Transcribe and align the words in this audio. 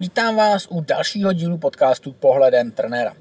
Vítám 0.00 0.36
vás 0.36 0.66
u 0.70 0.80
dalšího 0.80 1.32
dílu 1.32 1.58
podcastu 1.58 2.12
Pohledem 2.12 2.70
trenéra. 2.70 3.14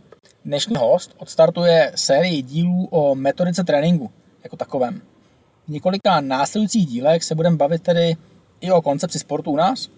Dnešní 0.46 0.76
host 0.76 1.16
odstartuje 1.18 1.92
sérii 1.96 2.42
dílů 2.42 2.88
o 2.92 3.16
metodice 3.16 3.64
tréninku 3.64 4.12
jako 4.44 4.58
takovém. 4.58 5.02
V 5.68 5.70
několika 5.70 6.22
následujících 6.22 6.86
dílech 6.86 7.24
se 7.24 7.36
budeme 7.36 7.58
bavit 7.58 7.84
tedy 7.84 8.16
i 8.62 8.72
o 8.72 8.82
koncepci 8.82 9.20
sportu 9.20 9.52
u 9.52 9.56
nás, 9.56 9.90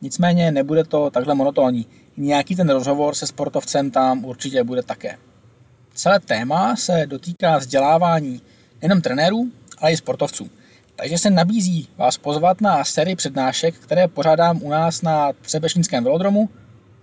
nicméně 0.00 0.52
nebude 0.52 0.84
to 0.84 1.10
takhle 1.10 1.34
monotónní. 1.34 1.86
Nějaký 2.16 2.56
ten 2.56 2.70
rozhovor 2.70 3.14
se 3.14 3.26
sportovcem 3.26 3.90
tam 3.90 4.24
určitě 4.24 4.64
bude 4.64 4.82
také. 4.82 5.18
Celé 5.94 6.20
téma 6.20 6.76
se 6.76 7.06
dotýká 7.06 7.58
vzdělávání 7.58 8.42
nejen 8.82 9.02
trenérů, 9.02 9.50
ale 9.78 9.92
i 9.92 9.96
sportovců. 9.96 10.50
Takže 10.96 11.18
se 11.18 11.30
nabízí 11.30 11.88
vás 11.96 12.18
pozvat 12.18 12.60
na 12.60 12.84
sérii 12.84 13.16
přednášek, 13.16 13.74
které 13.74 14.08
pořádám 14.08 14.62
u 14.62 14.70
nás 14.70 15.02
na 15.02 15.32
Třebešnickém 15.32 16.04
velodromu 16.04 16.48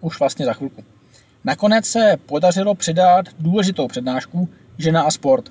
už 0.01 0.19
vlastně 0.19 0.45
za 0.45 0.53
chvilku. 0.53 0.83
Nakonec 1.43 1.85
se 1.85 2.17
podařilo 2.25 2.75
přidat 2.75 3.25
důležitou 3.39 3.87
přednášku 3.87 4.49
Žena 4.77 5.01
a 5.01 5.11
sport. 5.11 5.49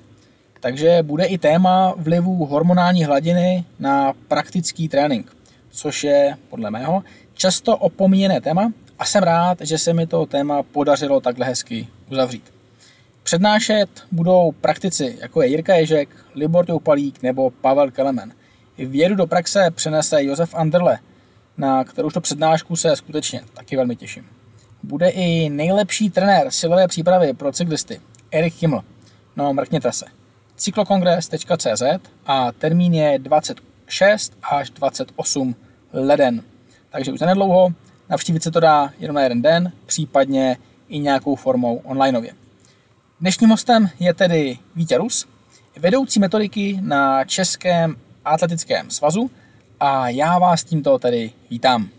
Takže 0.59 1.03
bude 1.03 1.25
i 1.25 1.37
téma 1.37 1.93
vlivu 1.97 2.45
hormonální 2.45 3.03
hladiny 3.03 3.65
na 3.79 4.13
praktický 4.27 4.89
trénink, 4.89 5.37
což 5.69 6.03
je, 6.03 6.37
podle 6.49 6.71
mého, 6.71 7.03
často 7.33 7.77
opomíjené 7.77 8.41
téma 8.41 8.71
a 8.99 9.05
jsem 9.05 9.23
rád, 9.23 9.57
že 9.61 9.77
se 9.77 9.93
mi 9.93 10.07
to 10.07 10.25
téma 10.25 10.63
podařilo 10.63 11.21
takhle 11.21 11.45
hezky 11.45 11.87
uzavřít. 12.11 12.52
Přednášet 13.23 13.89
budou 14.11 14.51
praktici, 14.51 15.17
jako 15.21 15.41
je 15.41 15.47
Jirka 15.47 15.75
Ježek, 15.75 16.09
Libor 16.35 16.65
Toupalík 16.65 17.23
nebo 17.23 17.49
Pavel 17.49 17.91
Kelemen. 17.91 18.33
Vědu 18.77 19.15
do 19.15 19.27
praxe 19.27 19.71
přenese 19.71 20.23
Josef 20.23 20.55
Anderle, 20.55 20.99
na 21.57 21.83
kterou 21.83 22.09
to 22.09 22.21
přednášku 22.21 22.75
se 22.75 22.95
skutečně 22.95 23.41
taky 23.53 23.75
velmi 23.75 23.95
těším. 23.95 24.25
Bude 24.83 25.09
i 25.09 25.49
nejlepší 25.49 26.09
trenér 26.09 26.51
silové 26.51 26.87
přípravy 26.87 27.33
pro 27.33 27.51
cyklisty, 27.51 28.01
Erik 28.31 28.61
Himmel. 28.61 28.83
No, 29.35 29.53
mrkněte 29.53 29.91
se. 29.91 30.05
cyklokongres.cz 30.55 31.83
a 32.25 32.51
termín 32.51 32.93
je 32.93 33.19
26 33.19 34.33
až 34.51 34.69
28 34.69 35.55
leden. 35.93 36.43
Takže 36.89 37.11
už 37.11 37.19
nedlouho, 37.19 37.69
navštívit 38.09 38.43
se 38.43 38.51
to 38.51 38.59
dá 38.59 38.93
jenom 38.99 39.15
na 39.15 39.23
jeden 39.23 39.41
den, 39.41 39.71
případně 39.85 40.57
i 40.89 40.99
nějakou 40.99 41.35
formou 41.35 41.81
onlineově. 41.83 42.42
Dnešním 43.23 43.49
hostem 43.49 43.89
je 43.99 44.13
tedy 44.13 44.57
Vítě 44.75 44.97
Rus, 44.97 45.27
vedoucí 45.79 46.19
metodiky 46.19 46.79
na 46.81 47.25
Českém 47.25 47.95
atletickém 48.25 48.89
svazu 48.89 49.31
a 49.79 50.09
já 50.09 50.39
vás 50.39 50.63
tímto 50.63 50.99
tedy 50.99 51.31
vítám. 51.49 51.89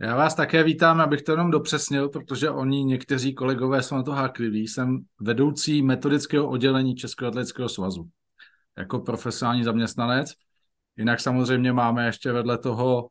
Já 0.00 0.16
vás 0.16 0.34
také 0.34 0.62
vítám, 0.62 1.00
abych 1.00 1.22
to 1.22 1.32
jenom 1.32 1.50
dopřesnil, 1.50 2.08
protože 2.08 2.50
oni, 2.50 2.84
někteří 2.84 3.34
kolegové 3.34 3.82
jsou 3.82 3.94
na 3.94 4.02
to 4.02 4.12
hákliví. 4.12 4.68
Jsem 4.68 4.98
vedoucí 5.20 5.82
metodického 5.82 6.48
oddělení 6.48 6.94
Českého 6.94 7.28
atletického 7.28 7.68
svazu 7.68 8.08
jako 8.78 8.98
profesionální 8.98 9.64
zaměstnanec. 9.64 10.32
Jinak 10.96 11.20
samozřejmě 11.20 11.72
máme 11.72 12.06
ještě 12.06 12.32
vedle 12.32 12.58
toho 12.58 13.08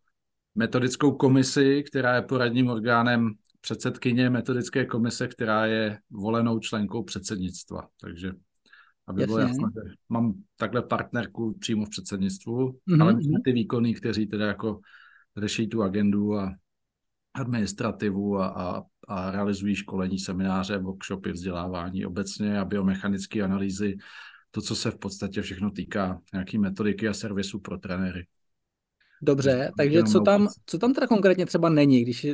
metodickou 0.55 1.11
komisi, 1.11 1.83
která 1.83 2.15
je 2.15 2.21
poradním 2.21 2.69
orgánem 2.69 3.33
předsedkyně 3.67 4.29
metodické 4.29 4.85
komise, 4.85 5.27
která 5.27 5.65
je 5.65 5.99
volenou 6.09 6.59
členkou 6.59 7.03
předsednictva. 7.03 7.87
Takže 8.01 8.31
aby 9.07 9.21
Jasně. 9.21 9.25
bylo 9.25 9.39
jasné, 9.39 9.67
že 9.75 9.93
mám 10.09 10.33
takhle 10.57 10.81
partnerku 10.81 11.57
přímo 11.59 11.85
v 11.85 11.89
předsednictvu, 11.89 12.71
mm-hmm. 12.71 13.01
ale 13.01 13.21
jsme 13.21 13.39
ty 13.45 13.51
výkony, 13.51 13.93
kteří 13.93 14.27
teda 14.27 14.47
jako 14.47 14.79
řeší 15.37 15.67
tu 15.67 15.83
agendu 15.83 16.35
a 16.35 16.55
administrativu 17.33 18.37
a, 18.37 18.47
a, 18.47 18.83
a 19.07 19.31
realizují 19.31 19.75
školení, 19.75 20.19
semináře, 20.19 20.77
workshopy, 20.77 21.31
vzdělávání 21.31 22.05
obecně 22.05 22.59
a 22.59 22.65
biomechanické 22.65 23.41
analýzy, 23.41 23.97
to, 24.51 24.61
co 24.61 24.75
se 24.75 24.91
v 24.91 24.97
podstatě 24.97 25.41
všechno 25.41 25.71
týká 25.71 26.19
nějaký 26.33 26.57
metodiky 26.57 27.07
a 27.07 27.13
servisu 27.13 27.59
pro 27.59 27.77
trenéry. 27.77 28.27
Dobře, 29.21 29.71
takže 29.77 30.03
co 30.03 30.19
tam, 30.19 30.47
co 30.65 30.77
tam 30.77 30.93
teda 30.93 31.07
konkrétně 31.07 31.45
třeba 31.45 31.69
není, 31.69 32.01
když, 32.01 32.27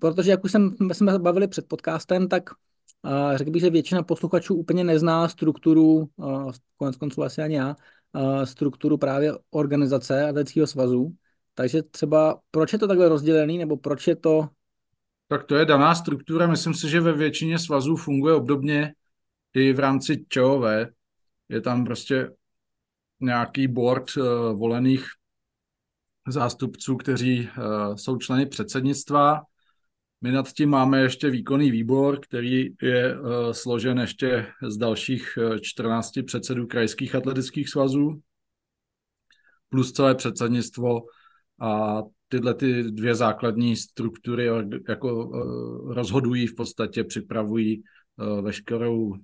protože 0.00 0.30
jak 0.30 0.44
už 0.44 0.52
jsem, 0.52 0.76
jsme 0.92 1.18
bavili 1.18 1.48
před 1.48 1.68
podcastem, 1.68 2.28
tak 2.28 2.50
uh, 2.50 3.36
řekl 3.36 3.50
bych, 3.50 3.62
že 3.62 3.70
většina 3.70 4.02
posluchačů 4.02 4.54
úplně 4.54 4.84
nezná 4.84 5.28
strukturu, 5.28 6.08
uh, 6.16 6.52
konec 6.76 6.96
konců 6.96 7.22
asi 7.22 7.42
ani 7.42 7.54
já, 7.54 7.76
uh, 8.12 8.42
strukturu 8.42 8.98
právě 8.98 9.32
organizace 9.50 10.28
Atletického 10.28 10.66
svazu, 10.66 11.14
takže 11.54 11.82
třeba 11.82 12.40
proč 12.50 12.72
je 12.72 12.78
to 12.78 12.88
takhle 12.88 13.08
rozdělený, 13.08 13.58
nebo 13.58 13.76
proč 13.76 14.06
je 14.06 14.16
to... 14.16 14.48
Tak 15.28 15.44
to 15.44 15.56
je 15.56 15.64
daná 15.64 15.94
struktura, 15.94 16.46
myslím 16.46 16.74
si, 16.74 16.88
že 16.88 17.00
ve 17.00 17.12
většině 17.12 17.58
svazů 17.58 17.96
funguje 17.96 18.34
obdobně 18.34 18.94
i 19.54 19.72
v 19.72 19.78
rámci 19.78 20.24
ČOV. 20.28 20.64
Je 21.48 21.60
tam 21.60 21.84
prostě 21.84 22.30
nějaký 23.20 23.68
board 23.68 24.16
uh, 24.16 24.24
volených 24.58 25.06
zástupců, 26.28 26.96
kteří 26.96 27.40
uh, 27.40 27.94
jsou 27.94 28.16
členy 28.16 28.46
předsednictva. 28.46 29.42
My 30.20 30.32
nad 30.32 30.52
tím 30.52 30.70
máme 30.70 31.00
ještě 31.00 31.30
výkonný 31.30 31.70
výbor, 31.70 32.20
který 32.20 32.68
je 32.82 33.20
uh, 33.20 33.28
složen 33.52 33.98
ještě 33.98 34.46
z 34.68 34.76
dalších 34.76 35.38
14 35.60 36.12
předsedů 36.26 36.66
krajských 36.66 37.14
atletických 37.14 37.68
svazů, 37.68 38.20
plus 39.68 39.92
celé 39.92 40.14
předsednictvo 40.14 41.00
a 41.60 42.02
tyhle 42.28 42.54
ty 42.54 42.82
dvě 42.82 43.14
základní 43.14 43.76
struktury 43.76 44.48
jako 44.88 45.30
rozhodují 45.94 46.46
v 46.46 46.54
podstatě, 46.54 47.04
připravují 47.04 47.82
veškerou 48.42 49.14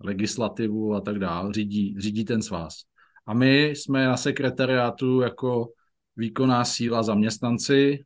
legislativu 0.00 0.94
a 0.94 1.00
tak 1.00 1.18
dále, 1.18 1.52
řídí, 1.52 1.96
řídí 1.98 2.24
ten 2.24 2.42
svaz. 2.42 2.74
A 3.26 3.34
my 3.34 3.68
jsme 3.68 4.06
na 4.06 4.16
sekretariátu 4.16 5.20
jako 5.20 5.68
výkonná 6.16 6.64
síla 6.64 7.02
zaměstnanci 7.02 8.04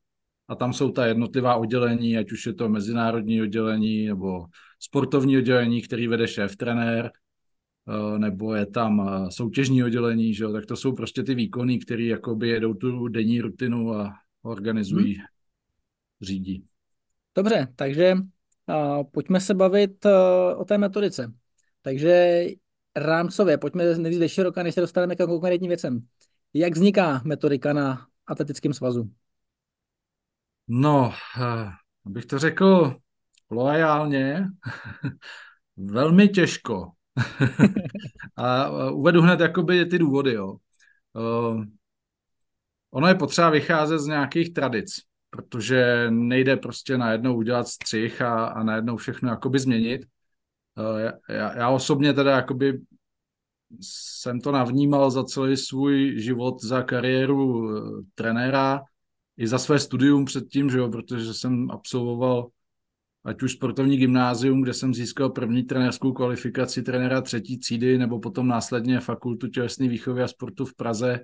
a 0.48 0.54
tam 0.54 0.72
jsou 0.72 0.90
ta 0.90 1.06
jednotlivá 1.06 1.56
oddělení, 1.56 2.18
ať 2.18 2.32
už 2.32 2.46
je 2.46 2.54
to 2.54 2.68
mezinárodní 2.68 3.42
oddělení 3.42 4.06
nebo 4.06 4.46
sportovní 4.78 5.38
oddělení, 5.38 5.82
který 5.82 6.08
vede 6.08 6.28
šéf 6.28 6.56
trenér, 6.56 7.10
eh, 7.88 8.18
nebo 8.18 8.54
je 8.54 8.66
tam 8.66 9.08
eh, 9.08 9.30
soutěžní 9.30 9.84
oddělení, 9.84 10.34
že 10.34 10.44
jo? 10.44 10.52
tak 10.52 10.66
to 10.66 10.76
jsou 10.76 10.92
prostě 10.92 11.22
ty 11.22 11.34
výkony, 11.34 11.78
které 11.78 12.04
jakoby 12.04 12.48
jedou 12.48 12.74
tu 12.74 13.08
denní 13.08 13.40
rutinu 13.40 13.94
a 13.94 14.12
organizují, 14.42 15.14
hmm. 15.14 15.24
řídí. 16.22 16.64
Dobře, 17.36 17.68
takže 17.76 18.14
uh, 18.14 19.04
pojďme 19.12 19.40
se 19.40 19.54
bavit 19.54 20.04
uh, 20.04 20.60
o 20.60 20.64
té 20.64 20.78
metodice. 20.78 21.32
Takže 21.82 22.46
rámcově, 22.96 23.58
pojďme 23.58 23.98
nejdřív 23.98 24.30
široka, 24.30 24.62
než 24.62 24.74
se 24.74 24.80
dostaneme 24.80 25.16
k 25.16 25.26
konkrétním 25.26 25.68
věcem. 25.68 26.06
Jak 26.54 26.72
vzniká 26.72 27.20
metodika 27.24 27.72
na 27.72 28.06
atletickém 28.26 28.72
svazu? 28.72 29.10
No, 30.68 31.12
eh, 31.40 31.70
abych 32.06 32.26
to 32.26 32.38
řekl 32.38 32.96
loajálně, 33.50 34.46
velmi 35.76 36.28
těžko. 36.28 36.90
a 38.36 38.70
uvedu 38.90 39.22
hned 39.22 39.40
jakoby 39.40 39.86
ty 39.86 39.98
důvody, 39.98 40.32
jo. 40.32 40.56
Uh, 41.12 41.64
ono 42.90 43.08
je 43.08 43.14
potřeba 43.14 43.50
vycházet 43.50 43.98
z 43.98 44.06
nějakých 44.06 44.52
tradic, 44.52 45.00
protože 45.30 46.06
nejde 46.10 46.56
prostě 46.56 46.98
najednou 46.98 47.36
udělat 47.36 47.68
střih 47.68 48.22
a, 48.22 48.46
a 48.46 48.62
najednou 48.62 48.96
všechno 48.96 49.30
jakoby 49.30 49.58
změnit. 49.58 50.06
Já, 51.28 51.58
já 51.58 51.70
osobně 51.70 52.12
teda 52.12 52.30
jakoby 52.30 52.80
jsem 53.80 54.40
to 54.40 54.52
navnímal 54.52 55.10
za 55.10 55.24
celý 55.24 55.56
svůj 55.56 56.14
život, 56.20 56.62
za 56.62 56.82
kariéru 56.82 57.58
uh, 57.58 58.00
trenéra, 58.14 58.82
i 59.36 59.46
za 59.46 59.58
své 59.58 59.78
studium 59.78 60.24
předtím, 60.24 60.70
že 60.70 60.78
jo, 60.78 60.88
protože 60.88 61.34
jsem 61.34 61.70
absolvoval 61.70 62.48
ať 63.24 63.42
už 63.42 63.52
sportovní 63.52 63.96
gymnázium, 63.96 64.62
kde 64.62 64.74
jsem 64.74 64.94
získal 64.94 65.30
první 65.30 65.62
trenérskou 65.62 66.12
kvalifikaci 66.12 66.82
trenéra 66.82 67.20
třetí 67.20 67.58
třídy, 67.58 67.98
nebo 67.98 68.20
potom 68.20 68.48
následně 68.48 69.00
fakultu 69.00 69.48
tělesné 69.48 69.88
výchovy 69.88 70.22
a 70.22 70.28
sportu 70.28 70.64
v 70.64 70.74
Praze, 70.74 71.20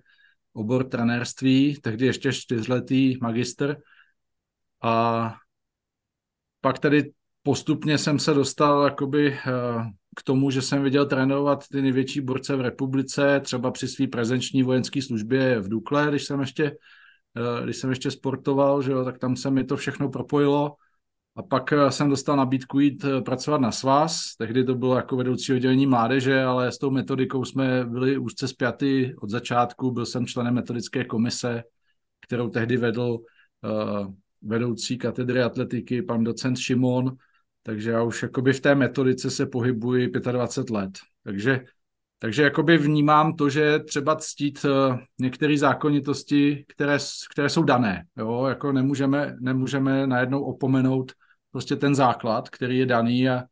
obor 0.53 0.89
trenérství, 0.89 1.79
tehdy 1.83 2.07
ještě 2.07 2.33
čtyřletý 2.33 3.17
magister. 3.21 3.77
A 4.83 5.35
pak 6.61 6.79
tedy 6.79 7.13
postupně 7.43 7.99
jsem 7.99 8.19
se 8.19 8.35
dostal 8.35 8.85
jakoby 8.85 9.33
eh, 9.33 9.51
k 10.17 10.23
tomu, 10.23 10.51
že 10.51 10.63
jsem 10.63 10.83
viděl 10.83 11.07
trénovat 11.07 11.69
ty 11.69 11.83
největší 11.83 12.21
borce 12.21 12.57
v 12.57 12.61
republice, 12.61 13.41
třeba 13.41 13.71
při 13.71 13.89
své 13.89 14.07
prezenční 14.07 14.63
vojenské 14.63 15.03
službě 15.03 15.61
v 15.61 15.69
Dukle, 15.69 16.07
když 16.09 16.25
jsem 16.25 16.41
ještě 16.41 16.73
Eh, 17.37 17.65
když 17.65 17.77
jsem 17.77 17.91
ještě 17.91 18.11
sportoval, 18.11 18.83
že 18.83 18.93
jo, 18.93 19.05
tak 19.05 19.19
tam 19.19 19.37
se 19.37 19.51
mi 19.51 19.65
to 19.65 19.77
všechno 19.77 20.09
propojilo. 20.09 20.77
A 21.37 21.43
pak 21.43 21.73
eh, 21.73 21.91
jsem 21.91 22.11
dostal 22.11 22.37
nabídku 22.37 22.81
jít 22.81 23.05
pracovat 23.25 23.61
na 23.61 23.73
svaz, 23.73 24.37
tehdy 24.39 24.65
to 24.65 24.75
bylo 24.75 24.97
jako 24.97 25.17
vedoucí 25.17 25.53
oddělení 25.53 25.87
mládeže, 25.87 26.43
ale 26.43 26.73
s 26.73 26.79
tou 26.79 26.91
metodikou 26.91 27.45
jsme 27.45 27.85
byli 27.85 28.19
úzce 28.19 28.49
spjaty 28.49 29.15
od 29.21 29.31
začátku, 29.31 29.91
byl 29.91 30.07
jsem 30.07 30.27
členem 30.27 30.55
metodické 30.55 31.05
komise, 31.05 31.63
kterou 32.21 32.49
tehdy 32.49 32.77
vedl 32.77 33.19
vedoucí 34.43 34.99
katedry 34.99 35.43
atletiky, 35.43 36.03
pan 36.03 36.25
docent 36.25 36.59
Šimon, 36.59 37.17
takže 37.62 37.91
já 37.91 38.03
už 38.03 38.23
jakoby 38.23 38.53
v 38.53 38.61
té 38.61 38.75
metodice 38.75 39.31
se 39.31 39.47
pohybuji 39.47 40.11
25 40.33 40.75
let. 40.75 40.91
Takže, 41.25 41.65
takže 42.19 42.43
jakoby 42.43 42.79
vnímám 42.79 43.37
to, 43.37 43.51
že 43.51 43.79
třeba 43.79 44.17
ctít 44.17 44.65
eh, 44.65 44.99
některé 45.19 45.59
zákonitosti, 45.59 46.65
které, 46.69 46.99
které 47.33 47.49
jsou 47.49 47.62
dané. 47.62 48.05
Jo? 48.17 48.47
Jako 48.47 48.73
nemůžeme, 48.73 49.37
nemůžeme 49.41 50.07
najednou 50.07 50.43
opomenout 50.43 51.12
prostě 51.51 51.77
ten 51.77 51.95
základ, 51.95 52.49
který 52.49 52.79
je 52.79 52.87
daný 52.87 53.29
a, 53.29 53.43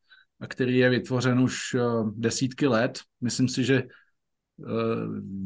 a 0.41 0.47
který 0.47 0.79
je 0.79 0.91
vytvořen 0.91 1.41
už 1.41 1.75
eh, 1.75 1.81
desítky 2.13 2.67
let. 2.67 3.01
Myslím 3.21 3.49
si, 3.49 3.65
že 3.65 3.75
eh, 3.77 3.85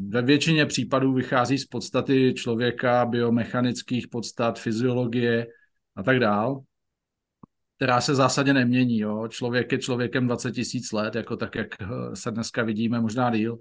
ve 0.09 0.21
většině 0.21 0.65
případů 0.65 1.13
vychází 1.13 1.57
z 1.57 1.65
podstaty 1.65 2.33
člověka, 2.37 3.05
biomechanických 3.05 4.07
podstat, 4.07 4.59
fyziologie 4.59 5.47
a 5.95 6.03
tak 6.03 6.19
dál 6.19 6.63
která 7.75 8.01
se 8.01 8.15
zásadně 8.15 8.53
nemění. 8.53 8.99
Jo. 8.99 9.27
Člověk 9.27 9.71
je 9.71 9.77
člověkem 9.77 10.27
20 10.27 10.51
tisíc 10.51 10.91
let, 10.91 11.15
jako 11.15 11.37
tak, 11.37 11.55
jak 11.55 11.81
eh, 11.81 11.85
se 12.13 12.31
dneska 12.31 12.63
vidíme, 12.63 13.01
možná 13.01 13.29
díl. 13.29 13.57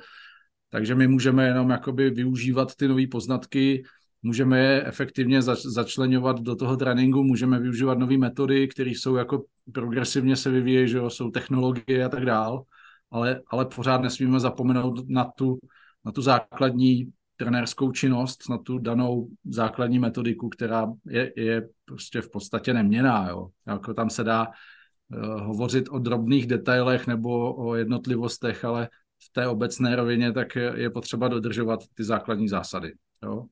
Takže 0.70 0.94
my 0.94 1.08
můžeme 1.08 1.46
jenom 1.46 1.70
jakoby 1.70 2.10
využívat 2.10 2.74
ty 2.76 2.88
nové 2.88 3.06
poznatky, 3.06 3.82
můžeme 4.22 4.58
je 4.58 4.86
efektivně 4.86 5.42
zač- 5.42 5.62
začlenovat 5.62 6.40
do 6.40 6.56
toho 6.56 6.76
tréninku, 6.76 7.22
můžeme 7.22 7.58
využívat 7.58 7.98
nové 7.98 8.16
metody, 8.18 8.68
které 8.68 8.90
jsou 8.90 9.16
jako 9.16 9.44
progresivně 9.72 10.36
se 10.36 10.50
vyvíjejí, 10.50 10.88
že 10.88 10.98
jo, 10.98 11.10
jsou 11.10 11.30
technologie 11.30 12.04
a 12.04 12.08
tak 12.08 12.24
dál, 12.24 12.62
ale, 13.10 13.40
ale 13.46 13.66
pořád 13.66 14.02
nesmíme 14.02 14.40
zapomenout 14.40 15.08
na 15.08 15.24
tu, 15.24 15.58
na 16.04 16.12
tu 16.12 16.22
základní 16.22 17.12
trenérskou 17.42 17.92
činnost, 17.92 18.48
na 18.50 18.58
tu 18.58 18.78
danou 18.78 19.28
základní 19.44 19.98
metodiku, 19.98 20.48
která 20.48 20.92
je, 21.06 21.32
je 21.36 21.68
prostě 21.84 22.20
v 22.20 22.30
podstatě 22.30 22.74
neměná. 22.74 23.28
Jo. 23.28 23.48
Jako 23.66 23.94
tam 23.94 24.10
se 24.10 24.24
dá 24.24 24.46
uh, 24.46 25.40
hovořit 25.40 25.88
o 25.90 25.98
drobných 25.98 26.46
detailech 26.46 27.06
nebo 27.06 27.54
o 27.54 27.74
jednotlivostech, 27.74 28.64
ale 28.64 28.88
v 29.24 29.32
té 29.32 29.48
obecné 29.48 29.96
rovině 29.96 30.32
tak 30.32 30.56
je, 30.56 30.72
je 30.76 30.90
potřeba 30.90 31.28
dodržovat 31.28 31.80
ty 31.94 32.04
základní 32.04 32.48
zásady. 32.48 32.94
Jo. 33.22 33.44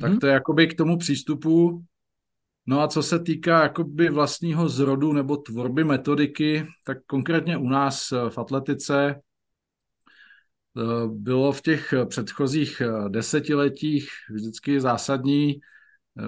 Tak 0.00 0.10
mhm. 0.10 0.20
to 0.20 0.26
je 0.26 0.32
jakoby 0.32 0.66
k 0.66 0.76
tomu 0.76 0.98
přístupu. 0.98 1.84
No 2.66 2.80
a 2.80 2.88
co 2.88 3.02
se 3.02 3.18
týká 3.18 3.62
jakoby 3.62 4.10
vlastního 4.10 4.68
zrodu 4.68 5.12
nebo 5.12 5.36
tvorby 5.36 5.84
metodiky, 5.84 6.66
tak 6.84 6.98
konkrétně 7.06 7.56
u 7.56 7.68
nás 7.68 8.10
v 8.28 8.38
atletice 8.38 9.14
Eh, 9.14 9.20
bylo 11.06 11.52
v 11.52 11.62
těch 11.62 11.94
předchozích 12.08 12.80
eh, 12.80 13.08
desetiletích 13.08 14.08
vždycky 14.30 14.80
zásadní, 14.80 15.54
eh, 15.54 16.22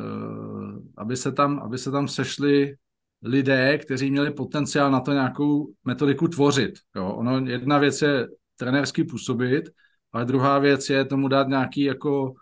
aby 0.96 1.16
se 1.16 1.32
tam, 1.32 1.58
aby 1.58 1.78
se 1.78 1.90
tam 1.90 2.08
sešli 2.08 2.74
lidé, 3.22 3.78
kteří 3.78 4.10
měli 4.10 4.30
potenciál 4.30 4.90
na 4.90 5.00
to 5.00 5.12
nějakou 5.12 5.72
metodiku 5.84 6.28
tvořit. 6.28 6.74
Jo. 6.96 7.12
Ono, 7.12 7.46
jedna 7.46 7.78
věc 7.78 8.02
je 8.02 8.28
trenérsky 8.56 9.04
působit, 9.04 9.70
ale 10.12 10.24
druhá 10.24 10.58
věc 10.58 10.90
je 10.90 11.04
tomu 11.04 11.28
dát 11.28 11.48
nějaký 11.48 11.82
jako 11.82 12.32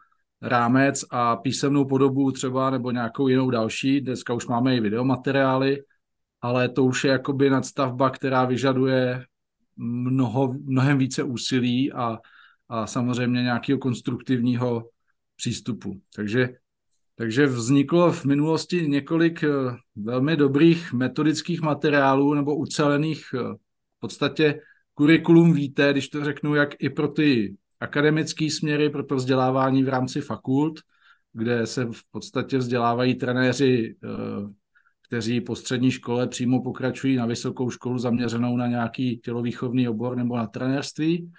rámec 0.43 1.05
a 1.11 1.37
písemnou 1.37 1.85
podobu 1.85 2.33
třeba 2.33 2.71
nebo 2.71 2.91
nějakou 2.91 3.29
jinou 3.29 3.51
další. 3.51 4.01
Dneska 4.01 4.35
už 4.35 4.47
máme 4.47 4.77
i 4.77 4.81
videomateriály, 4.81 5.79
ale 6.41 6.69
to 6.69 6.85
už 6.85 7.05
je 7.05 7.11
jakoby 7.11 7.51
nadstavba, 7.51 8.11
která 8.11 8.45
vyžaduje 8.45 9.25
mnoho, 9.77 10.55
mnohem 10.65 10.99
více 10.99 11.23
úsilí 11.23 11.93
a, 11.93 12.19
a 12.69 12.87
samozřejmě 12.87 13.43
nějakého 13.43 13.79
konstruktivního 13.79 14.91
přístupu. 15.37 16.01
Takže, 16.15 16.49
takže 17.15 17.47
vzniklo 17.47 18.13
v 18.13 18.25
minulosti 18.25 18.89
několik 18.89 19.45
eh, 19.45 19.49
velmi 19.97 20.37
dobrých 20.37 20.93
metodických 20.93 21.61
materiálů 21.61 22.35
nebo 22.35 22.57
ucelených 22.57 23.25
eh, 23.35 23.39
v 23.97 24.01
podstatě 24.01 24.61
kurikulum 24.95 25.53
víte, 25.53 25.93
když 25.93 26.09
to 26.09 26.25
řeknu, 26.25 26.55
jak 26.55 26.71
i 26.79 26.91
pro 26.91 27.09
ty 27.09 27.57
akademické 27.81 28.51
směry, 28.51 28.91
pro 28.91 29.05
to 29.05 29.17
vzdělávání 29.17 29.83
v 29.83 29.89
rámci 29.89 30.21
fakult, 30.21 30.81
kde 31.33 31.67
se 31.67 31.85
v 31.85 32.01
podstatě 32.11 32.59
vzdělávají 32.59 33.15
trenéři 33.15 33.97
eh, 34.05 34.09
kteří 35.07 35.41
po 35.41 35.57
střední 35.57 35.91
škole 35.91 36.27
přímo 36.27 36.63
pokračují 36.63 37.17
na 37.17 37.27
vysokou 37.27 37.71
školu 37.71 37.99
zaměřenou 37.99 38.57
na 38.57 38.67
nějaký 38.67 39.19
tělovýchovný 39.19 39.89
obor 39.89 40.17
nebo 40.17 40.37
na 40.37 40.47
trenérství. 40.47 41.33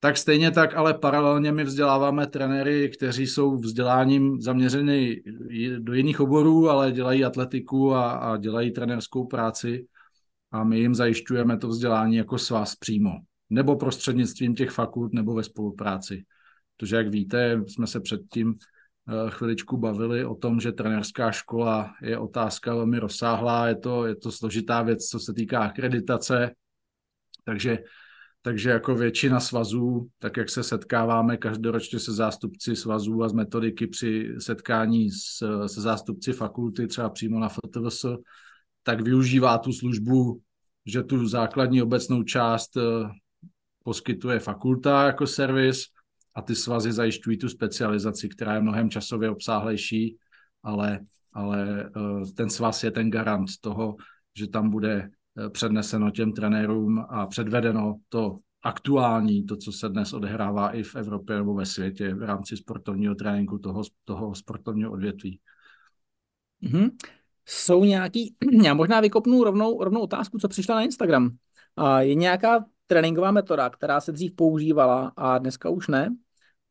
Tak 0.00 0.16
stejně 0.16 0.50
tak, 0.50 0.74
ale 0.74 0.94
paralelně 0.94 1.52
my 1.52 1.64
vzděláváme 1.64 2.26
trenéry, 2.26 2.90
kteří 2.96 3.26
jsou 3.26 3.56
vzděláním 3.56 4.40
zaměřeny 4.40 5.22
do 5.78 5.94
jiných 5.94 6.20
oborů, 6.20 6.70
ale 6.70 6.92
dělají 6.92 7.24
atletiku 7.24 7.94
a, 7.94 8.10
a 8.10 8.36
dělají 8.36 8.70
trenérskou 8.70 9.26
práci 9.26 9.86
a 10.50 10.64
my 10.64 10.78
jim 10.78 10.94
zajišťujeme 10.94 11.58
to 11.58 11.68
vzdělání 11.68 12.16
jako 12.16 12.38
svaz 12.38 12.76
přímo. 12.76 13.10
Nebo 13.50 13.76
prostřednictvím 13.76 14.54
těch 14.54 14.70
fakult, 14.70 15.12
nebo 15.12 15.34
ve 15.34 15.42
spolupráci. 15.42 16.24
Protože, 16.76 16.96
jak 16.96 17.08
víte, 17.08 17.62
jsme 17.66 17.86
se 17.86 18.00
předtím 18.00 18.54
chviličku 19.28 19.76
bavili 19.76 20.24
o 20.24 20.34
tom, 20.34 20.60
že 20.60 20.72
trenerská 20.72 21.32
škola 21.32 21.94
je 22.02 22.18
otázka 22.18 22.74
velmi 22.74 22.98
rozsáhlá, 22.98 23.68
je 23.68 23.76
to, 23.76 24.06
je 24.06 24.16
to 24.16 24.32
složitá 24.32 24.82
věc, 24.82 25.04
co 25.04 25.18
se 25.20 25.32
týká 25.34 25.60
akreditace, 25.60 26.50
takže, 27.44 27.78
takže 28.42 28.70
jako 28.70 28.94
většina 28.94 29.40
svazů, 29.40 30.08
tak 30.18 30.36
jak 30.36 30.50
se 30.50 30.62
setkáváme 30.62 31.36
každoročně 31.36 31.98
se 31.98 32.12
zástupci 32.12 32.76
svazů 32.76 33.22
a 33.22 33.28
z 33.28 33.32
metodiky 33.32 33.86
při 33.86 34.34
setkání 34.38 35.10
s, 35.10 35.66
se 35.66 35.80
zástupci 35.80 36.32
fakulty, 36.32 36.86
třeba 36.86 37.08
přímo 37.10 37.40
na 37.40 37.48
FTVS, 37.48 38.06
tak 38.82 39.00
využívá 39.00 39.58
tu 39.58 39.72
službu, 39.72 40.40
že 40.86 41.02
tu 41.02 41.28
základní 41.28 41.82
obecnou 41.82 42.22
část 42.22 42.76
eh, 42.76 42.80
poskytuje 43.84 44.38
fakulta 44.38 45.06
jako 45.06 45.26
servis, 45.26 45.84
a 46.38 46.42
ty 46.42 46.54
svazy 46.54 46.92
zajišťují 46.92 47.38
tu 47.38 47.48
specializaci, 47.48 48.28
která 48.28 48.54
je 48.54 48.60
mnohem 48.60 48.90
časově 48.90 49.30
obsáhlejší, 49.30 50.16
ale, 50.62 51.00
ale 51.32 51.90
eh, 51.96 52.32
ten 52.36 52.50
svaz 52.50 52.84
je 52.84 52.90
ten 52.90 53.10
garant 53.10 53.50
toho, 53.60 53.96
že 54.38 54.46
tam 54.48 54.70
bude 54.70 55.10
eh, 55.10 55.50
předneseno 55.50 56.10
těm 56.10 56.32
trenérům 56.32 57.04
a 57.08 57.26
předvedeno 57.26 57.98
to 58.08 58.38
aktuální, 58.62 59.46
to, 59.46 59.56
co 59.56 59.72
se 59.72 59.88
dnes 59.88 60.12
odehrává 60.12 60.70
i 60.70 60.82
v 60.82 60.96
Evropě 60.96 61.36
nebo 61.36 61.54
ve 61.54 61.66
světě 61.66 62.14
v 62.14 62.22
rámci 62.22 62.56
sportovního 62.56 63.14
tréninku 63.14 63.58
toho, 63.58 63.82
toho 64.04 64.34
sportovního 64.34 64.92
odvětví. 64.92 65.40
Mm-hmm. 66.62 66.90
Jsou 67.46 67.84
nějaký, 67.84 68.34
já 68.64 68.74
možná 68.74 69.00
vykopnu 69.00 69.44
rovnou, 69.44 69.84
rovnou 69.84 70.00
otázku, 70.00 70.38
co 70.38 70.48
přišla 70.48 70.74
na 70.74 70.82
Instagram. 70.82 71.30
Je 71.98 72.14
nějaká 72.14 72.64
tréninková 72.86 73.30
metoda, 73.30 73.70
která 73.70 74.00
se 74.00 74.12
dřív 74.12 74.34
používala 74.34 75.12
a 75.16 75.38
dneska 75.38 75.68
už 75.68 75.88
ne? 75.88 76.16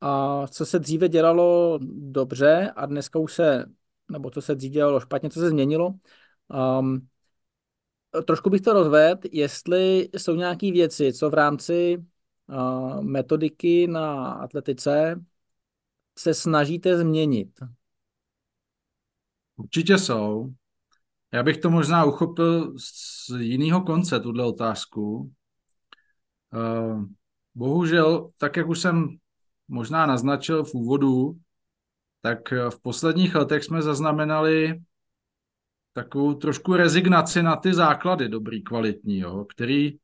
A 0.02 0.48
co 0.48 0.66
se 0.66 0.80
dříve 0.80 1.10
dělalo 1.10 1.80
dobře 1.92 2.72
a 2.76 2.86
dneska 2.86 3.20
už 3.20 3.34
se, 3.34 3.66
nebo 4.12 4.30
co 4.30 4.42
se 4.42 4.56
dříve 4.56 4.74
dělalo 4.74 5.00
špatně, 5.00 5.30
co 5.30 5.40
se 5.40 5.50
změnilo. 5.50 5.94
Um, 6.80 7.08
trošku 8.26 8.50
bych 8.50 8.62
to 8.62 8.74
rozvedl, 8.74 9.22
jestli 9.32 10.10
jsou 10.18 10.36
nějaké 10.36 10.72
věci, 10.72 11.14
co 11.14 11.30
v 11.30 11.34
rámci 11.34 11.98
uh, 12.48 13.02
metodiky 13.02 13.88
na 13.88 14.32
atletice 14.32 15.24
se 16.20 16.34
snažíte 16.34 16.98
změnit. 16.98 17.50
Určitě 19.56 19.98
jsou. 19.98 20.54
Já 21.34 21.44
bych 21.44 21.58
to 21.58 21.70
možná 21.70 22.06
uchopil 22.06 22.74
z 22.80 23.30
jiného 23.40 23.82
konce, 23.82 24.20
tuhle 24.20 24.46
otázku. 24.46 25.32
Uh, 26.54 27.06
bohužel, 27.56 28.30
tak 28.38 28.58
jak 28.58 28.68
už 28.68 28.80
jsem 28.80 29.18
možná 29.68 30.06
naznačil 30.06 30.64
v 30.64 30.74
úvodu, 30.74 31.38
tak 32.22 32.54
eh, 32.54 32.70
v 32.70 32.80
posledních 32.80 33.36
letech 33.36 33.64
jsme 33.64 33.82
zaznamenali 33.82 34.82
takovou 35.94 36.34
trošku 36.34 36.74
rezignaci 36.74 37.44
na 37.44 37.56
ty 37.56 37.74
základy 37.74 38.30
dobrý, 38.30 38.64
kvalitní, 38.64 39.20
jo, 39.20 39.46
který 39.46 39.98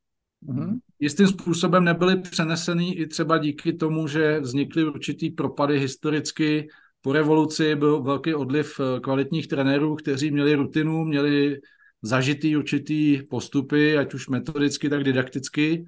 mm-hmm. 0.43 0.79
jistým 1.00 1.27
způsobem 1.27 1.84
nebyly 1.84 2.22
přenesený 2.22 2.98
i 2.98 3.08
třeba 3.08 3.38
díky 3.38 3.74
tomu, 3.74 4.08
že 4.08 4.39
vznikly 4.39 4.86
určitý 4.86 5.29
propady 5.29 5.79
historicky. 5.79 6.67
Po 7.01 7.13
revoluci 7.13 7.75
byl 7.75 8.01
velký 8.01 8.36
odliv 8.36 8.79
eh, 8.79 9.00
kvalitních 9.00 9.48
trenérů, 9.48 9.96
kteří 9.96 10.32
měli 10.32 10.55
rutinu, 10.55 11.05
měli 11.05 11.60
zažitý 12.01 12.58
určitý 12.58 13.22
postupy, 13.29 13.98
ať 13.98 14.13
už 14.13 14.27
metodicky, 14.27 14.89
tak 14.89 15.03
didakticky, 15.03 15.86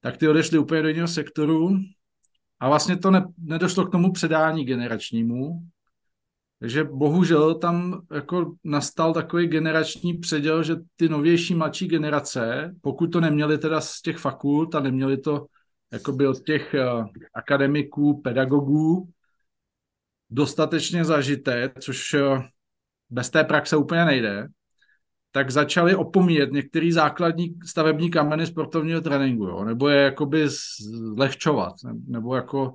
tak 0.00 0.16
ty 0.16 0.28
odešli 0.28 0.58
úplně 0.58 0.82
do 0.82 0.88
jiného 0.88 1.08
sektoru 1.08 1.78
a 2.60 2.68
vlastně 2.68 2.96
to 2.96 3.10
ne, 3.10 3.24
nedošlo 3.38 3.86
k 3.86 3.92
tomu 3.92 4.12
předání 4.12 4.64
generačnímu, 4.64 5.62
takže 6.60 6.84
bohužel 6.84 7.54
tam 7.54 8.02
jako 8.12 8.54
nastal 8.64 9.14
takový 9.14 9.46
generační 9.46 10.14
předěl, 10.14 10.62
že 10.62 10.76
ty 10.96 11.08
novější 11.08 11.54
mladší 11.54 11.88
generace, 11.88 12.74
pokud 12.80 13.06
to 13.06 13.20
neměli 13.20 13.58
teda 13.58 13.80
z 13.80 14.02
těch 14.02 14.18
fakult 14.18 14.74
a 14.74 14.80
neměli 14.80 15.18
to 15.18 15.46
jakoby 15.92 16.26
od 16.26 16.44
těch 16.44 16.74
uh, 16.74 17.06
akademiků, 17.34 18.20
pedagogů 18.20 19.08
dostatečně 20.30 21.04
zažité, 21.04 21.70
což 21.80 22.14
uh, 22.14 22.42
bez 23.10 23.30
té 23.30 23.44
praxe 23.44 23.76
úplně 23.76 24.04
nejde, 24.04 24.48
tak 25.32 25.50
začali 25.50 25.94
opomíjet 25.94 26.52
některý 26.52 26.92
základní 26.92 27.54
stavební 27.66 28.10
kameny 28.10 28.46
sportovního 28.46 29.00
tréninku, 29.00 29.44
jo? 29.44 29.64
nebo 29.64 29.88
je 29.88 30.02
jakoby 30.02 30.48
zlehčovat, 31.16 31.74
nebo 32.06 32.34
jako, 32.34 32.74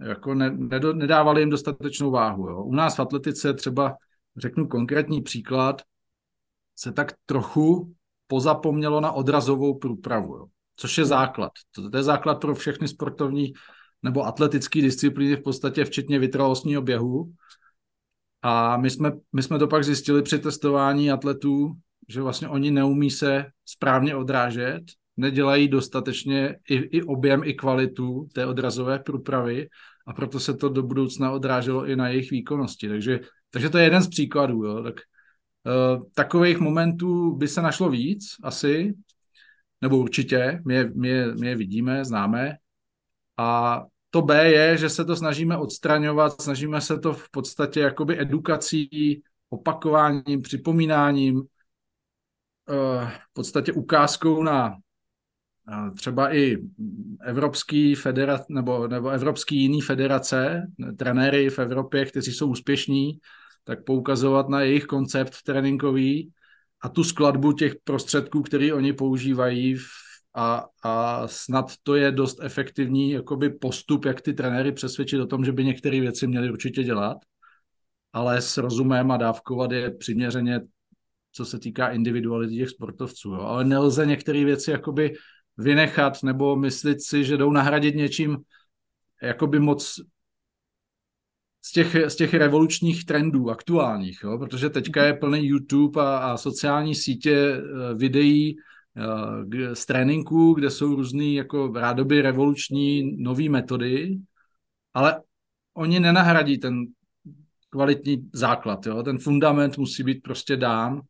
jako 0.00 0.34
ne, 0.34 0.50
nedávali 0.92 1.42
jim 1.42 1.50
dostatečnou 1.50 2.10
váhu. 2.10 2.48
Jo? 2.48 2.62
U 2.62 2.74
nás 2.74 2.96
v 2.96 3.00
atletice 3.00 3.54
třeba, 3.54 3.96
řeknu 4.36 4.68
konkrétní 4.68 5.22
příklad, 5.22 5.82
se 6.76 6.92
tak 6.92 7.12
trochu 7.26 7.94
pozapomnělo 8.26 9.00
na 9.00 9.12
odrazovou 9.12 9.78
průpravu, 9.78 10.36
jo? 10.36 10.46
což 10.76 10.98
je 10.98 11.04
základ. 11.04 11.52
To, 11.70 11.90
to 11.90 11.96
je 11.96 12.02
základ 12.02 12.40
pro 12.40 12.54
všechny 12.54 12.88
sportovní 12.88 13.52
nebo 14.02 14.26
atletické 14.26 14.82
disciplíny 14.82 15.36
v 15.36 15.42
podstatě 15.42 15.84
včetně 15.84 16.18
vytrvalostního 16.18 16.82
běhu. 16.82 17.32
A 18.42 18.76
my 18.76 18.90
jsme, 18.90 19.12
my 19.32 19.42
jsme 19.42 19.58
to 19.58 19.68
pak 19.68 19.84
zjistili 19.84 20.22
při 20.22 20.38
testování 20.38 21.10
atletů, 21.10 21.76
že 22.08 22.22
vlastně 22.22 22.48
oni 22.48 22.70
neumí 22.70 23.10
se 23.10 23.46
správně 23.64 24.16
odrážet, 24.16 24.82
nedělají 25.16 25.68
dostatečně 25.68 26.56
i, 26.70 26.74
i 26.74 27.02
objem, 27.02 27.42
i 27.44 27.54
kvalitu 27.54 28.28
té 28.34 28.46
odrazové 28.46 28.98
průpravy 28.98 29.68
a 30.06 30.12
proto 30.12 30.40
se 30.40 30.54
to 30.54 30.68
do 30.68 30.82
budoucna 30.82 31.32
odráželo 31.32 31.86
i 31.86 31.96
na 31.96 32.08
jejich 32.08 32.30
výkonnosti. 32.30 32.88
Takže, 32.88 33.20
takže 33.50 33.70
to 33.70 33.78
je 33.78 33.84
jeden 33.84 34.02
z 34.02 34.08
příkladů. 34.08 34.64
Jo. 34.64 34.82
Tak, 34.82 34.94
uh, 35.64 36.02
takových 36.14 36.58
momentů 36.58 37.36
by 37.36 37.48
se 37.48 37.62
našlo 37.62 37.90
víc 37.90 38.26
asi, 38.42 38.94
nebo 39.80 39.98
určitě, 39.98 40.62
my 40.66 40.74
je, 40.74 40.90
my, 40.94 41.08
je, 41.08 41.34
my 41.34 41.46
je 41.46 41.56
vidíme, 41.56 42.04
známe. 42.04 42.56
A 43.36 43.82
to 44.10 44.22
B 44.22 44.50
je, 44.50 44.76
že 44.76 44.88
se 44.88 45.04
to 45.04 45.16
snažíme 45.16 45.56
odstraňovat, 45.56 46.42
snažíme 46.42 46.80
se 46.80 46.98
to 46.98 47.12
v 47.12 47.30
podstatě 47.30 47.80
jakoby 47.80 48.20
edukací, 48.20 49.22
opakováním, 49.50 50.42
připomínáním, 50.42 51.42
v 52.68 53.32
podstatě 53.32 53.72
ukázkou 53.72 54.42
na 54.42 54.76
třeba 55.96 56.34
i 56.34 56.58
evropský 57.24 57.94
federace 57.94 58.44
nebo, 58.48 58.88
nebo 58.88 59.08
evropský 59.08 59.56
jiný 59.56 59.80
federace, 59.80 60.66
trenéry 60.96 61.50
v 61.50 61.58
Evropě, 61.58 62.04
kteří 62.04 62.32
jsou 62.32 62.48
úspěšní, 62.48 63.18
tak 63.64 63.84
poukazovat 63.84 64.48
na 64.48 64.60
jejich 64.60 64.84
koncept 64.84 65.42
tréninkový 65.42 66.32
a 66.82 66.88
tu 66.88 67.04
skladbu 67.04 67.52
těch 67.52 67.74
prostředků, 67.84 68.42
které 68.42 68.72
oni 68.72 68.92
používají 68.92 69.76
a, 70.34 70.66
a 70.82 71.22
snad 71.28 71.72
to 71.82 71.94
je 71.94 72.12
dost 72.12 72.38
efektivní 72.42 73.10
jakoby 73.10 73.50
postup, 73.50 74.04
jak 74.04 74.20
ty 74.20 74.34
trenéry 74.34 74.72
přesvědčit 74.72 75.20
o 75.20 75.26
tom, 75.26 75.44
že 75.44 75.52
by 75.52 75.64
některé 75.64 76.00
věci 76.00 76.26
měly 76.26 76.50
určitě 76.50 76.82
dělat, 76.82 77.16
ale 78.12 78.42
s 78.42 78.56
rozumem 78.56 79.10
a 79.10 79.16
dávkovat 79.16 79.72
je 79.72 79.90
přiměřeně, 79.90 80.60
co 81.36 81.44
se 81.44 81.58
týká 81.58 81.88
individuality 81.88 82.56
těch 82.56 82.70
sportovců. 82.70 83.30
Jo. 83.30 83.40
Ale 83.40 83.64
nelze 83.64 84.06
některé 84.06 84.44
věci 84.44 84.70
jakoby 84.70 85.14
vynechat 85.56 86.22
nebo 86.22 86.56
myslet 86.56 87.02
si, 87.02 87.24
že 87.24 87.36
jdou 87.36 87.50
nahradit 87.50 87.94
něčím 87.94 88.36
jakoby 89.22 89.60
moc 89.60 90.00
z 91.62 91.72
těch, 91.72 91.96
z 92.08 92.16
těch 92.16 92.34
revolučních 92.34 93.04
trendů 93.04 93.50
aktuálních, 93.50 94.18
jo? 94.24 94.38
protože 94.38 94.70
teďka 94.70 95.04
je 95.04 95.14
plný 95.14 95.46
YouTube 95.46 96.02
a, 96.02 96.16
a 96.16 96.36
sociální 96.36 96.94
sítě 96.94 97.34
eh, 97.34 97.94
videí, 97.94 98.56
z 99.72 99.86
tréninku, 99.86 100.54
kde 100.54 100.70
jsou 100.70 100.94
různé 100.94 101.24
jako 101.24 101.72
rádoby 101.74 102.22
revoluční 102.22 103.16
nové 103.16 103.48
metody, 103.48 104.18
ale 104.94 105.22
oni 105.74 106.00
nenahradí 106.00 106.58
ten 106.58 106.86
kvalitní 107.70 108.30
základ. 108.32 108.86
Jo? 108.86 109.02
Ten 109.02 109.18
fundament 109.18 109.78
musí 109.78 110.02
být 110.02 110.22
prostě 110.22 110.56
dán 110.56 111.00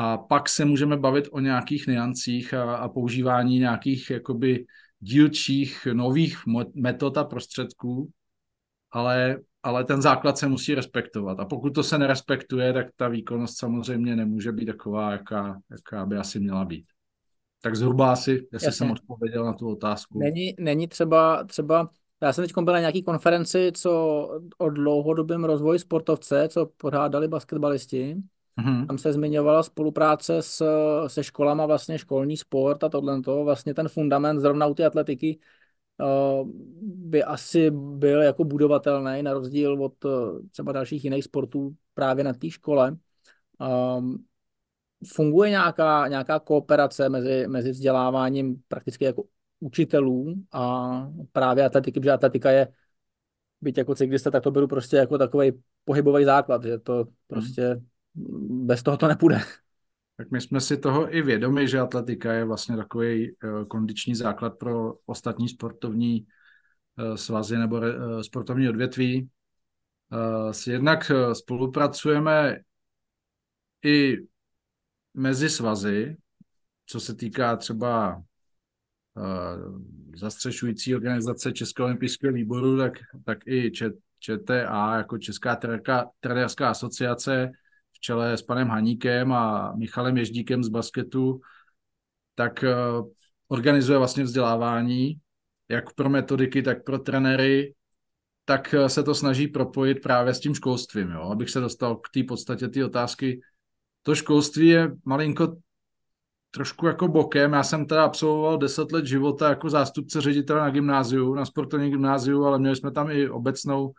a 0.00 0.18
pak 0.18 0.48
se 0.48 0.64
můžeme 0.64 0.96
bavit 0.96 1.28
o 1.30 1.40
nějakých 1.40 1.86
niancích 1.86 2.54
a, 2.54 2.76
a 2.76 2.88
používání 2.88 3.58
nějakých 3.58 4.10
jakoby 4.10 4.66
dílčích 5.00 5.88
nových 5.92 6.38
metod 6.74 7.18
a 7.18 7.24
prostředků, 7.24 8.10
ale, 8.90 9.38
ale 9.62 9.84
ten 9.84 10.02
základ 10.02 10.38
se 10.38 10.48
musí 10.48 10.74
respektovat. 10.74 11.40
A 11.40 11.44
pokud 11.44 11.70
to 11.70 11.82
se 11.82 11.98
nerespektuje, 11.98 12.72
tak 12.72 12.86
ta 12.96 13.08
výkonnost 13.08 13.58
samozřejmě 13.58 14.16
nemůže 14.16 14.52
být 14.52 14.66
taková, 14.66 15.12
jaká, 15.12 15.60
jaká 15.70 16.06
by 16.06 16.16
asi 16.16 16.40
měla 16.40 16.64
být. 16.64 16.86
Tak 17.60 17.76
zhruba 17.76 18.12
asi, 18.12 18.30
jestli 18.30 18.66
Jasně. 18.66 18.72
jsem 18.72 18.90
odpověděl 18.90 19.44
na 19.44 19.52
tu 19.52 19.70
otázku. 19.70 20.18
Není, 20.18 20.54
není 20.58 20.88
třeba, 20.88 21.44
třeba, 21.44 21.90
já 22.22 22.32
jsem 22.32 22.44
teď 22.44 22.54
byl 22.54 22.72
na 22.72 22.80
nějaký 22.80 23.02
konferenci, 23.02 23.72
co 23.74 23.92
o 24.58 24.70
dlouhodobém 24.70 25.44
rozvoji 25.44 25.78
sportovce, 25.78 26.48
co 26.48 26.66
pořádali 26.66 27.28
basketbalisti. 27.28 28.16
Mm-hmm. 28.58 28.86
Tam 28.86 28.98
se 28.98 29.12
zmiňovala 29.12 29.62
spolupráce 29.62 30.42
s, 30.42 30.64
se 31.06 31.24
školama, 31.24 31.66
vlastně 31.66 31.98
školní 31.98 32.36
sport 32.36 32.84
a 32.84 32.88
tohle. 32.88 33.20
Vlastně 33.44 33.74
ten 33.74 33.88
fundament 33.88 34.40
zrovna 34.40 34.66
u 34.66 34.74
té 34.74 34.86
atletiky 34.86 35.38
uh, 36.00 36.48
by 36.82 37.24
asi 37.24 37.70
byl 37.70 38.22
jako 38.22 38.44
budovatelný, 38.44 39.22
na 39.22 39.32
rozdíl 39.32 39.84
od 39.84 40.04
uh, 40.04 40.10
třeba 40.50 40.72
dalších 40.72 41.04
jiných 41.04 41.24
sportů 41.24 41.74
právě 41.94 42.24
na 42.24 42.32
té 42.32 42.50
škole. 42.50 42.96
Um, 43.98 44.24
funguje 45.06 45.50
nějaká, 45.50 46.08
nějaká 46.08 46.38
kooperace 46.38 47.08
mezi, 47.08 47.46
mezi 47.48 47.70
vzděláváním 47.70 48.62
prakticky 48.68 49.04
jako 49.04 49.24
učitelů 49.60 50.34
a 50.52 51.12
právě 51.32 51.64
atletiky, 51.64 52.00
protože 52.00 52.12
atletika 52.12 52.50
je, 52.50 52.68
byť 53.60 53.78
jako 53.78 53.94
cyklista, 53.94 54.30
tak 54.30 54.42
to 54.42 54.50
beru 54.50 54.68
prostě 54.68 54.96
jako 54.96 55.18
takový 55.18 55.52
pohybový 55.84 56.24
základ, 56.24 56.64
že 56.64 56.78
to 56.78 57.04
prostě 57.26 57.66
hmm. 57.66 57.86
Bez 58.50 58.82
toho 58.82 58.96
to 58.96 59.08
nepůjde. 59.08 59.40
Tak 60.16 60.30
my 60.30 60.40
jsme 60.40 60.60
si 60.60 60.76
toho 60.76 61.16
i 61.16 61.22
vědomi, 61.22 61.68
že 61.68 61.80
atletika 61.80 62.32
je 62.32 62.44
vlastně 62.44 62.76
takový 62.76 63.30
uh, 63.32 63.64
kondiční 63.64 64.14
základ 64.14 64.58
pro 64.58 64.94
ostatní 65.06 65.48
sportovní 65.48 66.26
uh, 66.98 67.14
svazy 67.14 67.58
nebo 67.58 67.76
uh, 67.76 68.20
sportovní 68.20 68.68
odvětví. 68.68 69.28
Jednak 70.66 71.12
spolupracujeme 71.32 72.56
i 73.84 74.16
mezi 75.14 75.50
svazy, 75.50 76.16
co 76.86 77.00
se 77.00 77.14
týká 77.14 77.56
třeba 77.56 78.22
zastřešující 80.16 80.94
organizace 80.94 81.52
Českého 81.52 81.86
olympijského 81.86 82.32
výboru, 82.32 82.78
tak, 82.78 82.92
tak 83.24 83.38
i 83.46 83.72
ČTA 84.18 84.96
jako 84.96 85.18
Česká 85.18 85.58
trenérská 86.20 86.70
asociace 86.70 87.50
čele 88.00 88.36
s 88.36 88.42
panem 88.42 88.68
Haníkem 88.68 89.32
a 89.32 89.72
Michalem 89.76 90.16
Ježdíkem 90.16 90.64
z 90.64 90.68
basketu, 90.68 91.40
tak 92.34 92.64
uh, 92.64 93.08
organizuje 93.48 93.98
vlastně 93.98 94.24
vzdělávání, 94.24 95.20
jak 95.68 95.94
pro 95.94 96.08
metodiky, 96.08 96.62
tak 96.62 96.84
pro 96.84 96.98
trenéry, 96.98 97.74
tak 98.44 98.74
uh, 98.78 98.86
se 98.86 99.02
to 99.02 99.14
snaží 99.14 99.48
propojit 99.48 100.02
právě 100.02 100.34
s 100.34 100.40
tím 100.40 100.54
školstvím, 100.54 101.10
jo? 101.10 101.22
abych 101.22 101.50
se 101.50 101.60
dostal 101.60 101.96
k 101.96 102.08
té 102.14 102.22
podstatě 102.22 102.68
té 102.68 102.84
otázky, 102.84 103.40
to 104.02 104.14
školství 104.14 104.66
je 104.66 104.90
malinko 105.04 105.56
trošku 106.50 106.86
jako 106.86 107.08
bokem. 107.08 107.52
Já 107.52 107.62
jsem 107.62 107.86
teda 107.86 108.04
absolvoval 108.04 108.58
deset 108.58 108.92
let 108.92 109.06
života 109.06 109.48
jako 109.48 109.70
zástupce 109.70 110.20
ředitele 110.20 110.60
na 110.60 110.70
gymnáziu, 110.70 111.34
na 111.34 111.44
sportovní 111.44 111.90
gymnáziu, 111.90 112.44
ale 112.44 112.58
měli 112.58 112.76
jsme 112.76 112.90
tam 112.90 113.10
i 113.10 113.28
obecnou 113.28 113.92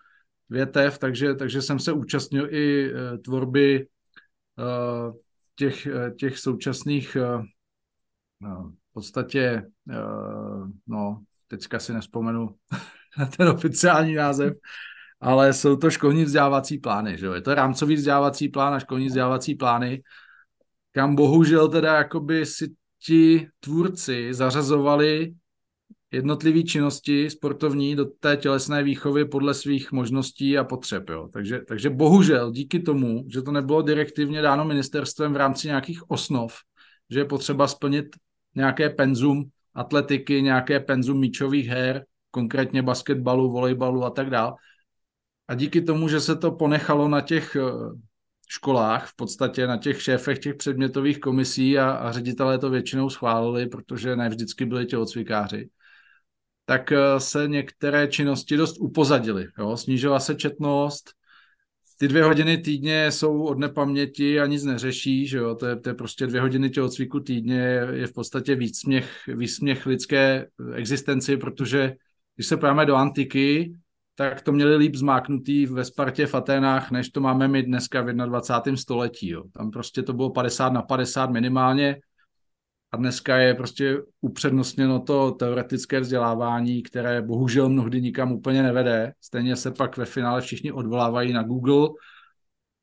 větev, 0.50 0.98
takže, 0.98 1.36
takže 1.36 1.62
jsem 1.62 1.80
se 1.80 1.92
účastnil 1.92 2.48
i 2.54 2.94
uh, 2.94 3.00
tvorby 3.18 3.88
uh, 4.58 5.16
těch, 5.56 5.88
uh, 5.88 6.16
těch 6.16 6.38
současných 6.38 7.18
uh, 7.20 7.44
v 8.90 8.94
podstatě, 8.94 9.64
no, 10.88 11.24
teďka 11.48 11.80
si 11.80 11.94
nespomenu 11.94 12.56
na 13.18 13.26
ten 13.38 13.48
oficiální 13.48 14.14
název, 14.14 14.54
ale 15.22 15.54
jsou 15.54 15.76
to 15.76 15.90
školní 15.90 16.24
vzdělávací 16.24 16.78
plány, 16.78 17.18
že 17.18 17.26
jo? 17.26 17.34
Je 17.34 17.42
to 17.42 17.56
rámcový 17.56 17.96
vzdělávací 17.96 18.50
plán 18.50 18.74
a 18.74 18.80
školní 18.80 19.08
vzdělávací 19.08 19.56
plány, 19.56 20.04
kam 20.92 21.16
bohužel 21.16 21.68
teda 21.68 21.96
jakoby 21.96 22.46
si 22.46 22.76
ti 23.06 23.48
tvůrci 23.60 24.34
zařazovali 24.34 25.34
jednotlivé 26.12 26.64
činnosti 26.64 27.30
sportovní 27.30 27.96
do 27.96 28.06
té 28.06 28.38
tělesné 28.38 28.84
výchovy 28.84 29.26
podle 29.26 29.54
svých 29.54 29.92
možností 29.92 30.58
a 30.58 30.64
potřeb. 30.64 31.10
Jo. 31.10 31.30
Takže, 31.34 31.60
takže 31.68 31.90
bohužel 31.90 32.52
díky 32.52 32.80
tomu, 32.80 33.26
že 33.28 33.42
to 33.42 33.52
nebylo 33.52 33.82
direktivně 33.82 34.42
dáno 34.42 34.66
ministerstvem 34.66 35.34
v 35.34 35.38
rámci 35.38 35.68
nějakých 35.68 36.12
osnov, 36.12 36.58
že 37.10 37.20
je 37.20 37.26
potřeba 37.26 37.68
splnit 37.68 38.06
nějaké 38.56 38.90
penzum 38.90 39.50
atletiky, 39.74 40.42
nějaké 40.42 40.80
penzum 40.80 41.20
míčových 41.20 41.68
her, 41.68 42.06
konkrétně 42.32 42.82
basketbalu, 42.82 43.52
volejbalu 43.52 44.04
a 44.04 44.10
tak 44.10 44.30
dále, 44.30 44.54
a 45.48 45.56
díky 45.56 45.82
tomu, 45.82 46.08
že 46.08 46.22
se 46.22 46.36
to 46.36 46.52
ponechalo 46.52 47.08
na 47.08 47.22
těch 47.22 47.56
eh, 47.56 47.62
školách, 48.50 49.10
v 49.10 49.16
podstatě 49.16 49.68
na 49.68 49.78
těch 49.78 50.02
šéfech 50.02 50.40
těch 50.40 50.56
předmětových 50.56 51.20
komisí 51.20 51.80
a, 51.80 51.92
a 51.92 52.12
ředitelé 52.12 52.58
to 52.58 52.70
většinou 52.70 53.10
schválili, 53.10 53.68
protože 53.68 54.16
ne 54.16 54.30
vždycky 54.30 54.66
byli 54.66 54.86
tělocvikáři, 54.86 55.70
tak 56.70 56.92
eh, 56.92 57.20
se 57.20 57.48
některé 57.48 58.08
činnosti 58.08 58.58
dost 58.58 58.78
upozadily. 58.80 59.48
Jo? 59.60 59.78
Snížila 59.78 60.20
se 60.20 60.36
četnost 60.36 61.12
ty 62.00 62.08
dvě 62.08 62.24
hodiny 62.24 62.58
týdně 62.58 63.12
jsou 63.12 63.44
od 63.44 63.60
nepaměti 63.60 64.40
a 64.40 64.46
nic 64.46 64.64
neřeší, 64.64 65.28
že 65.28 65.38
jo? 65.38 65.56
To, 65.56 65.66
je, 65.66 65.76
to 65.76 65.90
je 65.90 65.94
prostě 65.94 66.28
dvě 66.28 66.42
hodiny 66.42 66.70
tělocviku 66.70 67.20
týdně, 67.20 67.82
je 67.92 68.08
v 68.08 68.14
podstatě 68.14 68.56
výsměch, 68.56 69.10
výsměch 69.28 69.86
lidské 69.86 70.48
existenci, 70.76 71.38
protože 71.38 71.94
když 72.36 72.48
se 72.48 72.58
podíváme 72.58 72.86
do 72.86 72.96
antiky, 72.96 73.74
tak 74.16 74.42
to 74.42 74.52
měli 74.52 74.76
líp 74.76 74.96
zmáknutý 74.96 75.66
ve 75.66 75.86
Spartě 75.86 76.28
v 76.28 76.36
Aténách, 76.36 76.92
než 76.92 77.10
to 77.10 77.22
máme 77.22 77.48
my 77.48 77.64
dneska 77.64 78.02
v 78.02 78.14
21. 78.14 78.78
století. 78.78 79.30
Jo. 79.30 79.44
Tam 79.54 79.72
prostě 79.72 80.04
to 80.04 80.14
bylo 80.14 80.30
50 80.30 80.74
na 80.74 80.82
50 80.82 81.30
minimálně 81.30 81.98
a 82.92 82.98
dneska 82.98 83.38
je 83.38 83.54
prostě 83.54 83.98
upřednostněno 84.22 85.00
to 85.00 85.32
teoretické 85.32 86.00
vzdělávání, 86.00 86.84
které 86.84 87.22
bohužel 87.22 87.70
mnohdy 87.70 88.02
nikam 88.02 88.32
úplně 88.32 88.64
nevede. 88.64 89.14
Stejně 89.22 89.56
se 89.56 89.72
pak 89.72 89.98
ve 89.98 90.06
finále 90.06 90.42
všichni 90.42 90.72
odvolávají 90.72 91.34
na 91.34 91.44
Google 91.44 91.90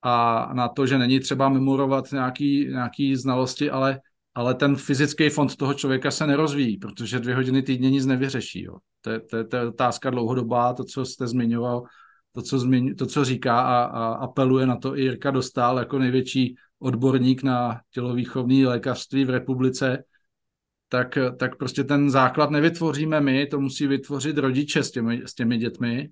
a 0.02 0.48
na 0.54 0.68
to, 0.68 0.86
že 0.86 0.98
není 0.98 1.20
třeba 1.20 1.48
memorovat 1.48 2.12
nějaký, 2.12 2.68
nějaký 2.68 3.16
znalosti, 3.16 3.70
ale, 3.70 4.00
ale 4.34 4.54
ten 4.54 4.76
fyzický 4.76 5.28
fond 5.28 5.56
toho 5.56 5.74
člověka 5.74 6.10
se 6.10 6.26
nerozvíjí, 6.26 6.76
protože 6.78 7.20
dvě 7.20 7.34
hodiny 7.34 7.62
týdně 7.62 7.90
nic 7.90 8.06
nevyřeší. 8.06 8.62
Jo. 8.62 8.76
To, 9.00 9.10
je, 9.10 9.20
to, 9.20 9.36
je, 9.36 9.44
to 9.44 9.56
je 9.56 9.68
otázka 9.68 10.10
dlouhodobá, 10.10 10.74
to, 10.74 10.84
co 10.84 11.04
jste 11.04 11.26
zmiňoval, 11.26 11.82
to, 12.32 12.42
co, 12.42 12.58
zmiň, 12.58 12.94
to, 12.94 13.06
co 13.06 13.24
říká 13.24 13.60
a, 13.60 13.84
a 13.84 14.14
apeluje 14.14 14.66
na 14.66 14.76
to 14.76 14.98
i 14.98 15.02
Jirka 15.02 15.30
Dostal 15.30 15.78
jako 15.78 15.98
největší 15.98 16.56
odborník 16.78 17.42
na 17.42 17.80
tělovýchovní 17.90 18.66
lékařství 18.66 19.24
v 19.24 19.30
republice, 19.30 20.04
tak, 20.88 21.18
tak 21.38 21.56
prostě 21.56 21.84
ten 21.84 22.10
základ 22.10 22.50
nevytvoříme 22.50 23.20
my, 23.20 23.46
to 23.46 23.60
musí 23.60 23.86
vytvořit 23.86 24.38
rodiče 24.38 24.82
s 24.82 24.90
těmi, 24.90 25.22
s 25.26 25.34
těmi 25.34 25.58
dětmi, 25.58 26.08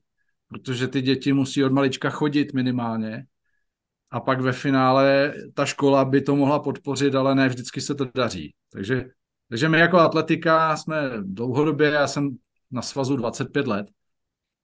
protože 0.48 0.88
ty 0.88 1.02
děti 1.02 1.32
musí 1.32 1.64
od 1.64 1.72
malička 1.72 2.10
chodit 2.10 2.54
minimálně. 2.54 3.24
A 4.10 4.20
pak 4.20 4.40
ve 4.40 4.52
finále 4.52 5.34
ta 5.54 5.66
škola 5.66 6.04
by 6.04 6.20
to 6.20 6.36
mohla 6.36 6.58
podpořit, 6.58 7.14
ale 7.14 7.34
ne 7.34 7.48
vždycky 7.48 7.80
se 7.80 7.94
to 7.94 8.06
daří. 8.14 8.54
Takže, 8.72 9.04
takže 9.48 9.68
my 9.68 9.78
jako 9.78 9.98
atletika 9.98 10.76
jsme 10.76 11.10
dlouhodobě, 11.22 11.90
já 11.90 12.06
jsem 12.06 12.36
na 12.70 12.82
svazu 12.82 13.16
25 13.16 13.66
let, 13.66 13.86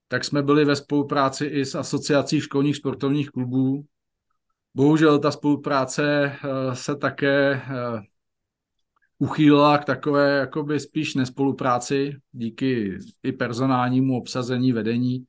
tak 0.09 0.25
jsme 0.25 0.43
byli 0.43 0.65
ve 0.65 0.77
spolupráci 0.77 1.47
i 1.47 1.65
s 1.65 1.75
asociací 1.75 2.41
školních 2.41 2.77
sportovních 2.77 3.31
klubů, 3.31 3.85
Bohužel 4.75 5.19
ta 5.19 5.31
spolupráce 5.31 6.33
eh, 6.33 6.77
se 6.77 6.97
také 6.97 7.53
eh, 7.53 8.01
uchýlila 9.19 9.79
k 9.79 9.85
takové 9.85 10.39
jakoby 10.39 10.81
spíš 10.81 11.15
nespolupráci 11.15 12.17
díky 12.33 12.99
i 13.23 13.33
personálnímu 13.33 14.17
obsazení 14.17 14.73
vedení, 14.73 15.25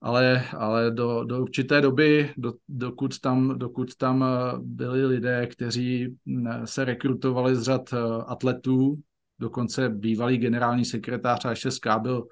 ale, 0.00 0.44
ale 0.56 0.90
do, 0.90 1.24
do 1.24 1.42
určité 1.42 1.80
doby, 1.80 2.32
do, 2.36 2.52
dokud, 2.68 3.20
tam, 3.20 3.58
dokud 3.58 3.96
tam 3.96 4.24
eh, 4.24 4.58
byli 4.58 5.06
lidé, 5.06 5.46
kteří 5.46 6.16
se 6.64 6.84
rekrutovali 6.84 7.56
z 7.56 7.62
řad 7.62 7.94
atletů, 8.26 8.98
dokonce 9.38 9.88
bývalý 9.88 10.38
generální 10.38 10.84
sekretář 10.84 11.44
a 11.44 11.54
ŠSK 11.54 11.86
byl 11.98 12.26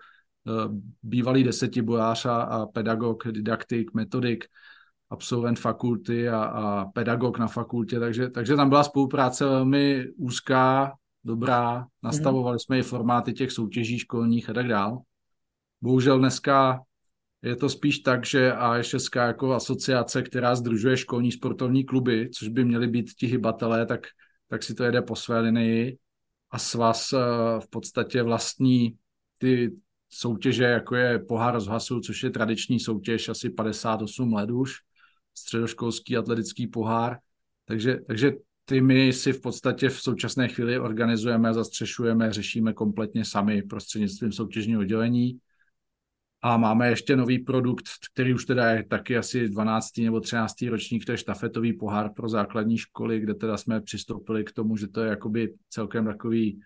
bývalý 1.02 1.44
desetibojář 1.44 2.26
a 2.26 2.66
pedagog, 2.66 3.24
didaktik, 3.30 3.94
metodik, 3.94 4.44
absolvent 5.10 5.58
fakulty 5.58 6.28
a, 6.28 6.42
a 6.42 6.84
pedagog 6.84 7.38
na 7.38 7.46
fakultě, 7.46 8.00
takže, 8.00 8.30
takže 8.30 8.56
tam 8.56 8.68
byla 8.68 8.84
spolupráce 8.84 9.44
velmi 9.44 10.06
úzká, 10.16 10.92
dobrá, 11.24 11.86
nastavovali 12.02 12.60
jsme 12.60 12.78
i 12.78 12.82
formáty 12.82 13.32
těch 13.32 13.52
soutěží 13.52 13.98
školních 13.98 14.50
a 14.50 14.52
tak 14.52 14.68
dál. 14.68 14.98
Bohužel 15.82 16.18
dneska 16.18 16.80
je 17.44 17.56
to 17.56 17.68
spíš 17.68 17.98
tak, 17.98 18.26
že 18.26 18.52
AŠSK 18.52 19.16
jako 19.16 19.52
asociace, 19.52 20.22
která 20.22 20.54
združuje 20.54 20.96
školní 20.96 21.32
sportovní 21.32 21.84
kluby, 21.84 22.30
což 22.32 22.48
by 22.48 22.64
měly 22.64 22.88
být 22.88 23.10
ti 23.18 23.26
hybatelé, 23.26 23.86
tak, 23.86 24.00
tak 24.48 24.62
si 24.62 24.74
to 24.74 24.84
jede 24.84 25.02
po 25.02 25.16
své 25.16 25.40
linii. 25.40 25.98
A 26.50 26.58
svaz 26.58 27.12
eh, 27.12 27.18
v 27.60 27.70
podstatě 27.70 28.22
vlastní 28.22 28.96
ty 29.38 29.74
soutěže, 30.08 30.64
jako 30.64 30.96
je 30.96 31.18
pohár 31.18 31.54
rozhlasu, 31.54 32.00
což 32.00 32.22
je 32.22 32.30
tradiční 32.30 32.80
soutěž, 32.80 33.28
asi 33.28 33.50
58 33.50 34.32
let 34.32 34.50
už, 34.50 34.74
středoškolský 35.34 36.16
atletický 36.16 36.66
pohár. 36.66 37.18
Takže, 37.64 37.96
takže 38.06 38.32
ty 38.64 38.80
my 38.80 39.12
si 39.12 39.32
v 39.32 39.40
podstatě 39.40 39.88
v 39.88 40.00
současné 40.00 40.48
chvíli 40.48 40.78
organizujeme, 40.78 41.54
zastřešujeme, 41.54 42.32
řešíme 42.32 42.72
kompletně 42.72 43.24
sami 43.24 43.62
prostřednictvím 43.62 44.32
soutěžního 44.32 44.80
oddělení. 44.80 45.38
A 46.42 46.56
máme 46.56 46.88
ještě 46.88 47.16
nový 47.16 47.38
produkt, 47.38 47.84
který 48.12 48.34
už 48.34 48.44
teda 48.44 48.70
je 48.70 48.84
taky 48.84 49.16
asi 49.16 49.48
12. 49.48 49.98
nebo 49.98 50.20
13. 50.20 50.62
ročník, 50.62 51.04
to 51.04 51.12
je 51.12 51.18
štafetový 51.18 51.72
pohár 51.72 52.12
pro 52.12 52.28
základní 52.28 52.78
školy, 52.78 53.20
kde 53.20 53.34
teda 53.34 53.56
jsme 53.56 53.80
přistoupili 53.80 54.44
k 54.44 54.52
tomu, 54.52 54.76
že 54.76 54.88
to 54.88 55.00
je 55.00 55.10
jakoby 55.10 55.54
celkem 55.68 56.04
takový 56.04 56.60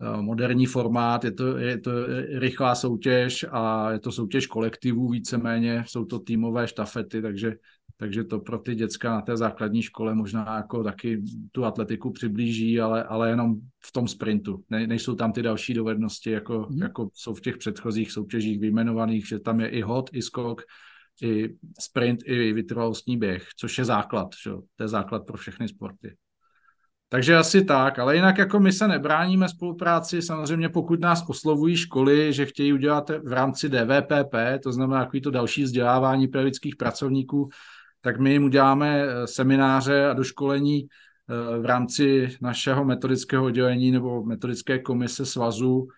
eh, 0.00 0.22
moderní 0.22 0.66
formát, 0.66 1.24
je 1.24 1.32
to, 1.32 1.56
je 1.56 1.80
to 1.80 1.90
rychlá 2.38 2.74
soutěž 2.74 3.46
a 3.50 3.90
je 3.90 3.98
to 3.98 4.12
soutěž 4.12 4.46
kolektivů 4.46 5.08
víceméně, 5.08 5.84
jsou 5.86 6.04
to 6.04 6.18
týmové 6.18 6.68
štafety, 6.68 7.22
takže 7.22 7.54
takže 8.00 8.24
to 8.24 8.40
pro 8.40 8.58
ty 8.58 8.74
děcka 8.74 9.10
na 9.10 9.20
té 9.20 9.36
základní 9.36 9.82
škole 9.82 10.14
možná 10.14 10.56
jako 10.56 10.84
taky 10.84 11.22
tu 11.52 11.64
atletiku 11.64 12.10
přiblíží, 12.10 12.80
ale, 12.80 13.04
ale 13.04 13.30
jenom 13.30 13.54
v 13.84 13.92
tom 13.92 14.08
sprintu. 14.08 14.64
Ne, 14.70 14.86
nejsou 14.86 15.14
tam 15.14 15.32
ty 15.32 15.42
další 15.42 15.74
dovednosti, 15.74 16.30
jako, 16.30 16.66
mm. 16.70 16.82
jako 16.82 17.08
jsou 17.14 17.34
v 17.34 17.40
těch 17.40 17.56
předchozích 17.56 18.12
soutěžích 18.12 18.60
vyjmenovaných, 18.60 19.28
že 19.28 19.38
tam 19.38 19.60
je 19.60 19.68
i 19.68 19.80
hod, 19.80 20.10
i 20.12 20.22
skok, 20.22 20.62
i 21.22 21.54
sprint, 21.80 22.20
i 22.24 22.52
vytrvalostní 22.52 23.16
běh, 23.16 23.48
což 23.56 23.78
je 23.78 23.84
základ, 23.84 24.28
že? 24.44 24.50
to 24.76 24.84
je 24.84 24.88
základ 24.88 25.26
pro 25.26 25.36
všechny 25.36 25.68
sporty. 25.68 26.16
Takže 27.10 27.36
asi 27.36 27.64
tak, 27.64 27.98
ale 27.98 28.16
jinak 28.16 28.38
jako 28.38 28.60
my 28.60 28.72
se 28.72 28.88
nebráníme 28.88 29.48
spolupráci, 29.48 30.22
samozřejmě 30.22 30.68
pokud 30.68 31.00
nás 31.00 31.24
oslovují 31.28 31.76
školy, 31.76 32.32
že 32.32 32.46
chtějí 32.46 32.72
udělat 32.72 33.10
v 33.24 33.32
rámci 33.32 33.68
DVPP, 33.68 34.34
to 34.62 34.72
znamená 34.72 35.04
takový 35.04 35.20
to 35.20 35.30
další 35.30 35.62
vzdělávání 35.62 36.28
pedagogických 36.28 36.76
pracovníků, 36.76 37.48
tak 38.00 38.20
my 38.20 38.32
jim 38.32 38.44
uděláme 38.44 39.02
eh, 39.02 39.26
semináře 39.26 40.06
a 40.06 40.12
doškolení 40.12 40.86
eh, 40.86 41.58
v 41.58 41.64
rámci 41.64 42.36
našeho 42.40 42.84
metodického 42.84 43.44
oddělení 43.44 43.90
nebo 43.90 44.24
metodické 44.24 44.78
komise 44.78 45.26
svazu, 45.26 45.88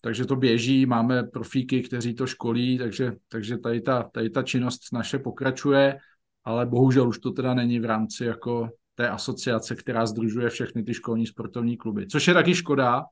takže 0.00 0.24
to 0.24 0.36
běží, 0.36 0.86
máme 0.86 1.22
profíky, 1.22 1.82
kteří 1.82 2.14
to 2.14 2.26
školí, 2.26 2.78
takže, 2.78 3.12
takže 3.28 3.58
tady, 3.58 3.80
ta, 3.80 4.02
tady 4.02 4.30
ta 4.30 4.42
činnost 4.42 4.80
naše 4.92 5.18
pokračuje, 5.18 5.98
ale 6.44 6.66
bohužel 6.66 7.08
už 7.08 7.18
to 7.18 7.30
teda 7.30 7.54
není 7.54 7.80
v 7.80 7.84
rámci 7.84 8.24
jako 8.24 8.68
té 8.94 9.08
asociace, 9.08 9.74
která 9.76 10.06
združuje 10.06 10.50
všechny 10.50 10.82
ty 10.82 10.94
školní 10.94 11.26
sportovní 11.26 11.76
kluby, 11.76 12.06
což 12.06 12.28
je 12.28 12.34
taky 12.34 12.54
škoda. 12.54 13.04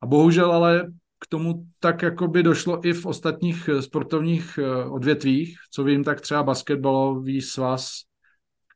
A 0.00 0.06
bohužel 0.06 0.52
ale 0.52 0.92
k 1.18 1.26
tomu 1.26 1.66
tak 1.80 2.02
jako 2.02 2.28
by 2.28 2.42
došlo 2.42 2.86
i 2.86 2.92
v 2.92 3.06
ostatních 3.06 3.68
eh, 3.68 3.82
sportovních 3.82 4.58
eh, 4.58 4.84
odvětvích, 4.84 5.58
co 5.70 5.84
vím, 5.84 6.04
tak 6.04 6.20
třeba 6.20 6.42
basketbalový 6.42 7.40
svaz, 7.40 7.90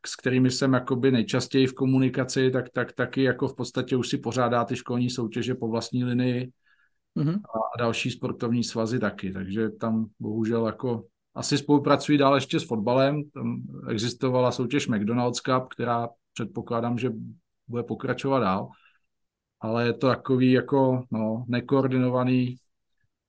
s 0.07 0.17
kterými 0.17 0.51
jsem 0.51 0.73
jakoby 0.73 1.11
nejčastěji 1.11 1.67
v 1.67 1.75
komunikaci, 1.75 2.51
tak, 2.51 2.71
tak 2.71 2.93
taky 2.93 3.23
jako 3.23 3.49
v 3.49 3.57
podstatě 3.57 3.97
už 3.97 4.09
si 4.09 4.19
pořádá 4.19 4.65
ty 4.65 4.77
školní 4.77 5.11
soutěže 5.11 5.55
po 5.55 5.69
vlastní 5.69 6.05
linii. 6.05 6.53
Mm-hmm. 7.17 7.35
a, 7.35 7.59
a 7.75 7.79
další 7.79 8.11
sportovní 8.11 8.65
svazy 8.65 8.99
taky, 8.99 9.33
takže 9.33 9.69
tam 9.69 10.07
bohužel 10.21 10.67
jako 10.67 11.05
asi 11.35 11.59
spolupracují 11.59 12.19
dál 12.19 12.35
ještě 12.35 12.61
s 12.61 12.67
fotbalem, 12.67 13.23
tam 13.35 13.63
existovala 13.89 14.53
soutěž 14.53 14.89
McDonald's 14.89 15.41
Cup, 15.41 15.69
která 15.71 16.09
předpokládám, 16.35 16.99
že 16.99 17.11
bude 17.69 17.83
pokračovat 17.83 18.41
dál, 18.41 18.69
ale 19.61 19.87
je 19.87 19.93
to 19.93 20.07
takový 20.07 20.53
jako 20.53 21.05
no, 21.11 21.45
nekoordinovaný. 21.49 22.57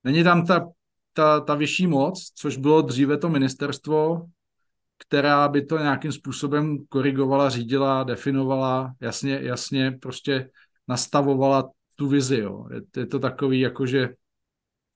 Není 0.04 0.24
tam 0.24 0.46
ta, 0.46 0.68
ta, 1.12 1.40
ta 1.40 1.54
vyšší 1.54 1.86
moc, 1.86 2.32
což 2.34 2.56
bylo 2.56 2.82
dříve 2.82 3.18
to 3.18 3.28
ministerstvo, 3.28 4.26
která 4.98 5.48
by 5.48 5.64
to 5.64 5.78
nějakým 5.78 6.12
způsobem 6.12 6.78
korigovala, 6.88 7.50
řídila, 7.50 8.04
definovala, 8.04 8.94
jasně, 9.00 9.38
jasně 9.42 9.98
prostě 10.02 10.50
nastavovala 10.88 11.70
tu 11.96 12.08
vizi. 12.08 12.38
Jo. 12.38 12.66
Je, 12.72 12.82
je 12.96 13.06
to 13.06 13.18
takový, 13.18 13.60
jakože 13.60 14.08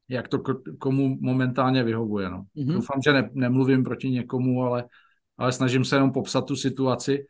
jak 0.08 0.28
to 0.28 0.42
komu 0.78 1.18
momentálně 1.20 1.84
vyhovuje. 1.84 2.30
No. 2.30 2.44
Mm-hmm. 2.56 2.72
Doufám, 2.72 3.02
že 3.04 3.12
ne, 3.12 3.30
nemluvím 3.32 3.84
proti 3.84 4.10
někomu, 4.10 4.62
ale, 4.62 4.84
ale 5.38 5.52
snažím 5.52 5.84
se 5.84 5.96
jenom 5.96 6.12
popsat 6.12 6.46
tu 6.46 6.56
situaci. 6.56 7.26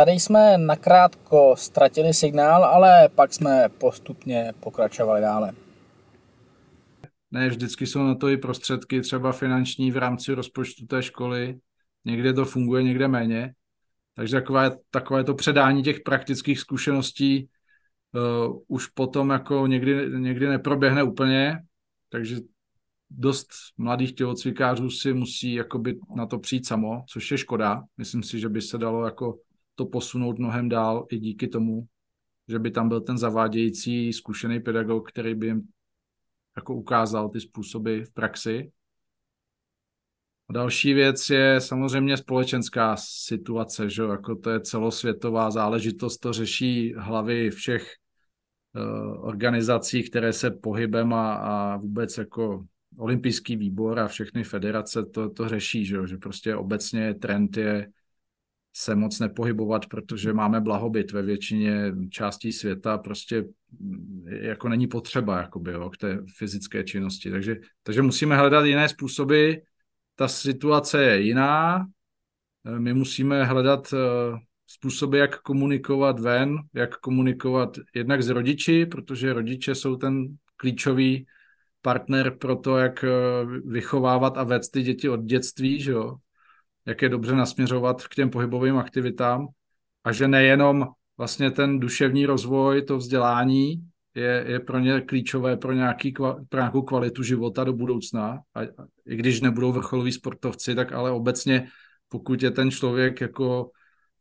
Tady 0.00 0.12
jsme 0.12 0.58
nakrátko 0.58 1.54
ztratili 1.58 2.14
signál, 2.14 2.64
ale 2.64 3.08
pak 3.08 3.32
jsme 3.32 3.68
postupně 3.78 4.52
pokračovali 4.60 5.20
dále. 5.20 5.52
Ne, 7.30 7.48
vždycky 7.48 7.86
jsou 7.86 8.02
na 8.02 8.14
to 8.14 8.28
i 8.28 8.36
prostředky, 8.36 9.00
třeba 9.00 9.32
finanční 9.32 9.90
v 9.90 9.96
rámci 9.96 10.32
rozpočtu 10.34 10.86
té 10.86 11.02
školy. 11.02 11.58
Někde 12.04 12.32
to 12.32 12.44
funguje, 12.44 12.82
někde 12.82 13.08
méně. 13.08 13.54
Takže 14.14 14.36
takové, 14.36 14.70
takové 14.90 15.24
to 15.24 15.34
předání 15.34 15.82
těch 15.82 16.00
praktických 16.00 16.60
zkušeností 16.60 17.48
uh, 18.48 18.58
už 18.68 18.86
potom 18.86 19.30
jako 19.30 19.66
někdy, 19.66 20.10
někdy 20.18 20.48
neproběhne 20.48 21.02
úplně, 21.02 21.58
takže 22.08 22.36
dost 23.10 23.48
mladých 23.76 24.14
tělocvikářů 24.14 24.90
si 24.90 25.12
musí 25.12 25.54
jakoby 25.54 25.98
na 26.16 26.26
to 26.26 26.38
přijít 26.38 26.66
samo, 26.66 27.04
což 27.08 27.30
je 27.30 27.38
škoda. 27.38 27.82
Myslím 27.96 28.22
si, 28.22 28.40
že 28.40 28.48
by 28.48 28.62
se 28.62 28.78
dalo 28.78 29.04
jako 29.04 29.38
to 29.74 29.86
posunout 29.86 30.38
mnohem 30.38 30.68
dál 30.68 31.06
i 31.10 31.18
díky 31.18 31.48
tomu, 31.48 31.86
že 32.48 32.58
by 32.58 32.70
tam 32.70 32.88
byl 32.88 33.00
ten 33.00 33.18
zavádějící 33.18 34.12
zkušený 34.12 34.60
pedagog, 34.60 35.08
který 35.08 35.34
by 35.34 35.46
jim 35.46 35.68
jako 36.56 36.74
ukázal 36.74 37.28
ty 37.28 37.40
způsoby 37.40 38.00
v 38.00 38.12
praxi. 38.12 38.72
A 40.48 40.52
další 40.52 40.94
věc 40.94 41.30
je 41.30 41.60
samozřejmě 41.60 42.16
společenská 42.16 42.96
situace, 42.98 43.90
že 43.90 44.02
jako 44.02 44.36
to 44.36 44.50
je 44.50 44.60
celosvětová 44.60 45.50
záležitost, 45.50 46.18
to 46.18 46.32
řeší 46.32 46.94
hlavy 46.96 47.50
všech 47.50 47.94
uh, 48.74 49.26
organizací, 49.26 50.02
které 50.02 50.32
se 50.32 50.50
pohybem 50.50 51.12
a, 51.12 51.34
a 51.34 51.76
vůbec 51.76 52.18
jako 52.18 52.64
olympijský 52.98 53.56
výbor 53.56 53.98
a 53.98 54.08
všechny 54.08 54.44
federace 54.44 55.04
to, 55.04 55.30
to 55.30 55.48
řeší, 55.48 55.84
že, 55.84 56.06
že 56.06 56.16
prostě 56.16 56.56
obecně 56.56 57.14
trend 57.14 57.56
je 57.56 57.88
se 58.72 58.94
moc 58.94 59.18
nepohybovat, 59.18 59.86
protože 59.86 60.32
máme 60.32 60.60
blahobyt 60.60 61.12
ve 61.12 61.22
většině 61.22 61.92
částí 62.10 62.52
světa, 62.52 62.98
prostě 62.98 63.44
jako 64.26 64.68
není 64.68 64.86
potřeba 64.86 65.40
jakoby, 65.40 65.72
jo, 65.72 65.90
k 65.90 65.96
té 65.96 66.18
fyzické 66.38 66.84
činnosti. 66.84 67.30
Takže, 67.30 67.56
takže 67.82 68.02
musíme 68.02 68.36
hledat 68.36 68.64
jiné 68.64 68.88
způsoby. 68.88 69.52
Ta 70.14 70.28
situace 70.28 71.04
je 71.04 71.20
jiná. 71.20 71.86
My 72.78 72.94
musíme 72.94 73.44
hledat 73.44 73.94
eh, 73.94 74.38
způsoby, 74.66 75.18
jak 75.18 75.40
komunikovat 75.40 76.20
ven, 76.20 76.56
jak 76.74 76.96
komunikovat 76.96 77.76
jednak 77.94 78.22
s 78.22 78.28
rodiči, 78.28 78.86
protože 78.86 79.32
rodiče 79.32 79.74
jsou 79.74 79.96
ten 79.96 80.36
klíčový 80.56 81.26
partner 81.82 82.36
pro 82.36 82.56
to, 82.56 82.76
jak 82.76 83.04
eh, 83.04 83.08
vychovávat 83.64 84.38
a 84.38 84.44
vést 84.44 84.68
ty 84.68 84.82
děti 84.82 85.08
od 85.08 85.20
dětství, 85.20 85.80
že 85.80 85.92
jo? 85.92 86.16
Jak 86.86 87.02
je 87.02 87.08
dobře 87.08 87.34
nasměřovat 87.34 88.06
k 88.06 88.14
těm 88.14 88.30
pohybovým 88.30 88.76
aktivitám 88.76 89.46
a 90.04 90.12
že 90.12 90.28
nejenom 90.28 90.86
vlastně 91.18 91.50
ten 91.50 91.80
duševní 91.80 92.26
rozvoj, 92.26 92.82
to 92.82 92.96
vzdělání 92.96 93.90
je, 94.14 94.44
je 94.48 94.60
pro 94.60 94.78
ně 94.78 95.00
klíčové 95.00 95.56
pro, 95.56 95.72
nějaký, 95.72 96.12
pro 96.48 96.60
nějakou 96.60 96.82
kvalitu 96.82 97.22
života 97.22 97.64
do 97.64 97.72
budoucna. 97.72 98.38
A, 98.54 98.62
I 99.06 99.16
když 99.16 99.40
nebudou 99.40 99.72
vrcholoví 99.72 100.12
sportovci, 100.12 100.74
tak 100.74 100.92
ale 100.92 101.10
obecně, 101.10 101.68
pokud 102.08 102.42
je 102.42 102.50
ten 102.50 102.70
člověk 102.70 103.20
jako 103.20 103.70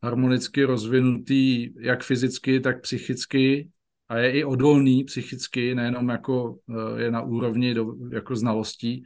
harmonicky 0.03 0.63
rozvinutý 0.63 1.69
jak 1.79 2.03
fyzicky, 2.03 2.59
tak 2.59 2.81
psychicky 2.81 3.69
a 4.09 4.17
je 4.17 4.31
i 4.31 4.43
odolný 4.43 5.03
psychicky, 5.03 5.75
nejenom 5.75 6.09
jako 6.09 6.57
eh, 6.69 7.01
je 7.01 7.11
na 7.11 7.21
úrovni 7.21 7.73
do, 7.73 7.93
jako 8.11 8.35
znalostí, 8.35 9.03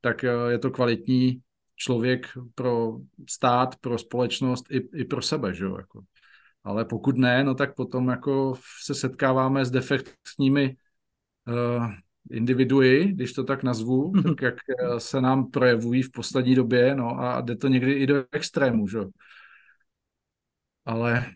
tak 0.00 0.24
eh, 0.24 0.30
je 0.50 0.58
to 0.58 0.70
kvalitní 0.70 1.40
člověk 1.80 2.28
pro 2.54 2.98
stát, 3.28 3.76
pro 3.76 3.98
společnost 3.98 4.64
i, 4.70 4.88
i 4.94 5.04
pro 5.04 5.22
sebe, 5.22 5.54
že 5.54 5.64
jo, 5.64 5.76
jako. 5.76 6.02
Ale 6.64 6.84
pokud 6.84 7.16
ne, 7.16 7.44
no 7.44 7.54
tak 7.54 7.74
potom 7.74 8.08
jako 8.08 8.54
se 8.84 8.94
setkáváme 8.94 9.64
s 9.64 9.70
defektními 9.70 10.76
uh, 11.48 11.86
individui, 12.30 13.12
když 13.12 13.32
to 13.32 13.44
tak 13.44 13.62
nazvu, 13.62 14.12
mm-hmm. 14.12 14.28
tak 14.28 14.42
jak 14.42 14.54
eh, 14.54 15.00
se 15.00 15.20
nám 15.20 15.50
projevují 15.50 16.02
v 16.02 16.10
poslední 16.10 16.54
době, 16.54 16.94
no 16.94 17.20
a 17.20 17.40
jde 17.40 17.56
to 17.56 17.68
někdy 17.68 17.92
i 17.92 18.06
do 18.06 18.24
extrému, 18.32 18.88
že 18.88 18.98
Ale 20.84 21.26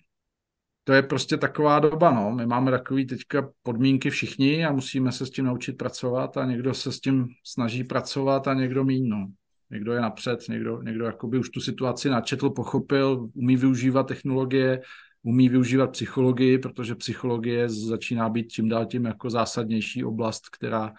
to 0.84 0.92
je 0.92 1.02
prostě 1.02 1.36
taková 1.36 1.78
doba, 1.78 2.10
no. 2.10 2.30
My 2.30 2.46
máme 2.46 2.70
takový 2.70 3.06
teďka 3.06 3.50
podmínky 3.62 4.10
všichni 4.10 4.64
a 4.64 4.72
musíme 4.72 5.12
se 5.12 5.26
s 5.26 5.30
tím 5.30 5.44
naučit 5.44 5.72
pracovat 5.72 6.36
a 6.36 6.44
někdo 6.44 6.74
se 6.74 6.92
s 6.92 7.00
tím 7.00 7.28
snaží 7.44 7.84
pracovat 7.84 8.48
a 8.48 8.54
někdo 8.54 8.84
míň, 8.84 9.08
no. 9.08 9.26
Někdo 9.70 9.92
je 9.92 10.00
napřed, 10.00 10.48
někdo, 10.48 10.82
někdo 10.82 11.04
jakoby 11.04 11.38
už 11.38 11.50
tu 11.50 11.60
situaci 11.60 12.10
načetl, 12.10 12.50
pochopil, 12.50 13.28
umí 13.34 13.56
využívat 13.56 14.02
technologie, 14.02 14.82
umí 15.22 15.48
využívat 15.48 15.86
psychologii, 15.86 16.58
protože 16.58 16.94
psychologie 16.94 17.68
začíná 17.68 18.28
být 18.28 18.48
čím 18.48 18.68
dál 18.68 18.86
tím 18.86 19.04
jako 19.04 19.30
zásadnější 19.30 20.04
oblast, 20.04 20.48
která 20.48 20.92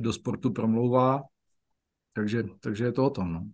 do 0.00 0.12
sportu 0.12 0.52
promlouvá. 0.52 1.22
Takže, 2.12 2.44
takže 2.60 2.84
je 2.84 2.92
to 2.92 3.06
o 3.06 3.10
tom. 3.10 3.32
No. 3.32 3.44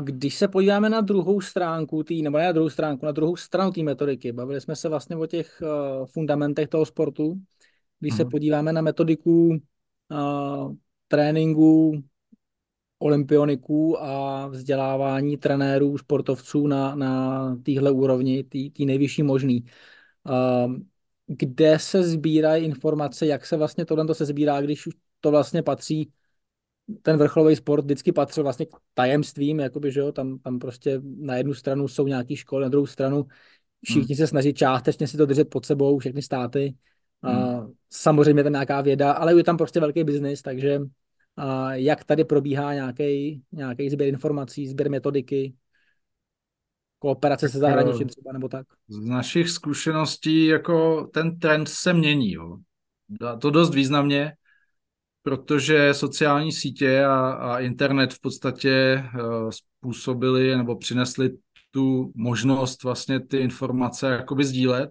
Když 0.00 0.34
se 0.34 0.48
podíváme 0.48 0.88
na 0.88 1.00
druhou 1.00 1.40
stránku, 1.40 2.02
tý, 2.02 2.22
nebo 2.22 2.38
ne 2.38 2.44
na 2.44 2.52
druhou 2.52 2.68
stránku, 2.68 3.06
na 3.06 3.12
druhou 3.12 3.36
stranu 3.36 3.72
té 3.72 3.82
metodiky, 3.82 4.32
bavili 4.32 4.60
jsme 4.60 4.76
se 4.76 4.88
vlastně 4.88 5.16
o 5.16 5.26
těch 5.26 5.62
uh, 5.62 6.06
fundamentech 6.06 6.68
toho 6.68 6.86
sportu. 6.86 7.40
Když 8.00 8.12
uh-huh. 8.12 8.16
se 8.16 8.22
mhm. 8.22 8.30
podíváme 8.30 8.72
na 8.72 8.82
metodiku 8.82 9.48
uh, 9.48 10.74
tréninku, 11.08 12.02
olympioniků 12.98 14.02
a 14.02 14.46
vzdělávání 14.46 15.36
trenérů, 15.36 15.98
sportovců 15.98 16.66
na, 16.66 16.94
na 16.94 17.56
téhle 17.62 17.90
úrovni, 17.90 18.44
tý 18.44 18.86
nejvyšší 18.86 19.22
možný. 19.22 19.64
Kde 21.26 21.78
se 21.78 22.02
sbírají 22.02 22.64
informace, 22.64 23.26
jak 23.26 23.46
se 23.46 23.56
vlastně 23.56 23.84
tohle 23.84 24.14
se 24.14 24.24
sbírá, 24.24 24.60
když 24.60 24.86
už 24.86 24.94
to 25.20 25.30
vlastně 25.30 25.62
patří 25.62 26.12
ten 27.02 27.16
vrcholový 27.16 27.56
sport 27.56 27.84
vždycky 27.84 28.12
patřil 28.12 28.42
vlastně 28.42 28.66
k 28.66 28.70
tajemstvím, 28.94 29.60
jakoby, 29.60 29.92
že 29.92 30.00
jo, 30.00 30.12
tam, 30.12 30.38
tam 30.38 30.58
prostě 30.58 31.00
na 31.02 31.36
jednu 31.36 31.54
stranu 31.54 31.88
jsou 31.88 32.06
nějaké 32.06 32.36
školy, 32.36 32.62
na 32.62 32.68
druhou 32.68 32.86
stranu 32.86 33.26
všichni 33.84 34.14
hmm. 34.14 34.16
se 34.16 34.26
snaží 34.26 34.54
částečně 34.54 35.06
si 35.06 35.16
to 35.16 35.26
držet 35.26 35.50
pod 35.50 35.66
sebou, 35.66 35.98
všechny 35.98 36.22
státy. 36.22 36.74
Hmm. 37.22 37.36
A 37.36 37.68
samozřejmě 37.90 38.42
tam 38.42 38.52
nějaká 38.52 38.80
věda, 38.80 39.12
ale 39.12 39.34
je 39.34 39.44
tam 39.44 39.56
prostě 39.56 39.80
velký 39.80 40.04
biznis, 40.04 40.42
takže 40.42 40.80
a 41.36 41.74
jak 41.74 42.04
tady 42.04 42.24
probíhá 42.24 42.74
nějaký, 42.74 43.42
nějaký 43.52 43.90
sběr 43.90 44.08
informací, 44.08 44.68
sběr 44.68 44.90
metodiky, 44.90 45.54
kooperace 46.98 47.48
se 47.48 47.58
zahraničím 47.58 48.08
třeba 48.08 48.32
nebo 48.32 48.48
tak? 48.48 48.66
Z 48.88 49.04
našich 49.04 49.50
zkušeností 49.50 50.46
jako 50.46 51.04
ten 51.04 51.38
trend 51.38 51.68
se 51.68 51.92
mění. 51.92 52.32
Jo. 52.32 52.56
To 53.40 53.50
dost 53.50 53.74
významně, 53.74 54.32
protože 55.22 55.94
sociální 55.94 56.52
sítě 56.52 57.04
a, 57.04 57.30
a 57.30 57.58
internet 57.58 58.14
v 58.14 58.20
podstatě 58.20 59.04
uh, 59.14 59.50
způsobili 59.50 60.56
nebo 60.56 60.76
přinesli 60.76 61.30
tu 61.70 62.12
možnost 62.14 62.82
vlastně 62.82 63.20
ty 63.20 63.36
informace 63.36 64.10
jakoby 64.10 64.44
sdílet. 64.44 64.90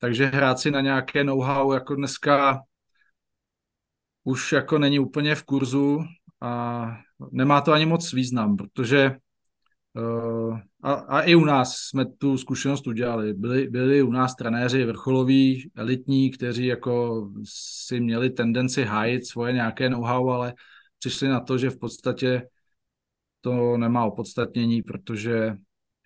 Takže 0.00 0.26
hrát 0.26 0.58
si 0.58 0.70
na 0.70 0.80
nějaké 0.80 1.24
know-how 1.24 1.72
jako 1.72 1.94
dneska 1.94 2.60
už 4.24 4.52
jako 4.52 4.78
není 4.78 4.98
úplně 4.98 5.34
v 5.34 5.42
kurzu 5.42 6.04
a 6.40 6.86
nemá 7.30 7.60
to 7.60 7.72
ani 7.72 7.86
moc 7.86 8.12
význam, 8.12 8.56
protože 8.56 9.16
uh, 9.94 10.58
a, 10.82 10.92
a 10.92 11.20
i 11.20 11.34
u 11.34 11.44
nás 11.44 11.76
jsme 11.76 12.06
tu 12.06 12.38
zkušenost 12.38 12.86
udělali. 12.86 13.34
Byli, 13.34 13.68
byli 13.68 14.02
u 14.02 14.10
nás 14.10 14.34
trenéři 14.34 14.84
vrcholoví, 14.84 15.70
elitní, 15.76 16.30
kteří 16.30 16.66
jako 16.66 17.26
si 17.44 18.00
měli 18.00 18.30
tendenci 18.30 18.84
hájit 18.84 19.26
svoje 19.26 19.52
nějaké 19.52 19.88
know-how, 19.88 20.30
ale 20.30 20.54
přišli 20.98 21.28
na 21.28 21.40
to, 21.40 21.58
že 21.58 21.70
v 21.70 21.78
podstatě 21.78 22.42
to 23.40 23.76
nemá 23.76 24.04
opodstatnění, 24.04 24.82
protože 24.82 25.56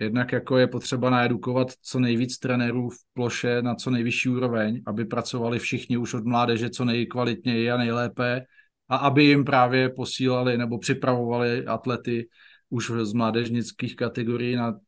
Jednak 0.00 0.32
jako 0.32 0.58
je 0.58 0.66
potřeba 0.66 1.10
naedukovat 1.10 1.68
co 1.82 2.00
nejvíc 2.00 2.38
trenérů 2.38 2.90
v 2.90 2.96
ploše 3.14 3.62
na 3.62 3.74
co 3.74 3.90
nejvyšší 3.90 4.28
úroveň, 4.28 4.82
aby 4.86 5.04
pracovali 5.04 5.58
všichni 5.58 5.96
už 5.96 6.14
od 6.14 6.24
mládeže 6.24 6.70
co 6.70 6.84
nejkvalitněji 6.84 7.70
a 7.70 7.76
nejlépe 7.76 8.44
a 8.88 8.96
aby 8.96 9.24
jim 9.24 9.44
právě 9.44 9.88
posílali 9.88 10.58
nebo 10.58 10.78
připravovali 10.78 11.66
atlety 11.66 12.28
už 12.70 12.90
z 13.02 13.12
mládežnických 13.12 13.96
kategorií 13.96 14.56
na 14.56 14.78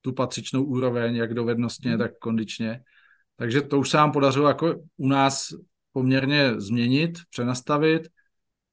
tu 0.00 0.12
patřičnou 0.12 0.64
úroveň, 0.64 1.16
jak 1.16 1.34
dovednostně, 1.34 1.90
hmm. 1.90 1.98
tak 1.98 2.18
kondičně. 2.18 2.80
Takže 3.36 3.62
to 3.62 3.78
už 3.78 3.90
se 3.90 3.96
nám 3.96 4.12
podařilo 4.12 4.48
jako 4.48 4.74
u 4.96 5.08
nás 5.08 5.54
poměrně 5.92 6.60
změnit, 6.60 7.18
přenastavit 7.30 8.08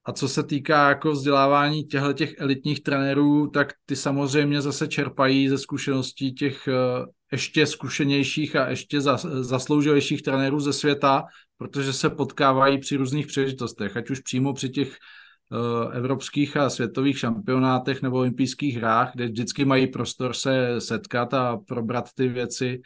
a 0.06 0.12
co 0.12 0.28
se 0.28 0.44
týká 0.44 0.90
jako 0.90 1.12
vzdělávání 1.12 1.84
těchto 1.84 2.14
těch 2.14 2.34
elitních 2.38 2.84
trenérů, 2.84 3.48
tak 3.48 3.74
ty 3.86 3.96
samozřejmě 3.96 4.62
zase 4.62 4.88
čerpají 4.88 5.50
ze 5.50 5.58
zkušeností 5.58 6.34
těch 6.34 6.68
eh, 6.68 7.06
ještě 7.32 7.66
zkušenějších 7.66 8.56
a 8.56 8.70
ještě 8.70 9.02
zasloužilejších 9.42 10.22
trenérů 10.22 10.60
ze 10.60 10.74
světa, 10.74 11.24
protože 11.58 11.94
se 11.94 12.10
potkávají 12.10 12.78
při 12.80 12.96
různých 12.98 13.28
příležitostech, 13.28 13.98
ať 13.98 14.10
už 14.10 14.20
přímo 14.20 14.54
při 14.54 14.70
těch 14.70 14.98
eh, 14.98 15.98
evropských 15.98 16.58
a 16.58 16.70
světových 16.70 17.20
šampionátech 17.20 18.02
nebo 18.02 18.18
olympijských 18.18 18.76
hrách, 18.76 19.12
kde 19.16 19.26
vždycky 19.28 19.66
mají 19.66 19.88
prostor 19.88 20.34
se 20.34 20.82
setkat 20.82 21.34
a 21.34 21.58
probrat 21.68 22.10
ty 22.16 22.28
věci, 22.28 22.82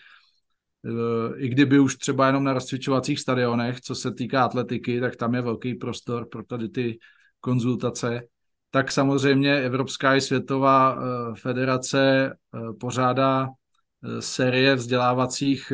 i 1.38 1.50
kdyby 1.50 1.80
už 1.80 1.96
třeba 1.96 2.28
jenom 2.28 2.44
na 2.44 2.54
rozcvičovacích 2.54 3.20
stadionech, 3.20 3.82
co 3.82 3.96
se 3.96 4.14
týká 4.14 4.46
atletiky, 4.46 5.00
tak 5.00 5.16
tam 5.16 5.36
je 5.36 5.42
velký 5.42 5.74
prostor 5.76 6.28
pro 6.30 6.44
tady 6.44 6.70
ty 6.70 7.00
konzultace, 7.40 8.22
tak 8.76 8.92
samozřejmě 8.92 9.56
Evropská 9.56 10.16
i 10.16 10.22
Světová 10.22 10.96
eh, 10.96 11.36
federace 11.36 12.30
eh, 12.30 12.74
pořádá 12.80 13.48
eh, 13.48 14.22
série 14.22 14.76
vzdělávacích 14.76 15.74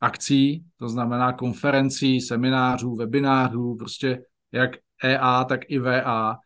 akcí, 0.00 0.64
to 0.76 0.88
znamená 0.88 1.32
konferencí, 1.32 2.20
seminářů, 2.20 2.96
webinářů, 2.96 3.76
prostě 3.78 4.22
jak 4.52 4.70
EA, 5.04 5.44
tak 5.44 5.60
i 5.68 5.78
VA 5.78 6.36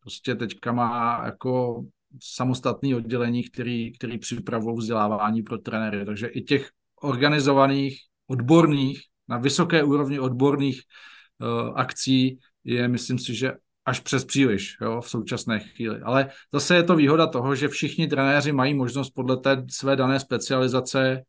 prostě 0.00 0.34
teďka 0.34 0.72
má 0.72 1.22
jako 1.24 1.84
samostatný 2.22 2.94
oddělení, 2.94 3.42
který, 3.44 3.92
který 3.92 4.18
připravují 4.18 4.76
vzdělávání 4.76 5.42
pro 5.42 5.58
trenéry. 5.58 6.04
Takže 6.04 6.26
i 6.26 6.40
těch 6.40 6.70
organizovaných, 7.06 7.98
odborných, 8.26 9.00
na 9.28 9.38
vysoké 9.38 9.82
úrovni 9.82 10.18
odborných 10.18 10.82
uh, 10.82 11.72
akcí 11.74 12.38
je, 12.64 12.88
myslím 12.88 13.18
si, 13.18 13.34
že 13.34 13.52
až 13.86 14.00
přes 14.00 14.24
příliš 14.24 14.76
jo, 14.82 15.00
v 15.00 15.08
současné 15.08 15.58
chvíli. 15.60 16.00
Ale 16.02 16.30
zase 16.52 16.76
je 16.76 16.82
to 16.82 16.96
výhoda 16.96 17.26
toho, 17.26 17.54
že 17.54 17.68
všichni 17.68 18.06
trenéři 18.06 18.52
mají 18.52 18.74
možnost 18.74 19.10
podle 19.10 19.36
té 19.36 19.64
své 19.70 19.96
dané 19.96 20.20
specializace 20.20 21.22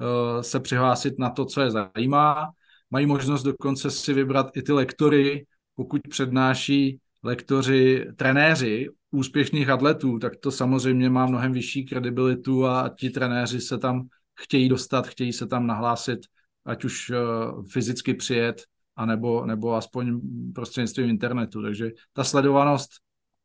uh, 0.00 0.42
se 0.42 0.60
přihlásit 0.60 1.18
na 1.18 1.30
to, 1.30 1.44
co 1.44 1.60
je 1.60 1.70
zajímá. 1.70 2.50
Mají 2.90 3.06
možnost 3.06 3.42
dokonce 3.42 3.90
si 3.90 4.12
vybrat 4.12 4.56
i 4.56 4.62
ty 4.62 4.72
lektory, 4.72 5.46
pokud 5.74 6.00
přednáší 6.08 6.98
lektoři, 7.22 8.06
trenéři 8.16 8.88
úspěšných 9.10 9.68
atletů, 9.68 10.18
tak 10.18 10.36
to 10.36 10.50
samozřejmě 10.50 11.10
má 11.10 11.26
mnohem 11.26 11.52
vyšší 11.52 11.84
kredibilitu 11.84 12.66
a 12.66 12.90
ti 12.98 13.10
trenéři 13.10 13.60
se 13.60 13.78
tam 13.78 14.02
chtějí 14.34 14.68
dostat, 14.68 15.06
chtějí 15.06 15.32
se 15.32 15.46
tam 15.46 15.66
nahlásit, 15.66 16.20
ať 16.64 16.84
už 16.84 17.10
uh, 17.10 17.64
fyzicky 17.72 18.14
přijet, 18.14 18.62
anebo, 18.96 19.46
nebo 19.46 19.74
aspoň 19.74 20.20
prostřednictvím 20.54 21.08
internetu. 21.08 21.62
Takže 21.62 21.90
ta 22.12 22.24
sledovanost 22.24 22.90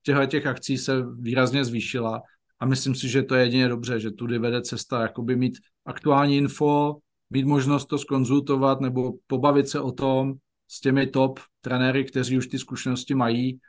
těchto 0.03 0.25
těch 0.25 0.45
akcí 0.45 0.77
se 0.77 1.03
výrazně 1.19 1.65
zvýšila 1.65 2.21
a 2.59 2.65
myslím 2.65 2.95
si, 2.95 3.09
že 3.09 3.23
to 3.23 3.35
je 3.35 3.43
jedině 3.43 3.67
dobře, 3.67 3.99
že 3.99 4.11
tudy 4.11 4.39
vede 4.39 4.61
cesta, 4.61 5.01
jakoby 5.01 5.35
mít 5.35 5.57
aktuální 5.85 6.37
info, 6.37 6.95
mít 7.29 7.45
možnost 7.45 7.85
to 7.85 7.97
skonzultovat 7.97 8.81
nebo 8.81 9.13
pobavit 9.27 9.69
se 9.69 9.79
o 9.81 9.91
tom 9.91 10.33
s 10.67 10.79
těmi 10.79 11.07
top 11.07 11.39
trenéry, 11.61 12.05
kteří 12.05 12.37
už 12.37 12.47
ty 12.47 12.59
zkušenosti 12.59 13.15
mají. 13.15 13.59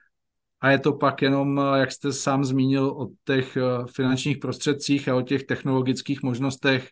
A 0.60 0.70
je 0.70 0.78
to 0.78 0.92
pak 0.92 1.22
jenom, 1.22 1.60
jak 1.76 1.92
jste 1.92 2.12
sám 2.12 2.44
zmínil, 2.44 2.86
o 2.86 3.08
těch 3.24 3.56
eh, 3.56 3.62
finančních 3.94 4.38
prostředcích 4.38 5.08
a 5.08 5.16
o 5.16 5.22
těch 5.22 5.44
technologických 5.44 6.22
možnostech, 6.22 6.88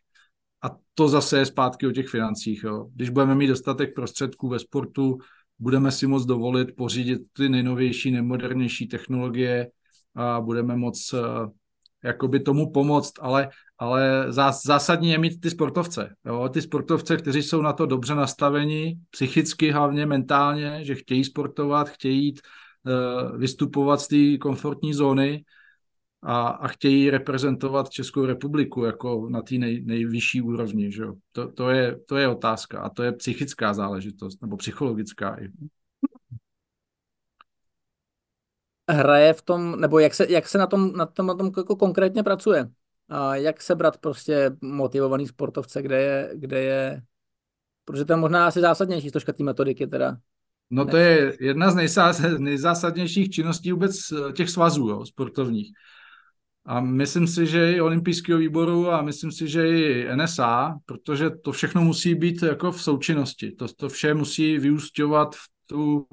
a 0.63 0.77
to 0.95 1.09
zase 1.09 1.39
je 1.39 1.47
zpátky 1.47 1.87
o 1.87 1.93
těch 1.93 2.09
financích. 2.09 2.65
Jo. 2.65 2.87
Když 2.95 3.11
budeme 3.11 3.35
mít 3.35 3.47
dostatek 3.47 3.95
prostředků 3.95 4.49
ve 4.49 4.59
sportu, 4.59 5.19
budeme 5.59 5.91
si 5.91 6.07
moct 6.07 6.27
dovolit 6.27 6.77
pořídit 6.77 7.23
ty 7.33 7.49
nejnovější, 7.49 8.11
nejmodernější 8.11 8.89
technologie 8.89 9.71
a 10.15 10.41
budeme 10.41 10.77
moct 10.77 11.13
uh, 11.13 11.21
jakoby 12.05 12.41
tomu 12.41 12.73
pomoct, 12.73 13.13
ale, 13.21 13.49
ale 13.79 14.25
zás, 14.29 14.63
zásadní 14.67 15.11
je 15.11 15.19
mít 15.19 15.41
ty 15.41 15.51
sportovce. 15.51 16.15
Jo. 16.27 16.49
Ty 16.49 16.63
sportovce, 16.63 17.17
kteří 17.17 17.43
jsou 17.43 17.63
na 17.63 17.73
to 17.73 17.87
dobře 17.87 18.15
nastaveni, 18.15 18.99
psychicky 19.11 19.71
hlavně, 19.71 20.07
mentálně, 20.07 20.79
že 20.83 20.95
chtějí 20.95 21.25
sportovat, 21.25 21.89
chtějí 21.89 22.25
jít, 22.25 22.41
uh, 22.87 23.39
vystupovat 23.39 24.01
z 24.01 24.09
té 24.09 24.39
komfortní 24.39 24.95
zóny, 24.95 25.45
a, 26.23 26.49
a 26.49 26.69
chtějí 26.69 27.11
reprezentovat 27.11 27.91
Českou 27.91 28.27
republiku 28.27 28.85
jako 28.85 29.29
na 29.29 29.43
té 29.43 29.55
nej, 29.55 29.83
nejvyšší 29.85 30.43
úrovni. 30.43 30.93
Že 30.93 31.03
jo? 31.03 31.15
To, 31.33 31.53
to, 31.53 31.71
je, 31.71 31.97
to 32.09 32.17
je 32.17 32.29
otázka 32.29 32.81
a 32.81 32.89
to 32.89 33.03
je 33.03 33.13
psychická 33.13 33.75
záležitost 33.75 34.43
nebo 34.43 34.57
psychologická 34.57 35.37
i. 35.41 35.49
Hraje 38.91 39.33
v 39.33 39.43
tom, 39.43 39.81
nebo 39.81 39.99
jak 39.99 40.15
se, 40.15 40.27
jak 40.29 40.49
se 40.49 40.59
na 40.59 40.67
tom, 40.67 40.93
na 40.93 41.07
tom, 41.07 41.27
na 41.27 41.35
tom 41.35 41.51
jako 41.57 41.77
konkrétně 41.77 42.23
pracuje? 42.23 42.69
A 43.09 43.37
jak 43.37 43.63
se 43.63 43.75
brát 43.75 43.99
prostě 43.99 44.51
motivovaný 44.61 45.27
sportovce, 45.27 45.83
kde 45.83 46.01
je, 46.01 46.31
kde 46.35 46.61
je, 46.63 47.03
protože 47.85 48.05
to 48.05 48.13
je 48.13 48.17
možná 48.17 48.47
asi 48.47 48.61
zásadnější 48.61 49.11
složka 49.11 49.33
té 49.33 49.45
metodiky 49.45 49.87
teda. 49.87 50.17
No 50.71 50.87
to 50.87 50.97
je 50.97 51.37
jedna 51.41 51.71
z 51.71 51.75
nejzásadnějších 52.39 53.31
činností 53.31 53.73
vůbec 53.73 53.97
těch 54.37 54.51
svazů 54.51 54.89
jo, 54.89 55.07
sportovních. 55.07 55.73
A 56.69 56.81
myslím 56.81 57.27
si, 57.27 57.47
že 57.47 57.73
i 57.73 57.81
olympijského 57.81 58.39
výboru 58.39 58.91
a 58.91 59.03
myslím 59.03 59.33
si, 59.33 59.49
že 59.49 59.69
i 59.69 60.09
NSA, 60.17 60.79
protože 60.87 61.31
to 61.31 61.53
všechno 61.53 61.83
musí 61.83 62.15
být 62.15 62.43
jako 62.43 62.73
v 62.73 62.83
součinnosti. 62.83 63.53
To, 63.53 63.69
to 63.69 63.89
vše 63.89 64.15
musí 64.15 64.59
vyústěvat 64.59 65.37
v 65.37 65.49
tu 65.67 66.07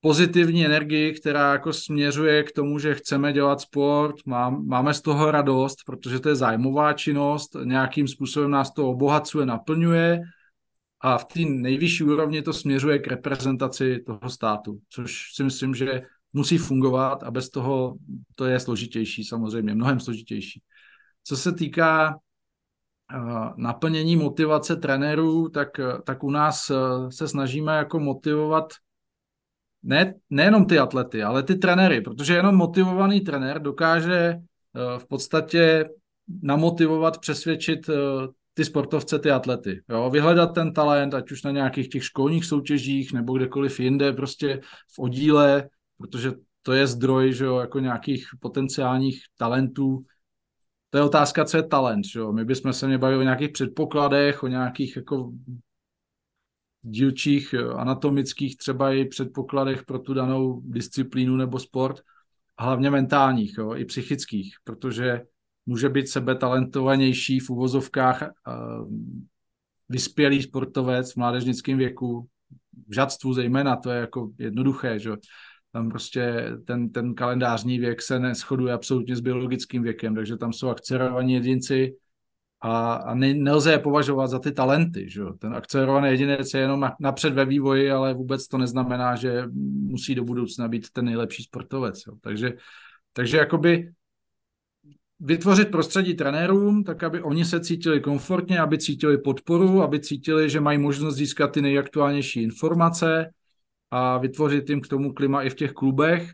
pozitivní 0.00 0.66
energii, 0.66 1.12
která 1.12 1.52
jako 1.52 1.72
směřuje 1.72 2.42
k 2.42 2.52
tomu, 2.52 2.78
že 2.78 2.94
chceme 2.94 3.32
dělat 3.32 3.60
sport, 3.60 4.16
má, 4.26 4.50
máme 4.50 4.94
z 4.94 5.00
toho 5.00 5.30
radost, 5.30 5.76
protože 5.86 6.20
to 6.20 6.28
je 6.28 6.34
zájmová 6.34 6.92
činnost, 6.92 7.56
nějakým 7.64 8.08
způsobem 8.08 8.50
nás 8.50 8.72
to 8.74 8.88
obohacuje, 8.88 9.46
naplňuje 9.46 10.20
a 11.00 11.18
v 11.18 11.24
té 11.24 11.40
nejvyšší 11.40 12.04
úrovni 12.04 12.42
to 12.42 12.52
směřuje 12.52 12.98
k 12.98 13.06
reprezentaci 13.06 14.02
toho 14.06 14.30
státu, 14.30 14.78
což 14.88 15.34
si 15.34 15.44
myslím, 15.44 15.74
že 15.74 16.02
musí 16.32 16.58
fungovat 16.58 17.22
a 17.22 17.30
bez 17.30 17.50
toho 17.50 17.96
to 18.36 18.44
je 18.44 18.60
složitější 18.60 19.24
samozřejmě, 19.24 19.74
mnohem 19.74 20.00
složitější. 20.00 20.62
Co 21.24 21.36
se 21.36 21.52
týká 21.52 22.14
uh, 22.14 23.50
naplnění 23.56 24.16
motivace 24.16 24.76
trenérů, 24.76 25.48
tak, 25.48 25.68
tak 26.04 26.24
u 26.24 26.30
nás 26.30 26.70
uh, 26.70 27.08
se 27.08 27.28
snažíme 27.28 27.76
jako 27.76 28.00
motivovat 28.00 28.72
ne, 29.82 30.14
nejenom 30.30 30.66
ty 30.66 30.78
atlety, 30.78 31.22
ale 31.22 31.42
ty 31.42 31.54
trenéry, 31.54 32.00
protože 32.00 32.34
jenom 32.34 32.54
motivovaný 32.54 33.20
trenér 33.20 33.62
dokáže 33.62 34.36
v 34.98 35.06
podstatě 35.08 35.88
namotivovat, 36.42 37.18
přesvědčit 37.18 37.90
ty 38.54 38.64
sportovce, 38.64 39.18
ty 39.18 39.30
atlety. 39.30 39.82
Jo? 39.88 40.10
Vyhledat 40.10 40.54
ten 40.54 40.72
talent, 40.72 41.14
ať 41.14 41.32
už 41.32 41.42
na 41.42 41.50
nějakých 41.50 41.88
těch 41.88 42.04
školních 42.04 42.44
soutěžích 42.44 43.12
nebo 43.12 43.36
kdekoliv 43.36 43.80
jinde, 43.80 44.12
prostě 44.12 44.60
v 44.94 44.98
oddíle, 44.98 45.68
protože 46.02 46.32
to 46.62 46.72
je 46.72 46.86
zdroj, 46.86 47.32
že 47.32 47.44
jo, 47.44 47.58
jako 47.58 47.78
nějakých 47.78 48.26
potenciálních 48.40 49.22
talentů. 49.36 50.04
To 50.90 50.98
je 50.98 51.04
otázka, 51.04 51.44
co 51.44 51.56
je 51.56 51.62
talent, 51.62 52.04
že 52.04 52.18
jo. 52.18 52.32
My 52.32 52.44
bychom 52.44 52.72
se 52.72 52.86
mě 52.86 52.98
bavili 52.98 53.20
o 53.20 53.22
nějakých 53.22 53.50
předpokladech, 53.50 54.42
o 54.42 54.48
nějakých 54.48 54.96
jako 54.96 55.32
dílčích 56.82 57.54
anatomických 57.54 58.56
třeba 58.56 58.92
i 58.92 59.04
předpokladech 59.04 59.84
pro 59.84 59.98
tu 59.98 60.14
danou 60.14 60.60
disciplínu 60.64 61.36
nebo 61.36 61.58
sport, 61.58 62.00
hlavně 62.58 62.90
mentálních, 62.90 63.54
jo, 63.58 63.74
i 63.74 63.84
psychických, 63.84 64.56
protože 64.64 65.22
může 65.66 65.88
být 65.88 66.08
sebe 66.08 66.34
talentovanější 66.34 67.40
v 67.40 67.50
uvozovkách 67.50 68.22
uh, 68.22 68.92
vyspělý 69.88 70.42
sportovec 70.42 71.12
v 71.12 71.16
mládežnickém 71.16 71.78
věku, 71.78 72.28
v 72.88 72.94
žadstvu 72.94 73.32
zejména, 73.32 73.76
to 73.76 73.90
je 73.90 74.00
jako 74.00 74.30
jednoduché, 74.38 74.98
že 74.98 75.10
tam 75.72 75.88
prostě 75.88 76.50
ten, 76.64 76.90
ten 76.90 77.14
kalendářní 77.14 77.78
věk 77.78 78.02
se 78.02 78.18
neschoduje 78.18 78.72
absolutně 78.72 79.16
s 79.16 79.20
biologickým 79.20 79.82
věkem, 79.82 80.14
takže 80.14 80.36
tam 80.36 80.52
jsou 80.52 80.68
akcelerovaní 80.68 81.34
jedinci 81.34 81.96
a, 82.60 82.94
a 82.94 83.14
ne, 83.14 83.34
nelze 83.34 83.72
je 83.72 83.78
považovat 83.78 84.26
za 84.26 84.38
ty 84.38 84.52
talenty. 84.52 85.10
Že? 85.10 85.22
Ten 85.38 85.54
akcelerovaný 85.54 86.08
jedinec 86.08 86.54
je 86.54 86.60
jenom 86.60 86.90
napřed 87.00 87.34
ve 87.34 87.44
vývoji, 87.44 87.90
ale 87.90 88.14
vůbec 88.14 88.48
to 88.48 88.58
neznamená, 88.58 89.16
že 89.16 89.44
musí 89.82 90.14
do 90.14 90.24
budoucna 90.24 90.68
být 90.68 90.90
ten 90.90 91.04
nejlepší 91.04 91.42
sportovec. 91.42 92.02
Jo? 92.06 92.14
Takže, 92.20 92.52
takže 93.12 93.36
jakoby 93.36 93.92
vytvořit 95.20 95.70
prostředí 95.70 96.14
trenérům, 96.14 96.84
tak 96.84 97.02
aby 97.02 97.22
oni 97.22 97.44
se 97.44 97.60
cítili 97.60 98.00
komfortně, 98.00 98.60
aby 98.60 98.78
cítili 98.78 99.18
podporu, 99.18 99.82
aby 99.82 100.00
cítili, 100.00 100.50
že 100.50 100.60
mají 100.60 100.78
možnost 100.78 101.14
získat 101.14 101.52
ty 101.52 101.62
nejaktuálnější 101.62 102.42
informace, 102.42 103.30
a 103.92 104.18
vytvořit 104.18 104.70
jim 104.70 104.80
k 104.80 104.88
tomu 104.88 105.12
klima 105.12 105.42
i 105.42 105.50
v 105.50 105.54
těch 105.54 105.72
klubech 105.72 106.32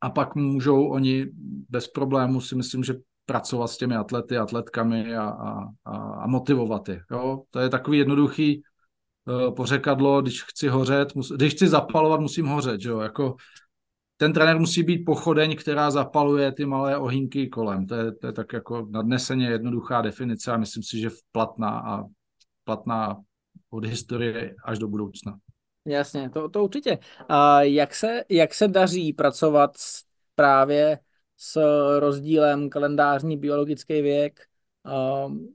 a 0.00 0.10
pak 0.10 0.34
můžou 0.34 0.88
oni 0.88 1.26
bez 1.68 1.88
problému 1.88 2.40
si 2.40 2.54
myslím, 2.54 2.84
že 2.84 2.94
pracovat 3.26 3.66
s 3.68 3.76
těmi 3.76 3.96
atlety, 3.96 4.36
atletkami 4.36 5.16
a, 5.16 5.28
a, 5.28 5.68
a 5.94 6.26
motivovat 6.26 6.88
je. 6.88 7.00
Jo? 7.10 7.42
To 7.50 7.58
je 7.58 7.68
takový 7.68 7.98
jednoduchý 7.98 8.62
uh, 9.26 9.54
pořekadlo, 9.54 10.22
když 10.22 10.42
chci 10.42 10.68
hořet, 10.68 11.14
mus, 11.14 11.32
když 11.32 11.52
chci 11.52 11.68
zapalovat, 11.68 12.20
musím 12.20 12.46
hořet. 12.46 12.80
Jo? 12.80 13.00
Jako, 13.00 13.36
ten 14.16 14.32
trenér 14.32 14.58
musí 14.58 14.82
být 14.82 15.04
pochodeň, 15.04 15.56
která 15.56 15.90
zapaluje 15.90 16.52
ty 16.52 16.66
malé 16.66 16.96
ohýnky 16.96 17.48
kolem. 17.48 17.86
To 17.86 17.94
je, 17.94 18.12
to 18.12 18.26
je 18.26 18.32
tak 18.32 18.52
jako 18.52 18.86
nadneseně 18.90 19.46
jednoduchá 19.48 20.00
definice 20.02 20.52
a 20.52 20.56
myslím 20.56 20.82
si, 20.82 21.00
že 21.00 21.10
platná 21.32 21.80
a 21.80 22.04
platná 22.64 23.16
od 23.70 23.84
historie 23.84 24.54
až 24.64 24.78
do 24.78 24.88
budoucna. 24.88 25.38
Jasně, 25.84 26.30
to, 26.30 26.48
to 26.48 26.64
určitě. 26.64 26.98
A 27.28 27.62
jak 27.62 27.94
se, 27.94 28.24
jak 28.28 28.54
se 28.54 28.68
daří 28.68 29.12
pracovat 29.12 29.76
s, 29.76 30.04
právě 30.34 30.98
s 31.36 31.60
rozdílem 31.98 32.70
kalendářní 32.70 33.36
biologický 33.36 34.02
věk? 34.02 34.40
Um, 35.26 35.54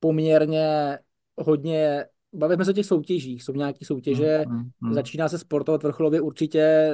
poměrně 0.00 0.98
hodně, 1.36 2.06
bavíme 2.32 2.64
se 2.64 2.70
o 2.70 2.74
těch 2.74 2.86
soutěžích, 2.86 3.42
jsou 3.42 3.52
nějaké 3.52 3.84
soutěže, 3.84 4.44
mm, 4.48 4.56
mm, 4.56 4.70
mm. 4.80 4.94
začíná 4.94 5.28
se 5.28 5.38
sportovat 5.38 5.82
vrcholově 5.82 6.20
určitě, 6.20 6.92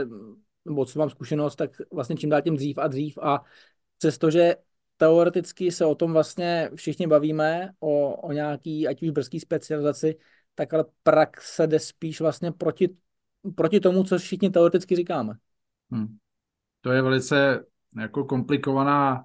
nebo 0.64 0.84
co 0.84 0.98
mám 0.98 1.10
zkušenost, 1.10 1.56
tak 1.56 1.70
vlastně 1.92 2.16
čím 2.16 2.30
dál 2.30 2.42
tím 2.42 2.56
dřív 2.56 2.78
a 2.78 2.88
dřív 2.88 3.18
a 3.22 3.44
přestože 3.98 4.56
teoreticky 4.96 5.72
se 5.72 5.86
o 5.86 5.94
tom 5.94 6.12
vlastně 6.12 6.70
všichni 6.74 7.06
bavíme, 7.06 7.70
o, 7.80 8.16
o 8.16 8.32
nějaký, 8.32 8.88
ať 8.88 9.02
už 9.02 9.10
brzký 9.10 9.40
specializaci, 9.40 10.16
tak 10.54 10.74
ale 10.74 10.84
praxe 11.02 11.66
jde 11.66 11.78
spíš 11.78 12.20
vlastně 12.20 12.52
proti 12.52 12.96
proti 13.54 13.80
tomu, 13.80 14.04
co 14.04 14.18
všichni 14.18 14.50
teoreticky 14.50 14.96
říkáme. 14.96 15.34
Hmm. 15.90 16.18
To 16.80 16.92
je 16.92 17.02
velice 17.02 17.64
jako 18.00 18.24
komplikovaná 18.24 19.24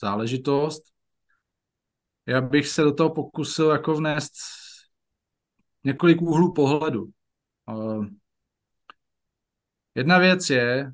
záležitost. 0.00 0.82
Já 2.26 2.40
bych 2.40 2.68
se 2.68 2.82
do 2.82 2.94
toho 2.94 3.14
pokusil 3.14 3.70
jako 3.70 3.94
vnést 3.94 4.32
několik 5.84 6.22
úhlů 6.22 6.52
pohledu. 6.52 7.10
Jedna 9.94 10.18
věc 10.18 10.50
je 10.50 10.92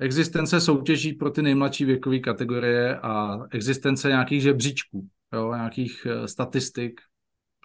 existence 0.00 0.60
soutěží 0.60 1.12
pro 1.12 1.30
ty 1.30 1.42
nejmladší 1.42 1.84
věkové 1.84 2.18
kategorie 2.18 2.98
a 2.98 3.38
existence 3.50 4.08
nějakých 4.08 4.42
žebříčků, 4.42 5.08
jo, 5.32 5.54
nějakých 5.54 6.06
eh, 6.06 6.28
statistik, 6.28 7.00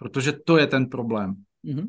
protože 0.02 0.32
to 0.32 0.56
je 0.56 0.66
ten 0.66 0.86
problém. 0.86 1.34
Mm-hmm. 1.64 1.86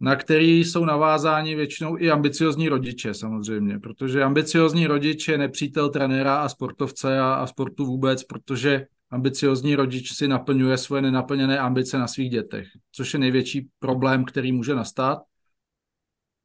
Na 0.00 0.16
který 0.16 0.64
jsou 0.64 0.84
navázáni 0.84 1.54
většinou 1.54 1.98
i 1.98 2.10
ambiciozní 2.10 2.68
rodiče 2.68 3.14
samozřejmě, 3.14 3.78
protože 3.78 4.22
ambiciozní 4.22 4.86
rodič 4.86 5.28
je 5.28 5.38
nepřítel 5.38 5.88
trenéra 5.88 6.36
a 6.36 6.48
sportovce 6.48 7.20
a, 7.20 7.34
a 7.34 7.46
sportu 7.46 7.86
vůbec, 7.86 8.24
protože 8.24 8.86
ambiciozní 9.10 9.74
rodič 9.74 10.12
si 10.12 10.28
naplňuje 10.28 10.78
svoje 10.78 11.02
nenaplněné 11.02 11.58
ambice 11.58 11.98
na 11.98 12.06
svých 12.06 12.30
dětech, 12.30 12.66
což 12.92 13.14
je 13.14 13.20
největší 13.20 13.68
problém, 13.78 14.24
který 14.24 14.52
může 14.52 14.74
nastat. 14.74 15.18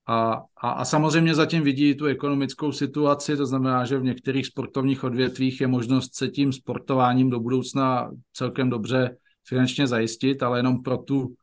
A, 0.07 0.43
a, 0.57 0.69
a 0.69 0.85
samozřejmě 0.85 1.35
zatím 1.35 1.63
vidí 1.63 1.95
tu 1.95 2.05
ekonomickou 2.05 2.71
situaci, 2.71 3.37
to 3.37 3.45
znamená, 3.45 3.85
že 3.85 3.97
v 3.97 4.03
některých 4.03 4.45
sportovních 4.45 5.03
odvětvích 5.03 5.61
je 5.61 5.67
možnost 5.67 6.15
se 6.15 6.27
tím 6.27 6.53
sportováním 6.53 7.29
do 7.29 7.39
budoucna 7.39 8.11
celkem 8.33 8.69
dobře 8.69 9.17
finančně 9.47 9.87
zajistit, 9.87 10.43
ale 10.43 10.59
jenom 10.59 10.83
pro 10.83 10.97
tu 10.97 11.35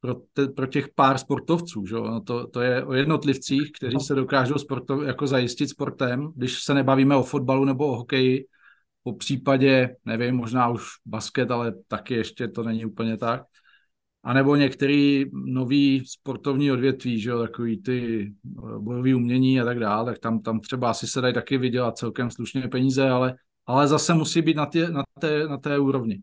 pro, 0.00 0.14
te, 0.32 0.48
pro 0.48 0.66
těch 0.66 0.88
pár 0.94 1.18
sportovců. 1.18 1.86
Že? 1.86 1.94
No 1.94 2.20
to, 2.20 2.46
to 2.46 2.60
je 2.60 2.84
o 2.84 2.92
jednotlivcích, 2.92 3.72
kteří 3.72 3.96
se 4.00 4.14
dokážou 4.14 4.54
sportov, 4.54 5.02
jako 5.06 5.26
zajistit 5.26 5.68
sportem, 5.68 6.32
když 6.36 6.62
se 6.62 6.74
nebavíme 6.74 7.16
o 7.16 7.22
fotbalu 7.22 7.64
nebo 7.64 7.86
o 7.86 7.96
hokeji, 7.96 8.46
po 9.02 9.12
případě, 9.12 9.96
nevím, 10.04 10.36
možná 10.36 10.68
už 10.68 10.82
basket, 11.06 11.50
ale 11.50 11.74
taky 11.88 12.14
ještě 12.14 12.48
to 12.48 12.62
není 12.62 12.84
úplně 12.84 13.16
tak. 13.16 13.42
A 14.24 14.32
nebo 14.32 14.56
některý 14.56 15.24
nový 15.32 16.02
sportovní 16.06 16.72
odvětví, 16.72 17.20
že 17.20 17.30
jo, 17.30 17.40
takový 17.40 17.82
ty 17.82 18.26
eh, 18.46 18.78
bojové 18.78 19.14
umění 19.14 19.60
a 19.60 19.64
tak 19.64 19.78
dále, 19.78 20.12
tak 20.12 20.18
tam, 20.18 20.40
tam 20.40 20.60
třeba 20.60 20.90
asi 20.90 21.06
se 21.06 21.20
dají 21.20 21.34
taky 21.34 21.58
vydělat 21.58 21.98
celkem 21.98 22.30
slušně 22.30 22.68
peníze, 22.68 23.10
ale, 23.10 23.34
ale 23.66 23.88
zase 23.88 24.14
musí 24.14 24.42
být 24.42 24.56
na, 24.56 24.66
tě, 24.66 24.88
na, 24.88 25.02
té, 25.20 25.48
na 25.48 25.56
té 25.58 25.78
úrovni. 25.78 26.20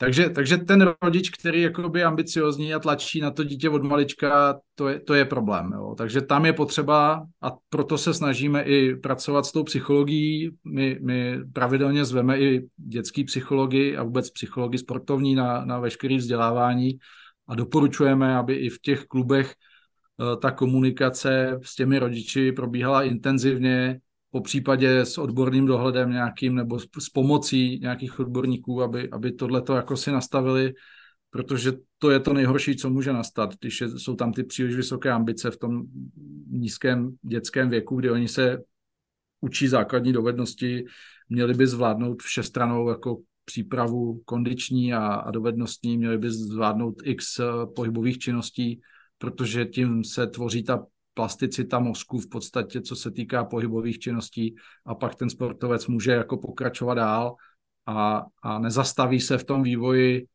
Takže, 0.00 0.30
takže 0.30 0.56
ten 0.56 0.94
rodič, 1.02 1.30
který 1.30 1.60
je 1.62 2.04
ambiciozní 2.04 2.74
a 2.74 2.78
tlačí 2.78 3.20
na 3.20 3.30
to 3.30 3.44
dítě 3.44 3.70
od 3.70 3.82
malička, 3.82 4.60
to 4.74 4.88
je, 4.88 5.00
to 5.00 5.14
je 5.14 5.24
problém. 5.24 5.72
Jo. 5.74 5.94
Takže 5.98 6.20
tam 6.20 6.46
je 6.46 6.52
potřeba, 6.52 7.26
a 7.42 7.52
proto 7.68 7.98
se 7.98 8.14
snažíme 8.14 8.62
i 8.62 8.96
pracovat 8.96 9.46
s 9.46 9.52
tou 9.52 9.64
psychologií. 9.64 10.50
My, 10.64 10.98
my 11.02 11.38
pravidelně 11.52 12.04
zveme 12.04 12.38
i 12.38 12.68
dětský 12.76 13.24
psychologi 13.24 13.96
a 13.96 14.02
vůbec 14.02 14.30
psychologi 14.30 14.78
sportovní 14.78 15.34
na, 15.34 15.64
na 15.64 15.78
veškeré 15.78 16.16
vzdělávání 16.16 16.98
a 17.48 17.54
doporučujeme, 17.54 18.36
aby 18.36 18.54
i 18.54 18.68
v 18.68 18.80
těch 18.80 19.04
klubech 19.04 19.54
eh, 19.54 20.36
ta 20.36 20.50
komunikace 20.50 21.58
s 21.62 21.74
těmi 21.74 21.98
rodiči 21.98 22.52
probíhala 22.52 23.02
intenzivně, 23.02 24.00
po 24.30 24.40
případě 24.40 25.00
s 25.00 25.18
odborným 25.18 25.66
dohledem 25.66 26.10
nějakým 26.10 26.54
nebo 26.54 26.78
s, 26.78 27.08
pomocí 27.12 27.78
nějakých 27.78 28.20
odborníků, 28.20 28.82
aby, 28.82 29.10
aby 29.10 29.32
tohle 29.32 29.62
to 29.62 29.74
jako 29.74 29.96
si 29.96 30.12
nastavili, 30.12 30.74
protože 31.30 31.72
to 31.98 32.10
je 32.10 32.20
to 32.20 32.32
nejhorší, 32.32 32.76
co 32.76 32.90
může 32.90 33.12
nastat, 33.12 33.54
když 33.60 33.80
je, 33.80 33.88
jsou 33.88 34.14
tam 34.14 34.32
ty 34.32 34.44
příliš 34.44 34.76
vysoké 34.76 35.10
ambice 35.10 35.50
v 35.50 35.56
tom 35.56 35.82
nízkém 36.50 37.16
dětském 37.22 37.70
věku, 37.70 37.96
kdy 37.96 38.10
oni 38.10 38.28
se 38.28 38.58
učí 39.40 39.68
základní 39.68 40.12
dovednosti, 40.12 40.84
měli 41.28 41.54
by 41.54 41.66
zvládnout 41.66 42.22
všestranou 42.22 42.88
jako 42.88 43.18
přípravu 43.44 44.22
kondiční 44.24 44.94
a, 44.94 45.06
a 45.06 45.30
dovednostní, 45.30 45.98
měli 45.98 46.18
by 46.18 46.30
zvládnout 46.30 46.94
x 47.04 47.38
eh, 47.38 47.44
pohybových 47.76 48.18
činností, 48.18 48.80
protože 49.18 49.64
tím 49.64 50.04
se 50.04 50.26
tvoří 50.26 50.62
ta 50.62 50.86
plasticita 51.18 51.78
mozku 51.78 52.18
v 52.18 52.28
podstatě, 52.28 52.80
co 52.80 52.96
se 52.96 53.10
týká 53.10 53.44
pohybových 53.44 53.98
činností 53.98 54.54
a 54.86 54.94
pak 54.94 55.14
ten 55.14 55.30
sportovec 55.30 55.86
může 55.86 56.12
jako 56.12 56.36
pokračovat 56.36 56.94
dál 56.94 57.34
a, 57.86 58.22
a 58.42 58.58
nezastaví 58.58 59.20
se 59.20 59.38
v 59.38 59.44
tom 59.44 59.62
vývoji 59.62 60.26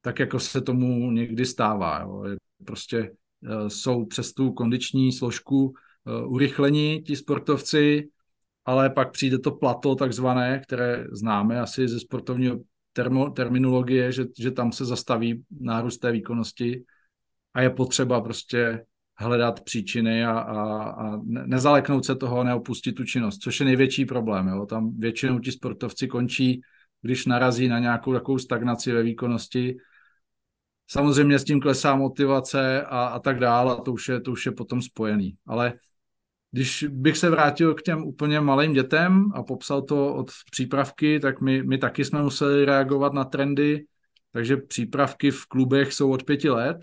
tak, 0.00 0.18
jako 0.18 0.40
se 0.40 0.60
tomu 0.60 1.10
někdy 1.10 1.46
stává. 1.46 2.00
Jo. 2.00 2.24
Prostě 2.64 2.98
e, 2.98 3.70
jsou 3.70 4.06
přes 4.06 4.32
tu 4.32 4.52
kondiční 4.52 5.12
složku 5.12 5.74
e, 6.06 6.26
urychlení 6.26 7.02
ti 7.02 7.16
sportovci, 7.16 8.08
ale 8.64 8.90
pak 8.90 9.10
přijde 9.12 9.38
to 9.38 9.50
plato 9.50 9.94
takzvané, 9.94 10.62
které 10.62 11.06
známe 11.12 11.60
asi 11.60 11.88
ze 11.88 12.00
sportovního 12.00 12.58
termo, 12.92 13.30
terminologie, 13.30 14.12
že, 14.12 14.24
že 14.38 14.50
tam 14.50 14.72
se 14.72 14.84
zastaví 14.84 15.42
nárůst 15.50 15.98
té 15.98 16.12
výkonnosti 16.12 16.84
a 17.54 17.60
je 17.62 17.70
potřeba 17.70 18.20
prostě 18.20 18.86
hledat 19.20 19.60
příčiny 19.64 20.24
a, 20.24 20.38
a, 20.38 20.82
a 20.90 21.20
nezaleknout 21.24 22.04
se 22.04 22.14
toho 22.14 22.40
a 22.40 22.44
neopustit 22.44 22.94
tu 22.94 23.04
činnost, 23.04 23.38
což 23.38 23.60
je 23.60 23.66
největší 23.66 24.04
problém. 24.04 24.48
Jo. 24.48 24.66
Tam 24.66 24.98
většinou 24.98 25.38
ti 25.38 25.52
sportovci 25.52 26.08
končí, 26.08 26.60
když 27.02 27.26
narazí 27.26 27.68
na 27.68 27.78
nějakou 27.78 28.12
takovou 28.12 28.38
stagnaci 28.38 28.92
ve 28.92 29.02
výkonnosti. 29.02 29.76
Samozřejmě 30.90 31.38
s 31.38 31.44
tím 31.44 31.60
klesá 31.60 31.96
motivace 31.96 32.82
a, 32.82 33.04
a 33.04 33.18
tak 33.18 33.38
dále, 33.38 33.72
a 33.72 33.80
to 33.80 33.92
už, 33.92 34.08
je, 34.08 34.20
to 34.20 34.32
už 34.32 34.46
je 34.46 34.52
potom 34.52 34.82
spojený. 34.82 35.36
Ale 35.46 35.72
když 36.52 36.86
bych 36.88 37.18
se 37.18 37.30
vrátil 37.30 37.74
k 37.74 37.82
těm 37.82 38.02
úplně 38.02 38.40
malým 38.40 38.72
dětem 38.72 39.24
a 39.34 39.42
popsal 39.42 39.82
to 39.82 40.14
od 40.14 40.30
přípravky, 40.50 41.20
tak 41.20 41.40
my, 41.40 41.62
my 41.62 41.78
taky 41.78 42.04
jsme 42.04 42.22
museli 42.22 42.64
reagovat 42.64 43.12
na 43.12 43.24
trendy, 43.24 43.84
takže 44.32 44.56
přípravky 44.56 45.30
v 45.30 45.46
klubech 45.46 45.92
jsou 45.92 46.10
od 46.10 46.22
pěti 46.22 46.50
let, 46.50 46.76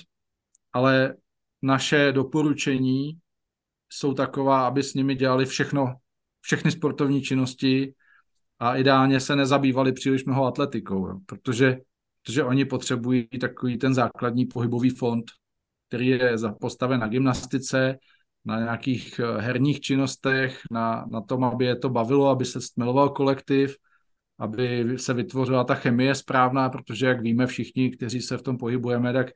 ale 0.73 1.13
naše 1.62 2.12
doporučení 2.12 3.17
jsou 3.89 4.13
taková, 4.13 4.67
aby 4.67 4.84
s 4.84 4.93
nimi 4.93 5.15
dělali 5.15 5.46
všechno, 5.46 5.96
všechny 6.41 6.72
sportovní 6.72 7.22
činnosti 7.22 7.93
a 8.60 8.76
ideálně 8.76 9.20
se 9.20 9.36
nezabývali 9.36 9.93
příliš 9.93 10.26
mnoho 10.26 10.46
atletikou, 10.46 11.08
jo, 11.08 11.20
protože, 11.26 11.78
protože 12.26 12.43
oni 12.43 12.65
potřebují 12.65 13.28
takový 13.28 13.78
ten 13.78 13.93
základní 13.93 14.46
pohybový 14.46 14.89
fond, 14.89 15.26
který 15.88 16.08
je 16.08 16.36
postaven 16.62 17.00
na 17.00 17.08
gymnastice, 17.08 17.98
na 18.46 18.60
nějakých 18.60 19.20
eh, 19.20 19.41
herních 19.41 19.80
činnostech, 19.80 20.62
na, 20.72 21.06
na 21.12 21.22
tom, 21.22 21.43
aby 21.43 21.65
je 21.65 21.76
to 21.76 21.89
bavilo, 21.89 22.30
aby 22.30 22.46
se 22.46 22.62
stmeloval 22.62 23.10
kolektiv, 23.10 23.76
aby 24.39 24.86
se 24.98 25.13
vytvořila 25.13 25.63
ta 25.63 25.76
chemie 25.76 26.15
správná, 26.15 26.70
protože 26.70 27.06
jak 27.06 27.22
víme 27.22 27.48
všichni, 27.48 27.91
kteří 27.91 28.22
se 28.22 28.38
v 28.38 28.41
tom 28.41 28.58
pohybujeme, 28.58 29.13
tak 29.13 29.28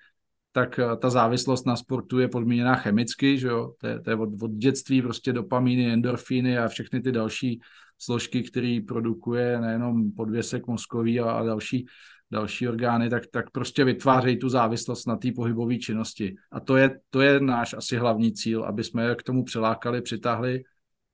tak 0.52 0.80
eh, 0.80 0.98
ta 0.98 1.10
závislost 1.10 1.66
na 1.66 1.76
sportu 1.76 2.20
je 2.20 2.28
podmíněná 2.28 2.76
chemicky, 2.76 3.38
že 3.38 3.48
jo? 3.48 3.74
To, 3.78 3.88
je, 3.88 4.00
to 4.00 4.10
je 4.10 4.16
od, 4.16 4.30
od 4.42 4.52
dětství 4.52 5.02
prostě 5.02 5.34
dopamíny, 5.34 5.94
endorfíny 5.94 6.58
a 6.58 6.68
všechny 6.68 7.02
ty 7.02 7.12
další 7.12 7.62
složky, 7.98 8.44
které 8.44 8.80
produkuje 8.88 9.62
nejenom 9.62 10.12
podvěsek 10.12 10.68
mozkový 10.68 11.20
a, 11.20 11.32
a 11.32 11.44
další, 11.44 11.86
další 12.32 12.68
orgány, 12.68 13.10
tak, 13.10 13.24
tak 13.32 13.52
prostě 13.52 13.84
vytvářejí 13.84 14.40
tu 14.40 14.50
závislost 14.50 15.08
na 15.08 15.16
té 15.16 15.32
pohybové 15.36 15.78
činnosti. 15.78 16.36
A 16.52 16.60
to 16.60 16.78
je, 16.78 17.00
to 17.10 17.22
je 17.22 17.40
náš 17.40 17.74
asi 17.74 17.98
hlavní 17.98 18.34
cíl, 18.34 18.64
aby 18.64 18.84
jsme 18.84 19.04
je 19.04 19.16
k 19.16 19.24
tomu 19.24 19.44
přilákali, 19.44 20.02
přitáhli 20.02 20.64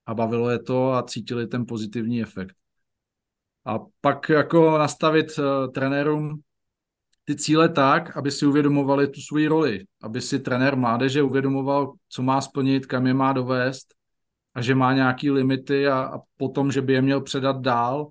a 0.06 0.13
bavilo 0.13 0.50
je 0.50 0.60
to 0.60 0.93
a 0.93 1.04
cítili 1.04 1.47
ten 1.47 1.65
pozitivní 1.65 2.21
efekt. 2.21 2.56
A 3.65 3.80
pak 4.02 4.30
jako 4.30 4.78
nastavit 4.78 5.39
uh, 5.39 5.71
trenérům 5.71 6.41
ty 7.28 7.36
cíle 7.36 7.70
tak, 7.70 8.18
aby 8.18 8.32
si 8.32 8.46
uvědomovali 8.46 9.08
tu 9.08 9.22
svoji 9.22 9.48
roli, 9.48 9.86
aby 10.02 10.21
si 10.21 10.40
trenér 10.40 10.75
mládeže 10.75 11.21
uvědomoval, 11.21 11.94
co 12.10 12.21
má 12.21 12.42
splnit, 12.42 12.86
kam 12.86 13.08
je 13.08 13.13
má 13.13 13.34
dovést 13.34 13.94
a 14.56 14.62
že 14.62 14.75
má 14.75 14.94
nějaké 14.94 15.32
limity 15.32 15.88
a, 15.88 16.00
a 16.00 16.19
potom, 16.38 16.71
že 16.71 16.82
by 16.82 16.94
je 16.94 17.02
měl 17.02 17.21
předat 17.21 17.62
dál, 17.62 18.08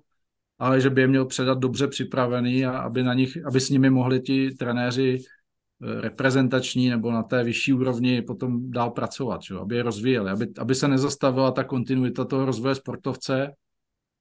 ale 0.59 0.81
že 0.81 0.89
by 0.89 1.01
je 1.01 1.07
měl 1.07 1.25
předat 1.25 1.59
dobře 1.59 1.87
připravený 1.87 2.65
a 2.65 2.77
aby, 2.77 3.03
na 3.03 3.13
nich, 3.13 3.37
aby 3.45 3.59
s 3.59 3.69
nimi 3.69 3.89
mohli 3.89 4.21
ti 4.21 4.51
trenéři 4.51 5.17
eh, 5.17 6.01
reprezentační 6.01 6.89
nebo 6.89 7.11
na 7.11 7.23
té 7.23 7.43
vyšší 7.43 7.73
úrovni 7.73 8.21
potom 8.21 8.71
dál 8.71 8.91
pracovat, 8.91 9.41
že? 9.41 9.55
aby 9.55 9.75
je 9.75 9.83
rozvíjeli, 9.83 10.29
aby, 10.29 10.47
aby 10.57 10.75
se 10.75 10.87
nezastavila 10.87 11.51
ta 11.51 11.63
kontinuita 11.63 12.25
toho 12.25 12.45
rozvoje 12.45 12.75
sportovce 12.75 13.51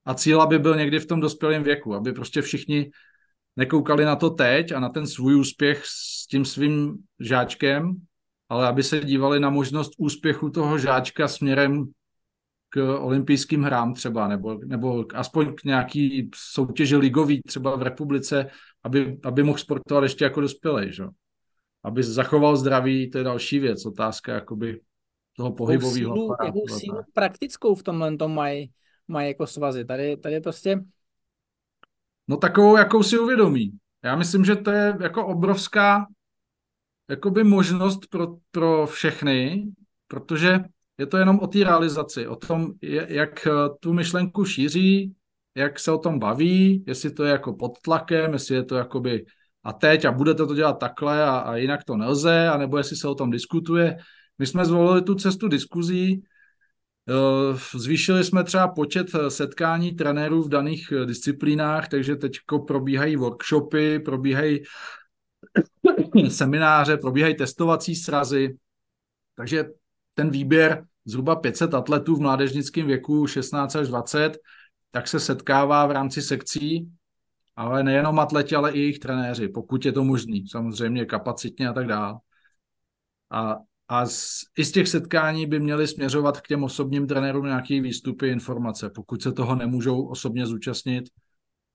a 0.04 0.14
cíl, 0.14 0.42
aby 0.42 0.58
byl 0.58 0.76
někdy 0.76 0.98
v 0.98 1.06
tom 1.06 1.20
dospělém 1.20 1.62
věku, 1.62 1.94
aby 1.94 2.12
prostě 2.12 2.42
všichni 2.42 2.90
nekoukali 3.56 4.04
na 4.04 4.16
to 4.16 4.30
teď 4.30 4.72
a 4.72 4.80
na 4.80 4.88
ten 4.88 5.06
svůj 5.06 5.34
úspěch 5.34 5.82
s 5.86 6.26
tím 6.26 6.44
svým 6.44 6.96
žáčkem, 7.20 7.94
ale 8.48 8.68
aby 8.68 8.82
se 8.82 9.00
dívali 9.00 9.40
na 9.40 9.50
možnost 9.50 9.92
úspěchu 9.98 10.50
toho 10.50 10.78
žáčka 10.78 11.28
směrem 11.28 11.84
k 12.68 12.98
olympijským 13.00 13.62
hrám 13.62 13.94
třeba, 13.94 14.28
nebo, 14.28 14.58
nebo 14.64 15.04
aspoň 15.14 15.54
k 15.54 15.64
nějaký 15.64 16.30
soutěži 16.34 16.96
ligový 16.96 17.42
třeba 17.42 17.76
v 17.76 17.82
republice, 17.82 18.46
aby, 18.84 19.18
aby 19.24 19.42
mohl 19.42 19.58
sportovat 19.58 20.02
ještě 20.02 20.24
jako 20.24 20.40
dospělý. 20.40 20.92
Že? 20.92 21.04
aby 21.86 22.02
zachoval 22.02 22.56
zdraví, 22.56 23.10
to 23.10 23.18
je 23.18 23.24
další 23.24 23.58
věc, 23.58 23.86
otázka 23.86 24.34
jakoby 24.34 24.80
toho 25.36 25.52
pohybového 25.52 26.12
jakou 26.12 26.14
sílu, 26.14 26.36
jakou 26.44 26.68
sílu 26.68 26.98
praktickou 27.12 27.74
v 27.74 27.82
tomhle 27.82 28.16
tom 28.16 28.34
mají 28.34 28.70
maj 29.08 29.28
jako 29.28 29.46
svazy. 29.46 29.84
Tady, 29.84 30.16
tady 30.16 30.40
prostě... 30.40 30.80
No 32.28 32.36
takovou, 32.36 32.76
jakou 32.76 33.02
si 33.02 33.18
uvědomí. 33.18 33.72
Já 34.04 34.16
myslím, 34.16 34.44
že 34.44 34.56
to 34.56 34.70
je 34.70 34.96
jako 35.00 35.26
obrovská 35.26 36.06
jakoby 37.10 37.44
možnost 37.44 38.06
pro, 38.10 38.36
pro 38.50 38.86
všechny, 38.86 39.66
protože 40.08 40.60
je 40.98 41.06
to 41.06 41.16
jenom 41.16 41.38
o 41.38 41.46
té 41.46 41.58
realizaci, 41.58 42.26
o 42.26 42.36
tom, 42.36 42.72
jak 43.08 43.48
tu 43.80 43.92
myšlenku 43.92 44.44
šíří, 44.44 45.14
jak 45.54 45.78
se 45.78 45.92
o 45.92 45.98
tom 45.98 46.18
baví, 46.18 46.84
jestli 46.86 47.10
to 47.10 47.24
je 47.24 47.30
jako 47.30 47.52
pod 47.52 47.80
tlakem, 47.80 48.32
jestli 48.32 48.54
je 48.54 48.64
to 48.64 48.74
jakoby 48.74 49.24
a 49.64 49.72
teď 49.72 50.04
a 50.04 50.12
budete 50.12 50.46
to 50.46 50.54
dělat 50.54 50.78
takhle 50.78 51.24
a, 51.24 51.38
a 51.38 51.56
jinak 51.56 51.84
to 51.84 51.96
nelze, 51.96 52.48
anebo 52.48 52.78
jestli 52.78 52.96
se 52.96 53.08
o 53.08 53.14
tom 53.14 53.30
diskutuje. 53.30 53.96
My 54.38 54.46
jsme 54.46 54.64
zvolili 54.64 55.02
tu 55.02 55.14
cestu 55.14 55.48
diskuzí, 55.48 56.22
eh, 56.22 56.35
zvýšili 57.74 58.24
jsme 58.24 58.44
třeba 58.44 58.68
počet 58.68 59.14
eh, 59.14 59.30
setkání 59.30 59.92
trenérů 59.92 60.42
v 60.42 60.48
daných 60.48 60.92
eh, 60.92 61.06
disciplínách, 61.06 61.88
takže 61.88 62.16
teď 62.16 62.38
probíhají 62.66 63.16
workshopy, 63.16 63.98
probíhají 63.98 64.62
semináře, 66.28 66.96
probíhají 66.96 67.36
testovací 67.36 67.96
srazy, 67.96 68.56
takže 69.34 69.64
ten 70.14 70.30
výběr 70.30 70.84
zhruba 71.04 71.36
500 71.36 71.74
atletů 71.74 72.16
v 72.16 72.20
mládežnickém 72.20 72.86
věku 72.86 73.26
16 73.26 73.76
až 73.76 73.88
20, 73.88 74.38
tak 74.90 75.08
se 75.08 75.20
setkává 75.20 75.86
v 75.86 75.90
rámci 75.90 76.22
sekcí, 76.22 76.90
ale 77.56 77.82
nejenom 77.82 78.18
atleti, 78.18 78.54
ale 78.54 78.72
i 78.72 78.78
jejich 78.78 78.98
trenéři, 78.98 79.48
pokud 79.48 79.84
je 79.84 79.92
to 79.92 80.04
možný, 80.04 80.48
samozřejmě 80.48 81.04
kapacitně 81.04 81.68
a 81.68 81.72
tak 81.72 81.86
dále. 81.86 82.18
A, 83.30 83.56
a 83.88 84.06
z, 84.06 84.40
i 84.58 84.64
z 84.64 84.72
těch 84.72 84.88
setkání 84.88 85.46
by 85.46 85.60
měly 85.60 85.86
směřovat 85.86 86.40
k 86.40 86.48
těm 86.48 86.64
osobním 86.64 87.06
trenérům 87.06 87.44
nějaké 87.44 87.80
výstupy, 87.80 88.28
informace. 88.28 88.90
Pokud 88.90 89.22
se 89.22 89.32
toho 89.32 89.54
nemůžou 89.54 90.06
osobně 90.06 90.46
zúčastnit, 90.46 91.04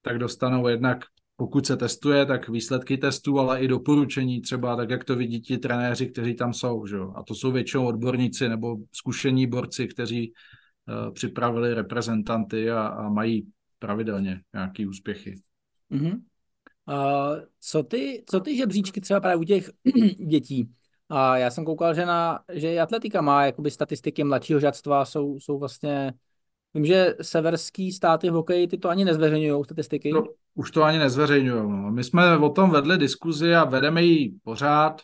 tak 0.01 0.20
dostanou 0.20 0.68
jednak 0.68 1.05
pokud 1.41 1.66
se 1.66 1.78
testuje, 1.78 2.26
tak 2.26 2.49
výsledky 2.49 2.97
testů, 2.97 3.39
ale 3.39 3.62
i 3.62 3.68
doporučení 3.68 4.41
třeba, 4.41 4.76
tak 4.76 4.89
jak 4.89 5.03
to 5.03 5.16
vidí 5.16 5.41
ti 5.41 5.57
trenéři, 5.57 6.07
kteří 6.07 6.36
tam 6.36 6.53
jsou. 6.53 6.86
Že? 6.86 6.97
A 7.16 7.24
to 7.24 7.36
jsou 7.36 7.51
většinou 7.51 7.86
odborníci 7.86 8.49
nebo 8.49 8.78
zkušení 8.91 9.47
borci, 9.47 9.88
kteří 9.88 10.34
uh, 10.34 11.14
připravili 11.14 11.74
reprezentanty 11.74 12.72
a, 12.72 12.88
a 12.88 13.09
mají 13.09 13.47
pravidelně 13.80 14.41
nějaké 14.53 14.88
úspěchy. 14.88 15.36
Mm-hmm. 15.91 16.22
Uh, 16.88 17.39
co, 17.59 17.84
ty, 17.84 18.24
co 18.30 18.39
ty 18.39 18.57
žebříčky 18.57 19.01
třeba 19.01 19.20
právě 19.20 19.38
u 19.38 19.43
těch 19.43 19.70
dětí? 20.28 20.70
A 21.12 21.38
já 21.38 21.51
jsem 21.51 21.66
koukal, 21.66 21.93
že, 21.93 22.05
na, 22.05 22.39
že 22.53 22.74
i 22.74 22.80
atletika 22.80 23.22
má 23.22 23.45
jakoby 23.45 23.72
statistiky 23.72 24.24
mladšího 24.24 24.59
žadstva, 24.59 25.05
jsou, 25.05 25.39
jsou 25.39 25.59
vlastně 25.59 26.14
Vím, 26.74 26.86
že 26.86 27.16
severský 27.22 27.91
státy 27.91 28.30
v 28.30 28.34
hokeji 28.34 28.68
ty 28.68 28.78
to 28.78 28.89
ani 28.89 29.05
nezveřejňují 29.05 29.64
statistiky. 29.64 30.12
No, 30.12 30.24
už 30.55 30.72
to 30.72 30.84
ani 30.84 30.97
nezveřejňují. 30.97 31.62
No. 31.62 31.91
My 31.91 32.03
jsme 32.03 32.38
o 32.38 32.49
tom 32.49 32.70
vedli 32.70 32.97
diskuzi 32.97 33.55
a 33.55 33.64
vedeme 33.64 34.03
ji 34.03 34.34
pořád, 34.43 35.01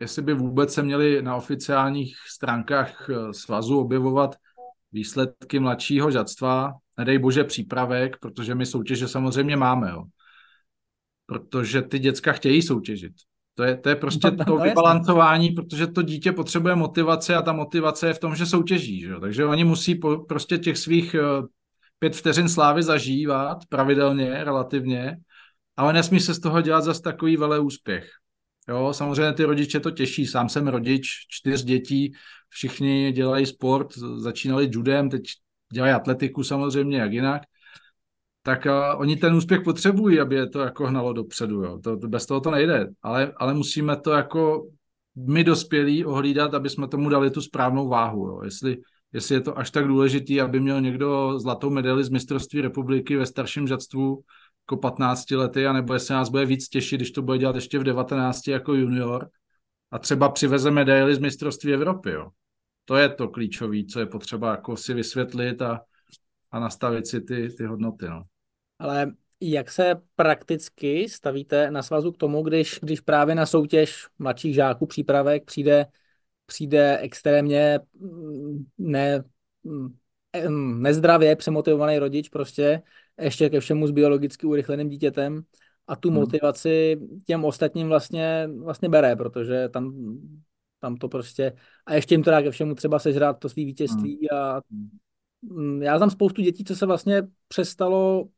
jestli 0.00 0.22
by 0.22 0.34
vůbec 0.34 0.72
se 0.72 0.82
měli 0.82 1.22
na 1.22 1.36
oficiálních 1.36 2.16
stránkách 2.28 3.10
eh, 3.10 3.32
svazu 3.32 3.80
objevovat 3.80 4.36
výsledky 4.92 5.58
mladšího 5.58 6.10
žadstva, 6.10 6.72
nedej 6.98 7.18
bože 7.18 7.44
přípravek, 7.44 8.16
protože 8.20 8.54
my 8.54 8.66
soutěže 8.66 9.08
samozřejmě 9.08 9.56
máme, 9.56 9.90
jo. 9.90 10.04
Protože 11.26 11.82
ty 11.82 11.98
děcka 11.98 12.32
chtějí 12.32 12.62
soutěžit. 12.62 13.12
To 13.56 13.62
je, 13.62 13.76
to 13.76 13.88
je 13.88 13.96
prostě 13.96 14.30
no, 14.30 14.44
to 14.44 14.58
no, 14.58 14.64
vybalancování, 14.64 15.50
protože 15.50 15.86
to 15.86 16.02
dítě 16.02 16.32
potřebuje 16.32 16.74
motivaci 16.74 17.34
a 17.34 17.42
ta 17.42 17.52
motivace 17.52 18.06
je 18.06 18.14
v 18.14 18.18
tom, 18.18 18.34
že 18.36 18.46
soutěží. 18.46 19.00
Že? 19.00 19.14
Takže 19.20 19.44
oni 19.44 19.64
musí 19.64 19.94
po, 19.94 20.18
prostě 20.18 20.58
těch 20.58 20.78
svých 20.78 21.14
eh, 21.14 21.42
pět 21.98 22.16
vteřin 22.16 22.48
slávy 22.48 22.82
zažívat 22.82 23.58
pravidelně, 23.68 24.44
relativně, 24.44 25.16
ale 25.76 25.92
nesmí 25.92 26.20
se 26.20 26.34
z 26.34 26.38
toho 26.38 26.60
dělat 26.60 26.80
zase 26.80 27.02
takový 27.02 27.36
velý 27.36 27.58
úspěch. 27.58 28.10
Jo, 28.68 28.92
samozřejmě 28.92 29.32
ty 29.32 29.44
rodiče 29.44 29.80
to 29.80 29.90
těší. 29.90 30.26
Sám 30.26 30.48
jsem 30.48 30.68
rodič, 30.68 31.08
čtyř 31.28 31.64
dětí, 31.64 32.12
všichni 32.48 33.12
dělají 33.12 33.46
sport, 33.46 33.98
začínali 34.16 34.68
judem, 34.72 35.10
teď 35.10 35.22
dělají 35.72 35.92
atletiku 35.92 36.44
samozřejmě, 36.44 36.98
jak 36.98 37.12
jinak 37.12 37.42
tak 38.46 38.66
uh, 38.66 39.00
oni 39.00 39.16
ten 39.16 39.34
úspěch 39.34 39.60
potřebují, 39.60 40.20
aby 40.20 40.34
je 40.34 40.48
to 40.48 40.60
jako 40.60 40.86
hnalo 40.86 41.12
dopředu. 41.12 41.64
Jo. 41.64 41.78
To, 41.78 41.96
to, 41.96 42.08
bez 42.08 42.26
toho 42.26 42.40
to 42.40 42.50
nejde, 42.50 42.88
ale, 43.02 43.32
ale 43.36 43.54
musíme 43.54 43.96
to 43.96 44.10
jako 44.10 44.68
my 45.26 45.44
dospělí 45.44 46.04
ohlídat, 46.04 46.54
aby 46.54 46.70
jsme 46.70 46.88
tomu 46.88 47.08
dali 47.08 47.30
tu 47.30 47.40
správnou 47.40 47.88
váhu. 47.88 48.26
Jo. 48.26 48.40
Jestli, 48.44 48.76
jestli 49.12 49.34
je 49.34 49.40
to 49.40 49.58
až 49.58 49.70
tak 49.70 49.86
důležitý, 49.86 50.40
aby 50.40 50.60
měl 50.60 50.80
někdo 50.80 51.38
zlatou 51.38 51.70
medaili 51.70 52.04
z 52.04 52.08
mistrovství 52.08 52.60
republiky 52.60 53.16
ve 53.16 53.26
starším 53.26 53.66
žadstvu 53.66 54.22
jako 54.62 54.76
15 54.76 55.30
lety, 55.30 55.66
anebo 55.66 55.94
jestli 55.94 56.14
nás 56.14 56.28
bude 56.28 56.44
víc 56.44 56.68
těšit, 56.68 57.00
když 57.00 57.10
to 57.10 57.22
bude 57.22 57.38
dělat 57.38 57.54
ještě 57.54 57.78
v 57.78 57.84
19 57.84 58.48
jako 58.48 58.74
junior 58.74 59.28
a 59.90 59.98
třeba 59.98 60.28
přiveze 60.28 60.70
medaily 60.70 61.14
z 61.14 61.18
mistrovství 61.18 61.74
Evropy. 61.74 62.10
Jo. 62.10 62.28
To 62.84 62.96
je 62.96 63.08
to 63.08 63.28
klíčové, 63.28 63.84
co 63.84 64.00
je 64.00 64.06
potřeba 64.06 64.50
jako 64.50 64.76
si 64.76 64.94
vysvětlit 64.94 65.62
a, 65.62 65.80
a 66.50 66.60
nastavit 66.60 67.06
si 67.06 67.20
ty, 67.20 67.48
ty 67.48 67.64
hodnoty. 67.64 68.06
No. 68.08 68.22
Ale 68.78 69.12
jak 69.40 69.70
se 69.70 69.94
prakticky 70.16 71.08
stavíte 71.08 71.70
na 71.70 71.82
svazu 71.82 72.12
k 72.12 72.16
tomu, 72.16 72.42
když, 72.42 72.78
když 72.82 73.00
právě 73.00 73.34
na 73.34 73.46
soutěž 73.46 74.06
mladších 74.18 74.54
žáků 74.54 74.86
přípravek 74.86 75.44
přijde, 75.44 75.86
přijde 76.46 76.98
extrémně 76.98 77.80
mm, 78.00 78.64
ne, 78.78 79.24
mm, 79.64 79.96
mm, 80.48 80.82
nezdravě 80.82 81.36
přemotivovaný 81.36 81.98
rodič 81.98 82.28
prostě, 82.28 82.82
ještě 83.20 83.50
ke 83.50 83.60
všemu 83.60 83.86
s 83.86 83.90
biologicky 83.90 84.46
urychleným 84.46 84.88
dítětem 84.88 85.42
a 85.86 85.96
tu 85.96 86.08
hmm. 86.08 86.18
motivaci 86.18 87.00
těm 87.26 87.44
ostatním 87.44 87.88
vlastně, 87.88 88.48
vlastně 88.62 88.88
bere, 88.88 89.16
protože 89.16 89.68
tam, 89.68 89.94
tam 90.80 90.96
to 90.96 91.08
prostě, 91.08 91.52
a 91.86 91.94
ještě 91.94 92.14
jim 92.14 92.22
to 92.22 92.30
dá 92.30 92.42
ke 92.42 92.50
všemu 92.50 92.74
třeba 92.74 92.98
sežrat 92.98 93.38
to 93.38 93.48
svý 93.48 93.64
vítězství 93.64 94.28
hmm. 94.32 94.38
a 94.38 94.60
já 95.80 95.98
znám 95.98 96.10
spoustu 96.10 96.42
dětí, 96.42 96.64
co 96.64 96.76
se 96.76 96.86
vlastně 96.86 97.22
přestalo 97.48 98.28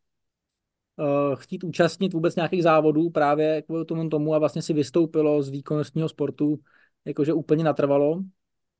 chtít 1.34 1.64
účastnit 1.64 2.12
vůbec 2.12 2.36
nějakých 2.36 2.62
závodů 2.62 3.10
právě 3.10 3.62
kvůli 3.62 3.84
tomu 3.84 4.08
tomu 4.08 4.34
a 4.34 4.38
vlastně 4.38 4.62
si 4.62 4.72
vystoupilo 4.72 5.42
z 5.42 5.48
výkonnostního 5.48 6.08
sportu 6.08 6.60
jakože 7.04 7.32
úplně 7.32 7.64
natrvalo, 7.64 8.22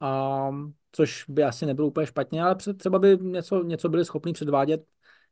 a, 0.00 0.50
což 0.92 1.24
by 1.28 1.44
asi 1.44 1.66
nebylo 1.66 1.88
úplně 1.88 2.06
špatně, 2.06 2.42
ale 2.42 2.56
třeba 2.76 2.98
by 2.98 3.18
něco, 3.20 3.64
něco 3.64 3.88
byli 3.88 4.04
schopni 4.04 4.32
předvádět 4.32 4.84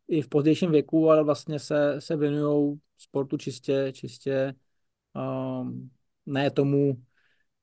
i 0.09 0.22
v 0.22 0.28
pozdějším 0.28 0.70
věku, 0.70 1.11
ale 1.11 1.24
vlastně 1.24 1.59
se, 1.59 1.97
se 1.99 2.16
věnují 2.16 2.80
sportu 2.99 3.37
čistě, 3.37 3.93
čistě 3.93 4.55
um, 5.61 5.91
ne 6.26 6.51
tomu, 6.51 6.97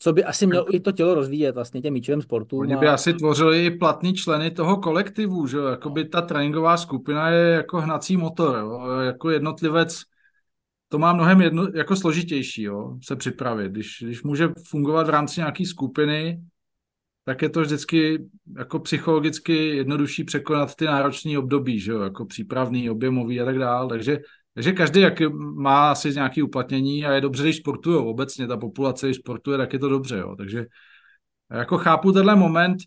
co 0.04 0.14
by 0.14 0.24
asi 0.24 0.48
mělo 0.48 0.76
i 0.76 0.80
to 0.80 0.92
tělo 0.92 1.16
rozvíjet 1.16 1.56
vlastně 1.56 1.82
těm 1.82 1.94
míčovým 1.94 2.22
sportu. 2.22 2.58
Oni 2.58 2.76
by 2.76 2.88
a... 2.88 2.94
asi 2.94 3.14
tvořili 3.14 3.66
i 3.66 3.72
platní 3.72 4.14
členy 4.14 4.52
toho 4.52 4.78
kolektivu, 4.78 5.48
že 5.48 5.58
jo? 5.58 5.90
by 5.90 6.06
ta 6.06 6.22
tréninková 6.22 6.78
skupina 6.78 7.30
je 7.30 7.50
jako 7.54 7.82
hnací 7.82 8.18
motor, 8.18 8.58
jo? 8.58 9.00
jako 9.00 9.30
jednotlivec 9.30 10.02
to 10.90 11.00
má 11.00 11.14
mnohem 11.14 11.42
jedno, 11.42 11.68
jako 11.76 11.96
složitější, 11.96 12.64
jo? 12.64 12.98
se 13.04 13.16
připravit. 13.16 13.72
Když, 13.72 14.04
když 14.06 14.24
může 14.24 14.50
fungovat 14.68 15.08
v 15.08 15.10
rámci 15.10 15.40
nějaké 15.40 15.66
skupiny, 15.66 16.42
tak 17.26 17.42
je 17.42 17.50
to 17.50 17.62
vždycky 17.62 18.26
jako 18.58 18.80
psychologicky 18.80 19.68
jednodušší 19.68 20.24
překonat 20.24 20.76
ty 20.76 20.86
náročné 20.86 21.40
období, 21.40 21.80
že 21.80 21.92
jo? 21.92 22.02
jako 22.02 22.26
přípravný, 22.26 22.90
objemový 22.90 23.42
a 23.42 23.46
tak 23.46 23.60
dále. 23.60 23.90
Takže 23.90 24.20
takže 24.54 24.72
každý 24.72 25.02
jak 25.02 25.20
má 25.56 25.92
asi 25.92 26.10
nějaké 26.14 26.44
uplatnění 26.44 27.06
a 27.06 27.12
je 27.12 27.22
dobře, 27.22 27.44
když 27.44 27.58
sportuje 27.58 27.98
obecně, 27.98 28.48
ta 28.48 28.58
populace, 28.58 29.08
když 29.08 29.18
sportuje, 29.18 29.58
tak 29.58 29.74
je 29.74 29.80
to 29.80 29.90
dobře. 29.90 30.18
Jo. 30.18 30.36
Takže 30.36 30.66
jako 31.52 31.78
chápu 31.78 32.12
tenhle 32.12 32.36
moment 32.36 32.78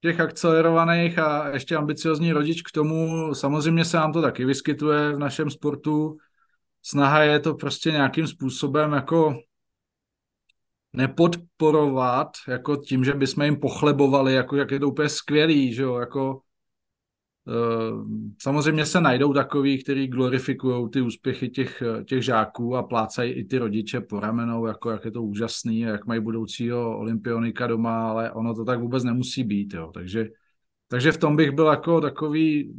těch 0.00 0.20
akcelerovaných 0.20 1.18
a 1.18 1.48
ještě 1.48 1.76
ambiciozní 1.76 2.32
rodič 2.32 2.62
k 2.62 2.72
tomu, 2.72 3.34
samozřejmě 3.34 3.84
se 3.84 3.96
nám 3.96 4.12
to 4.12 4.22
taky 4.22 4.44
vyskytuje 4.44 5.12
v 5.12 5.18
našem 5.18 5.50
sportu. 5.50 6.16
Snaha 6.82 7.22
je 7.22 7.40
to 7.40 7.54
prostě 7.54 7.90
nějakým 7.90 8.26
způsobem 8.26 8.92
jako 8.92 9.34
nepodporovat, 10.92 12.28
jako 12.48 12.76
tím, 12.76 13.04
že 13.04 13.14
bychom 13.14 13.44
jim 13.44 13.60
pochlebovali, 13.60 14.34
jako 14.34 14.56
jak 14.56 14.70
je 14.70 14.80
to 14.80 14.88
úplně 14.88 15.08
skvělý, 15.08 15.74
že 15.74 15.82
jo, 15.82 15.96
jako 15.96 16.40
samozřejmě 18.38 18.86
se 18.86 19.00
najdou 19.00 19.32
takový, 19.32 19.82
kteří 19.82 20.06
glorifikují 20.06 20.90
ty 20.90 21.00
úspěchy 21.00 21.48
těch, 21.48 21.82
těch 22.04 22.22
žáků 22.22 22.76
a 22.76 22.82
plácají 22.82 23.32
i 23.32 23.44
ty 23.44 23.58
rodiče 23.58 24.00
po 24.00 24.20
ramenou, 24.20 24.66
jako 24.66 24.90
jak 24.90 25.04
je 25.04 25.10
to 25.10 25.22
úžasný, 25.22 25.80
jak 25.80 26.06
mají 26.06 26.20
budoucího 26.20 26.98
olympionika 26.98 27.66
doma, 27.66 28.10
ale 28.10 28.32
ono 28.32 28.54
to 28.54 28.64
tak 28.64 28.80
vůbec 28.80 29.04
nemusí 29.04 29.44
být. 29.44 29.74
Jo. 29.74 29.90
Takže, 29.94 30.28
takže 30.88 31.12
v 31.12 31.18
tom 31.18 31.36
bych 31.36 31.50
byl 31.50 31.66
jako 31.66 32.00
takový 32.00 32.74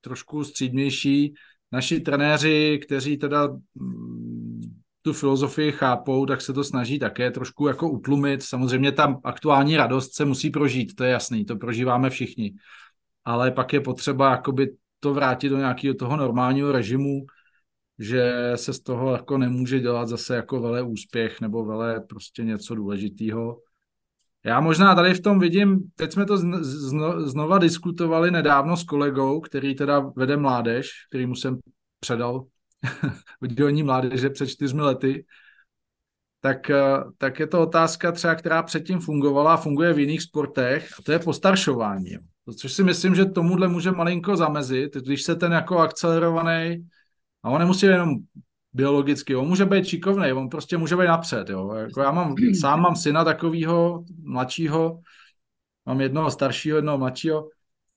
trošku 0.00 0.44
střídnější. 0.44 1.34
Naši 1.72 2.00
trenéři, 2.00 2.80
kteří 2.86 3.16
teda 3.16 3.48
mm, 3.74 4.60
tu 5.02 5.12
filozofii 5.12 5.72
chápou, 5.72 6.26
tak 6.26 6.40
se 6.40 6.52
to 6.52 6.64
snaží 6.64 6.98
také 6.98 7.30
trošku 7.30 7.66
jako 7.66 7.90
utlumit. 7.90 8.42
Samozřejmě 8.42 8.92
tam 8.92 9.20
aktuální 9.24 9.76
radost 9.76 10.14
se 10.14 10.24
musí 10.24 10.50
prožít, 10.50 10.94
to 10.94 11.04
je 11.04 11.10
jasný, 11.10 11.44
to 11.44 11.56
prožíváme 11.56 12.10
všichni. 12.10 12.54
Ale 13.30 13.50
pak 13.50 13.72
je 13.72 13.80
potřeba 13.80 14.30
jakoby 14.30 14.76
to 15.00 15.14
vrátit 15.14 15.48
do 15.48 15.56
nějakého 15.56 15.94
toho 15.94 16.16
normálního 16.16 16.72
režimu, 16.72 17.26
že 17.98 18.52
se 18.54 18.72
z 18.72 18.80
toho 18.80 19.12
jako 19.12 19.38
nemůže 19.38 19.80
dělat 19.80 20.08
zase 20.08 20.36
jako 20.36 20.60
vele 20.60 20.82
úspěch 20.82 21.40
nebo 21.40 21.64
vele 21.64 22.00
prostě 22.00 22.44
něco 22.44 22.74
důležitého. 22.74 23.56
Já 24.44 24.60
možná 24.60 24.94
tady 24.94 25.14
v 25.14 25.20
tom 25.20 25.38
vidím, 25.38 25.78
teď 25.94 26.12
jsme 26.12 26.26
to 26.26 26.36
zno, 26.36 27.28
znova 27.28 27.58
diskutovali 27.58 28.30
nedávno 28.30 28.76
s 28.76 28.84
kolegou, 28.84 29.40
který 29.40 29.74
teda 29.74 29.98
vede 30.16 30.36
mládež, 30.36 30.90
mu 31.26 31.34
jsem 31.34 31.58
předal 32.00 32.44
oddělení 33.42 33.82
mládeže 33.82 34.30
před 34.30 34.46
čtyřmi 34.46 34.82
lety, 34.82 35.24
tak, 36.40 36.70
eh, 36.70 36.98
tak 37.18 37.40
je 37.40 37.46
to 37.46 37.62
otázka 37.62 38.12
třeba, 38.12 38.34
která 38.34 38.62
předtím 38.62 39.00
fungovala 39.00 39.54
a 39.54 39.56
funguje 39.56 39.92
v 39.92 39.98
jiných 39.98 40.22
sportech, 40.22 40.88
a 40.98 41.02
to 41.02 41.12
je 41.12 41.18
postaršování. 41.18 42.29
Což 42.56 42.72
si 42.72 42.84
myslím, 42.84 43.14
že 43.14 43.24
tomuhle 43.24 43.68
může 43.68 43.90
malinko 43.90 44.36
zamezit, 44.36 44.94
když 44.94 45.22
se 45.22 45.36
ten 45.36 45.52
jako 45.52 45.78
akcelerovaný, 45.78 46.88
a 47.42 47.50
on 47.50 47.58
nemusí 47.58 47.86
jenom 47.86 48.14
biologicky, 48.72 49.36
on 49.36 49.48
může 49.48 49.64
být 49.64 49.86
šikovný, 49.86 50.32
on 50.32 50.48
prostě 50.48 50.76
může 50.76 50.96
být 50.96 51.06
napřed, 51.06 51.48
jo. 51.48 51.74
Jako 51.74 52.00
já 52.00 52.10
mám, 52.10 52.34
sám 52.60 52.80
mám 52.80 52.96
syna 52.96 53.24
takového 53.24 54.04
mladšího, 54.22 55.00
mám 55.86 56.00
jednoho 56.00 56.30
staršího, 56.30 56.76
jednoho 56.76 56.98
mladšího, 56.98 57.48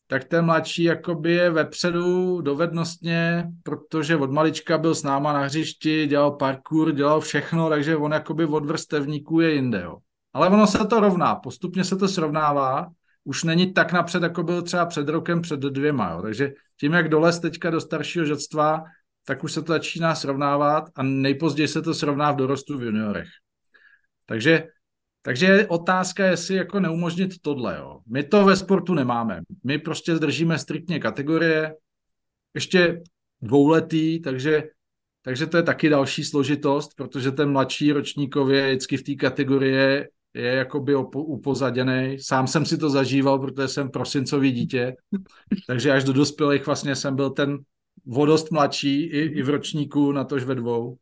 tak 0.08 0.24
ten 0.24 0.46
mladší 0.46 0.84
jakoby 0.84 1.32
je 1.32 1.50
vepředu 1.50 2.42
dovednostně, 2.42 3.48
protože 3.64 4.16
od 4.16 4.32
malička 4.32 4.78
byl 4.78 4.96
s 4.96 5.04
náma 5.04 5.34
na 5.34 5.40
hřišti, 5.40 6.08
dělal 6.08 6.32
parkour, 6.32 6.92
dělal 6.92 7.22
všechno, 7.22 7.70
takže 7.70 7.98
on 7.98 8.12
jakoby 8.12 8.46
od 8.46 8.66
vrstevníků 8.66 9.40
je 9.40 9.54
jinde, 9.54 9.82
jo. 9.82 9.98
Ale 10.34 10.50
ono 10.50 10.68
se 10.68 10.86
to 10.86 11.00
rovná, 11.00 11.36
postupně 11.36 11.84
se 11.84 11.96
to 11.96 12.08
srovnává, 12.08 12.88
už 13.24 13.44
není 13.44 13.74
tak 13.74 13.92
napřed, 13.92 14.24
jako 14.24 14.44
byl 14.44 14.62
třeba 14.62 14.86
před 14.86 15.10
rokem, 15.10 15.42
před 15.42 15.60
dvěma, 15.60 16.12
jo. 16.12 16.22
Takže 16.22 16.54
tím, 16.80 16.94
jak 16.94 17.10
dolez 17.10 17.40
teďka 17.40 17.70
do 17.70 17.82
staršího 17.82 18.26
žadstva, 18.26 18.84
tak 19.26 19.44
už 19.44 19.52
se 19.52 19.62
to 19.62 19.74
začíná 19.74 20.16
srovnávat 20.16 20.90
a 20.96 21.04
nejpozději 21.04 21.68
se 21.68 21.82
to 21.82 21.94
srovná 21.94 22.32
v 22.32 22.36
dorostu 22.36 22.78
v 22.78 22.84
juniorech. 22.84 23.28
Takže 24.26 24.68
takže 25.26 25.46
je 25.46 25.68
otázka, 25.68 26.26
jestli 26.26 26.56
jako 26.56 26.80
neumožnit 26.80 27.42
tohle. 27.42 27.78
Jo. 27.78 28.00
My 28.08 28.24
to 28.24 28.46
ve 28.46 28.56
sportu 28.56 28.94
nemáme. 28.94 29.42
My 29.64 29.78
prostě 29.78 30.16
zdržíme 30.16 30.60
striktně 30.60 31.00
kategorie, 31.00 31.76
ještě 32.54 33.02
dvouletý, 33.42 34.22
takže, 34.22 34.64
takže 35.22 35.48
to 35.48 35.58
je 35.58 35.64
taky 35.64 35.90
další 35.90 36.24
složitost, 36.24 36.90
protože 36.98 37.32
ten 37.32 37.52
mladší 37.52 37.92
ročníkově 37.92 38.68
vždycky 38.68 38.98
v 38.98 39.04
té 39.04 39.16
kategorie 39.16 40.10
je 40.34 40.52
jakoby 40.52 40.96
upozaděný. 41.16 42.18
Sám 42.20 42.48
jsem 42.48 42.66
si 42.66 42.78
to 42.78 42.90
zažíval, 42.90 43.40
protože 43.40 43.68
jsem 43.68 43.90
prosincový 43.90 44.52
dítě, 44.52 44.96
takže 45.68 45.92
až 45.92 46.04
do 46.04 46.14
dospělých 46.14 46.66
vlastně 46.66 46.96
jsem 46.96 47.16
byl 47.16 47.30
ten 47.30 47.58
vodost 48.06 48.52
mladší 48.52 49.04
i, 49.04 49.20
i 49.20 49.44
v 49.44 49.50
ročníku, 49.50 50.12
na 50.12 50.24
tož 50.24 50.44
ve 50.44 50.56
dvou. 50.56 50.98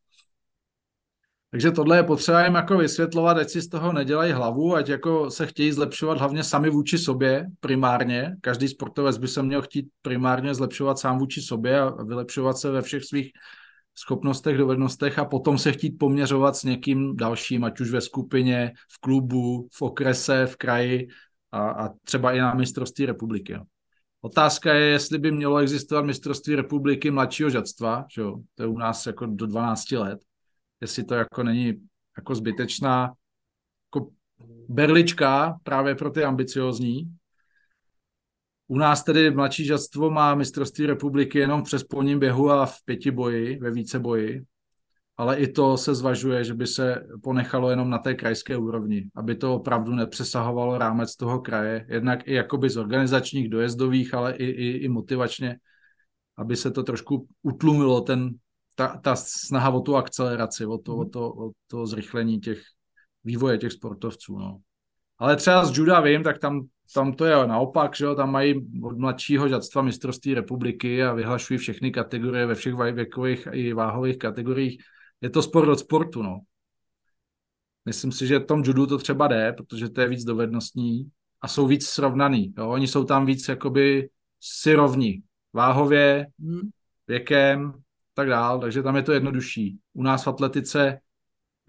Takže 1.51 1.71
tohle 1.71 1.97
je 1.97 2.03
potřeba 2.03 2.43
jim 2.43 2.55
jako 2.55 2.77
vysvětlovat, 2.77 3.37
ať 3.37 3.49
si 3.49 3.61
z 3.61 3.67
toho 3.67 3.93
nedělají 3.93 4.31
hlavu, 4.31 4.75
ať 4.75 4.89
jako 4.89 5.31
se 5.31 5.47
chtějí 5.47 5.71
zlepšovat 5.71 6.17
hlavně 6.17 6.43
sami 6.43 6.69
vůči 6.69 6.97
sobě 6.97 7.47
primárně. 7.59 8.35
Každý 8.41 8.67
sportovec 8.67 9.17
by 9.17 9.27
se 9.27 9.43
měl 9.43 9.61
chtít 9.61 9.87
primárně 10.01 10.55
zlepšovat 10.55 10.99
sám 10.99 11.17
vůči 11.17 11.41
sobě 11.41 11.79
a 11.79 12.03
vylepšovat 12.03 12.57
se 12.57 12.71
ve 12.71 12.81
všech 12.81 13.03
svých 13.03 13.31
schopnostech, 14.01 14.57
dovednostech 14.57 15.19
a 15.19 15.25
potom 15.25 15.57
se 15.57 15.71
chtít 15.71 15.91
poměřovat 15.91 16.55
s 16.55 16.63
někým 16.63 17.15
dalším, 17.15 17.63
ať 17.63 17.79
už 17.79 17.91
ve 17.91 18.01
skupině, 18.01 18.73
v 18.91 18.99
klubu, 18.99 19.67
v 19.73 19.81
okrese, 19.81 20.45
v 20.45 20.55
kraji 20.55 21.07
a, 21.51 21.69
a 21.69 21.89
třeba 22.03 22.31
i 22.31 22.39
na 22.39 22.53
mistrovství 22.53 23.05
republiky. 23.05 23.59
Otázka 24.21 24.73
je, 24.73 24.85
jestli 24.85 25.17
by 25.17 25.31
mělo 25.31 25.57
existovat 25.57 26.05
mistrovství 26.05 26.55
republiky 26.55 27.11
mladšího 27.11 27.49
žadstva, 27.49 28.05
že 28.13 28.21
jo? 28.21 28.37
to 28.55 28.63
je 28.63 28.67
u 28.67 28.77
nás 28.77 29.05
jako 29.05 29.25
do 29.25 29.47
12 29.47 29.91
let, 29.91 30.19
jestli 30.81 31.03
to 31.03 31.13
jako 31.13 31.43
není 31.43 31.73
jako 32.17 32.35
zbytečná 32.35 33.13
jako 33.95 34.11
berlička 34.69 35.59
právě 35.63 35.95
pro 35.95 36.09
ty 36.09 36.23
ambiciozní. 36.23 37.15
U 38.71 38.77
nás 38.77 39.03
tedy 39.03 39.31
mladší 39.31 39.65
žadstvo 39.65 40.11
má 40.11 40.35
mistrovství 40.35 40.85
republiky 40.85 41.39
jenom 41.39 41.61
v 41.61 41.63
přespolním 41.63 42.19
běhu 42.19 42.51
a 42.51 42.65
v 42.65 42.75
pěti 42.85 43.11
boji, 43.11 43.59
ve 43.59 43.71
více 43.71 43.99
boji, 43.99 44.45
ale 45.17 45.37
i 45.37 45.47
to 45.47 45.77
se 45.77 45.95
zvažuje, 45.95 46.43
že 46.43 46.53
by 46.53 46.67
se 46.67 47.03
ponechalo 47.23 47.69
jenom 47.69 47.89
na 47.89 47.97
té 47.97 48.13
krajské 48.13 48.57
úrovni, 48.57 49.09
aby 49.15 49.35
to 49.35 49.55
opravdu 49.55 49.91
nepřesahovalo 49.91 50.77
rámec 50.77 51.15
toho 51.15 51.39
kraje, 51.39 51.85
jednak 51.89 52.27
i 52.27 52.33
jakoby 52.33 52.69
z 52.69 52.77
organizačních, 52.77 53.49
dojezdových, 53.49 54.13
ale 54.13 54.35
i, 54.35 54.45
i, 54.45 54.77
i 54.77 54.89
motivačně, 54.89 55.57
aby 56.37 56.55
se 56.55 56.71
to 56.71 56.83
trošku 56.83 57.27
utlumilo 57.41 58.01
ten, 58.01 58.29
ta, 58.75 58.97
ta 59.03 59.15
snaha 59.15 59.69
o 59.69 59.79
tu 59.79 59.95
akceleraci, 59.95 60.65
o 60.65 60.77
to, 60.77 60.97
o 60.97 61.05
to, 61.05 61.33
o 61.33 61.51
to 61.67 61.85
zrychlení 61.85 62.39
těch 62.39 62.61
vývoje 63.23 63.57
těch 63.57 63.71
sportovců. 63.71 64.39
No. 64.39 64.59
Ale 65.21 65.35
třeba 65.35 65.65
z 65.65 65.77
juda 65.77 65.99
vím, 65.99 66.23
tak 66.23 66.39
tam, 66.39 66.61
tam 66.95 67.13
to 67.13 67.25
je 67.25 67.47
naopak, 67.47 67.95
že 67.95 68.05
jo, 68.05 68.15
tam 68.15 68.31
mají 68.31 68.55
od 68.83 68.97
mladšího 68.97 69.49
žadstva 69.49 69.81
mistrovství 69.81 70.33
republiky 70.33 71.03
a 71.03 71.13
vyhlašují 71.13 71.57
všechny 71.57 71.91
kategorie 71.91 72.45
ve 72.45 72.55
všech 72.55 72.73
věkových 72.73 73.47
i 73.51 73.73
váhových 73.73 74.17
kategoriích. 74.17 74.83
Je 75.21 75.29
to 75.29 75.41
sport 75.41 75.69
od 75.69 75.79
sportu, 75.79 76.23
no. 76.23 76.39
Myslím 77.85 78.11
si, 78.11 78.27
že 78.27 78.39
v 78.39 78.45
tom 78.45 78.61
judu 78.65 78.85
to 78.85 78.97
třeba 78.97 79.27
jde, 79.27 79.53
protože 79.53 79.89
to 79.89 80.01
je 80.01 80.07
víc 80.07 80.23
dovednostní 80.23 81.09
a 81.41 81.47
jsou 81.47 81.67
víc 81.67 81.87
srovnaný. 81.87 82.53
Jo? 82.57 82.69
Oni 82.69 82.87
jsou 82.87 83.03
tam 83.03 83.25
víc 83.25 83.47
jakoby 83.47 84.09
si 84.39 84.73
rovní. 84.73 85.23
Váhově, 85.53 86.27
hmm. 86.39 86.69
věkem, 87.07 87.73
tak 88.13 88.27
dál, 88.27 88.59
takže 88.59 88.83
tam 88.83 88.95
je 88.95 89.03
to 89.03 89.11
jednodušší. 89.11 89.77
U 89.93 90.03
nás 90.03 90.23
v 90.23 90.27
atletice 90.27 90.99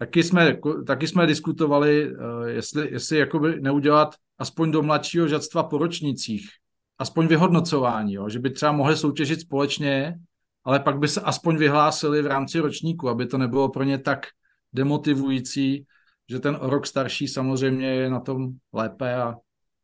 taky 0.05 0.23
jsme, 0.23 0.57
taky 0.87 1.07
jsme 1.07 1.27
diskutovali, 1.27 2.11
eh, 2.11 2.49
jestli, 2.49 2.91
jestli 2.91 3.17
jakoby 3.17 3.61
neudělat 3.61 4.15
aspoň 4.37 4.71
do 4.71 4.83
mladšího 4.83 5.27
žadstva 5.27 5.63
po 5.63 5.77
ročnicích, 5.77 6.49
aspoň 6.97 7.27
vyhodnocování, 7.27 8.13
jo? 8.13 8.29
že 8.29 8.39
by 8.39 8.49
třeba 8.49 8.71
mohli 8.71 8.97
soutěžit 8.97 9.41
společně, 9.41 10.19
ale 10.63 10.79
pak 10.79 10.99
by 10.99 11.07
se 11.07 11.21
aspoň 11.21 11.57
vyhlásili 11.57 12.21
v 12.21 12.27
rámci 12.27 12.59
ročníku, 12.59 13.09
aby 13.09 13.25
to 13.25 13.37
nebylo 13.37 13.69
pro 13.69 13.83
ně 13.83 13.97
tak 13.97 14.25
demotivující, 14.73 15.85
že 16.29 16.39
ten 16.39 16.55
rok 16.61 16.87
starší 16.87 17.27
samozřejmě 17.27 17.87
je 17.87 18.09
na 18.09 18.19
tom 18.19 18.49
lépe 18.73 19.15
a, 19.15 19.35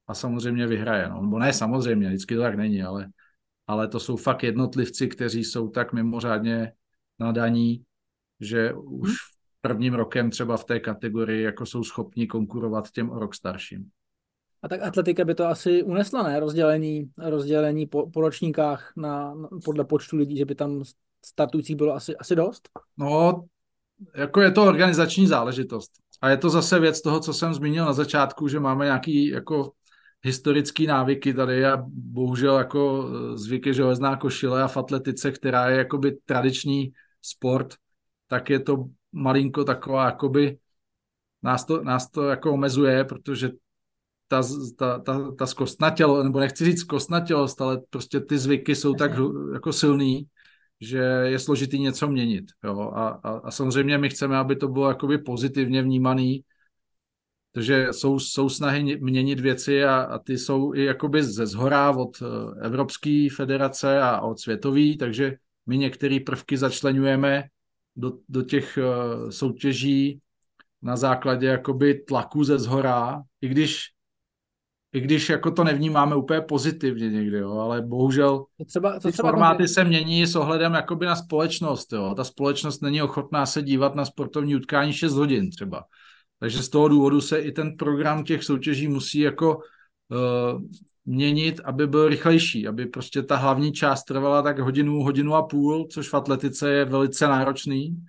a 0.07 0.13
samozřejmě 0.13 0.67
vyhraje. 0.67 1.09
No. 1.09 1.21
Nebo 1.21 1.39
ne 1.39 1.53
samozřejmě, 1.53 2.07
vždycky 2.07 2.35
to 2.35 2.41
tak 2.41 2.55
není, 2.55 2.83
ale 2.83 3.07
ale 3.69 3.87
to 3.87 3.99
jsou 3.99 4.15
fakt 4.15 4.43
jednotlivci, 4.43 5.07
kteří 5.07 5.43
jsou 5.43 5.69
tak 5.69 5.93
mimořádně 5.93 6.71
nadaní, 7.19 7.85
že 8.39 8.73
už 8.73 9.11
v 9.11 9.38
prvním 9.61 9.93
rokem 9.93 10.29
třeba 10.29 10.57
v 10.57 10.63
té 10.63 10.79
kategorii 10.79 11.43
jako 11.43 11.65
jsou 11.65 11.83
schopni 11.83 12.27
konkurovat 12.27 12.91
těm 12.91 13.09
o 13.09 13.19
rok 13.19 13.35
starším. 13.35 13.89
A 14.61 14.67
tak 14.67 14.81
atletika 14.81 15.25
by 15.25 15.35
to 15.35 15.45
asi 15.45 15.83
unesla, 15.83 16.23
ne? 16.23 16.39
Rozdělení, 16.39 17.09
rozdělení 17.17 17.85
po, 17.85 18.09
po 18.09 18.21
ročníkách 18.21 18.93
na, 18.95 19.33
na, 19.33 19.49
podle 19.65 19.85
počtu 19.85 20.17
lidí, 20.17 20.37
že 20.37 20.45
by 20.45 20.55
tam 20.55 20.83
startujících 21.25 21.75
bylo 21.75 21.93
asi, 21.93 22.15
asi 22.15 22.35
dost? 22.35 22.69
No, 22.97 23.45
jako 24.15 24.41
je 24.41 24.51
to 24.51 24.63
organizační 24.63 25.27
záležitost. 25.27 25.91
A 26.21 26.29
je 26.29 26.37
to 26.37 26.49
zase 26.49 26.79
věc 26.79 27.01
toho, 27.01 27.19
co 27.19 27.33
jsem 27.33 27.53
zmínil 27.53 27.85
na 27.85 27.93
začátku, 27.93 28.47
že 28.47 28.59
máme 28.59 28.85
nějaký 28.85 29.27
jako 29.27 29.71
historické 30.21 30.83
návyky 30.83 31.33
tady 31.33 31.65
a 31.65 31.83
bohužel 31.87 32.57
jako 32.57 33.09
eh, 33.09 33.37
zvyk 33.37 33.65
je 33.65 33.73
železná 33.73 34.15
košile 34.15 34.63
a 34.63 34.67
v 34.67 34.77
atletice, 34.77 35.31
která 35.31 35.69
je 35.69 35.77
jakoby 35.77 36.17
tradiční 36.25 36.91
sport, 37.21 37.75
tak 38.27 38.49
je 38.49 38.59
to 38.59 38.85
malinko 39.11 39.63
taková 39.63 40.05
jakoby 40.05 40.57
nás 41.43 41.65
to, 41.65 41.83
nás 41.83 42.11
to 42.11 42.23
jako 42.23 42.53
omezuje, 42.53 43.03
protože 43.03 43.49
ta, 44.27 44.41
ta, 44.77 44.99
ta, 44.99 45.31
ta 45.31 45.45
zkostnatělo, 45.45 46.23
nebo 46.23 46.39
nechci 46.39 46.65
říct 46.65 46.79
zkostnatělost, 46.79 47.61
ale 47.61 47.81
prostě 47.89 48.19
ty 48.19 48.37
zvyky 48.37 48.75
jsou 48.75 48.93
tak 48.93 49.11
jako 49.53 49.73
silný, 49.73 50.27
že 50.81 50.97
je 51.23 51.39
složitý 51.39 51.79
něco 51.79 52.07
měnit. 52.07 52.45
Jo? 52.63 52.79
A, 52.79 53.07
a, 53.07 53.29
a 53.29 53.51
samozřejmě 53.51 53.97
my 53.97 54.09
chceme, 54.09 54.37
aby 54.37 54.55
to 54.55 54.67
bylo 54.67 54.87
jakoby 54.87 55.17
pozitivně 55.17 55.81
vnímaný, 55.81 56.43
takže 57.51 57.87
jsou, 57.91 58.19
jsou 58.19 58.49
snahy 58.49 58.97
měnit 58.99 59.39
věci 59.39 59.83
a, 59.83 60.01
a 60.01 60.19
ty 60.19 60.37
jsou 60.37 60.73
i 60.73 60.85
jakoby 60.85 61.23
ze 61.23 61.45
zhora 61.45 61.91
od 61.91 62.21
eh, 62.21 62.25
Evropské 62.65 63.27
federace 63.35 64.01
a 64.01 64.21
od 64.21 64.39
světové, 64.39 64.97
takže 64.99 65.35
my 65.65 65.77
některé 65.77 66.19
prvky 66.25 66.57
začlenujeme 66.57 67.43
do, 67.99 68.13
do 68.29 68.41
těch 68.41 68.77
uh, 68.77 69.29
soutěží 69.29 70.19
na 70.81 70.97
základě 70.97 71.47
jakoby 71.47 71.93
tlaku 71.93 72.43
ze 72.43 72.59
zhora, 72.59 73.23
i 73.41 73.47
když 73.47 73.85
i 74.93 74.99
když 75.01 75.29
jako 75.29 75.51
to 75.51 75.63
nevnímáme 75.63 76.15
úplně 76.15 76.41
pozitivně 76.41 77.09
někdy, 77.09 77.37
jo, 77.37 77.51
ale 77.51 77.81
bohužel 77.81 78.45
to 78.57 78.65
třeba, 78.65 78.99
to 78.99 79.07
ty 79.07 79.11
třeba 79.11 79.29
formáty 79.29 79.67
se 79.67 79.83
mění 79.83 80.27
s 80.27 80.35
ohledem 80.35 80.73
jakoby 80.73 81.05
na 81.05 81.15
společnost. 81.15 81.93
Jo. 81.93 82.13
Ta 82.17 82.23
společnost 82.23 82.81
není 82.81 83.01
ochotná 83.01 83.45
se 83.45 83.61
dívat 83.61 83.95
na 83.95 84.05
sportovní 84.05 84.55
utkání 84.55 84.93
6 84.93 85.13
hodin 85.13 85.51
třeba. 85.51 85.83
Takže 86.39 86.63
z 86.63 86.69
toho 86.69 86.87
důvodu 86.87 87.21
se 87.21 87.39
i 87.39 87.51
ten 87.51 87.77
program 87.77 88.23
těch 88.23 88.43
soutěží 88.43 88.87
musí 88.87 89.19
jako 89.19 89.55
uh, 89.55 90.61
měnit, 91.09 91.61
aby 91.63 91.87
byl 91.87 92.09
rychlejší, 92.09 92.67
aby 92.67 92.85
prostě 92.85 93.23
ta 93.23 93.35
hlavní 93.35 93.73
část 93.73 94.03
trvala 94.03 94.41
tak 94.41 94.59
hodinu, 94.59 95.03
hodinu 95.03 95.35
a 95.35 95.43
půl, 95.43 95.87
což 95.91 96.09
v 96.09 96.13
atletice 96.13 96.71
je 96.71 96.85
velice 96.85 97.27
náročný 97.27 98.05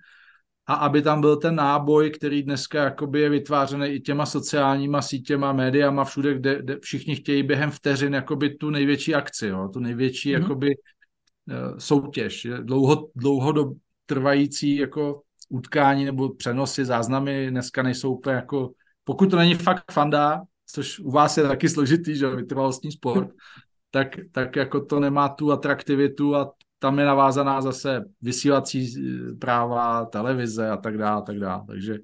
a 0.67 0.73
aby 0.73 1.01
tam 1.01 1.21
byl 1.21 1.35
ten 1.35 1.55
náboj, 1.55 2.09
který 2.09 2.43
dneska 2.43 2.83
jakoby 2.83 3.21
je 3.21 3.29
vytvářený 3.29 3.87
i 3.87 3.99
těma 3.99 4.25
sociálníma 4.25 5.01
sítěma, 5.01 5.53
médiama, 5.53 6.03
všude, 6.03 6.33
kde, 6.33 6.61
kde 6.61 6.77
všichni 6.81 7.15
chtějí 7.15 7.43
během 7.43 7.71
vteřin 7.71 8.13
jakoby 8.13 8.55
tu 8.55 8.69
největší 8.69 9.15
akci, 9.15 9.47
jo, 9.47 9.69
tu 9.73 9.79
největší 9.79 10.29
mm-hmm. 10.29 10.41
jakoby 10.41 10.67
uh, 10.67 11.77
soutěž, 11.77 12.47
dlouho, 12.61 13.07
dlouho 13.15 13.73
trvající 14.05 14.75
jako 14.75 15.21
utkání 15.49 16.05
nebo 16.05 16.33
přenosy, 16.35 16.85
záznamy 16.85 17.47
dneska 17.49 17.83
nejsou 17.83 18.13
úplně 18.13 18.35
jako, 18.35 18.71
pokud 19.03 19.29
to 19.29 19.37
není 19.37 19.55
fakt 19.55 19.91
fanda, 19.91 20.41
což 20.71 20.99
u 20.99 21.11
vás 21.11 21.37
je 21.37 21.43
taky 21.43 21.69
složitý, 21.69 22.15
že 22.15 22.35
vytrvalostní 22.35 22.91
sport, 22.91 23.29
tak, 23.91 24.07
tak 24.31 24.55
jako 24.55 24.85
to 24.85 24.99
nemá 24.99 25.29
tu 25.29 25.51
atraktivitu 25.51 26.35
a 26.35 26.53
tam 26.79 26.99
je 26.99 27.05
navázaná 27.05 27.61
zase 27.61 28.03
vysílací 28.21 28.95
eh, 28.97 29.35
práva, 29.35 30.05
televize 30.05 30.69
a 30.69 30.77
tak 30.77 30.97
dále, 30.97 31.23
tak 31.25 31.39
dále. 31.39 31.63
Takže 31.67 31.97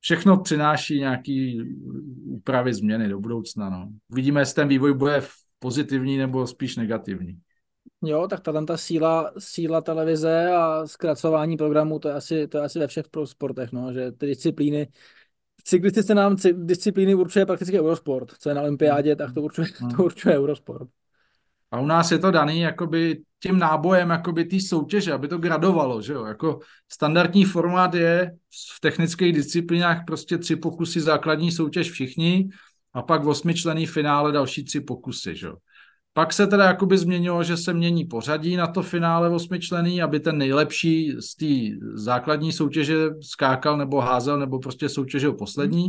všechno 0.00 0.40
přináší 0.40 0.98
nějaký 0.98 1.62
úpravy, 2.24 2.74
změny 2.74 3.08
do 3.08 3.20
budoucna. 3.20 3.70
No. 3.70 3.88
Uvidíme, 4.08 4.40
jestli 4.40 4.54
ten 4.54 4.68
vývoj 4.68 4.94
bude 4.94 5.22
pozitivní 5.58 6.18
nebo 6.18 6.46
spíš 6.46 6.76
negativní. 6.76 7.38
Jo, 8.02 8.26
tak 8.30 8.40
ta, 8.40 8.64
ta 8.64 8.76
síla, 8.76 9.32
síla 9.38 9.80
televize 9.80 10.50
a 10.50 10.86
zkracování 10.86 11.56
programu, 11.56 11.98
to 11.98 12.08
je 12.08 12.14
asi, 12.14 12.48
to 12.48 12.58
je 12.58 12.64
asi 12.64 12.78
ve 12.78 12.86
všech 12.86 13.06
sportech, 13.24 13.72
no, 13.72 13.92
že 13.92 14.12
ty 14.12 14.26
disciplíny, 14.26 14.88
cyklistice 15.64 16.14
nám 16.14 16.36
disciplíny 16.52 17.14
určuje 17.14 17.46
prakticky 17.46 17.80
Eurosport, 17.80 18.32
co 18.38 18.48
je 18.48 18.54
na 18.54 18.62
olympiádě, 18.62 19.16
tak 19.16 19.34
to 19.34 19.42
určuje, 19.42 19.68
to 19.78 19.84
hmm. 19.84 20.00
určuje 20.00 20.38
Eurosport. 20.38 20.88
A 21.70 21.80
u 21.80 21.86
nás 21.86 22.10
je 22.10 22.18
to 22.18 22.30
daný 22.30 22.60
jakoby 22.60 23.22
tím 23.42 23.58
nábojem 23.58 24.10
jakoby 24.10 24.44
té 24.44 24.60
soutěže, 24.60 25.12
aby 25.12 25.28
to 25.28 25.38
gradovalo, 25.38 26.02
že 26.02 26.12
jo? 26.12 26.24
Jako 26.24 26.60
standardní 26.92 27.44
formát 27.44 27.94
je 27.94 28.36
v 28.76 28.80
technických 28.80 29.32
disciplínách 29.32 30.04
prostě 30.06 30.38
tři 30.38 30.56
pokusy 30.56 31.00
základní 31.00 31.52
soutěž 31.52 31.90
všichni 31.90 32.48
a 32.92 33.02
pak 33.02 33.26
osmičlený 33.26 33.86
finále 33.86 34.32
další 34.32 34.64
tři 34.64 34.80
pokusy, 34.80 35.36
že 35.36 35.46
jo? 35.46 35.56
Pak 36.18 36.32
se 36.32 36.46
teda 36.46 36.64
jakoby 36.64 36.98
změnilo, 36.98 37.44
že 37.44 37.56
se 37.56 37.74
mění 37.74 38.04
pořadí 38.04 38.56
na 38.56 38.66
to 38.66 38.82
finále 38.82 39.30
osmičlený, 39.30 40.02
aby 40.02 40.20
ten 40.20 40.38
nejlepší 40.38 41.16
z 41.20 41.34
té 41.34 41.86
základní 41.94 42.52
soutěže 42.52 42.94
skákal 43.20 43.76
nebo 43.76 44.00
házel 44.00 44.38
nebo 44.38 44.58
prostě 44.58 44.88
soutěžil 44.88 45.32
poslední. 45.32 45.88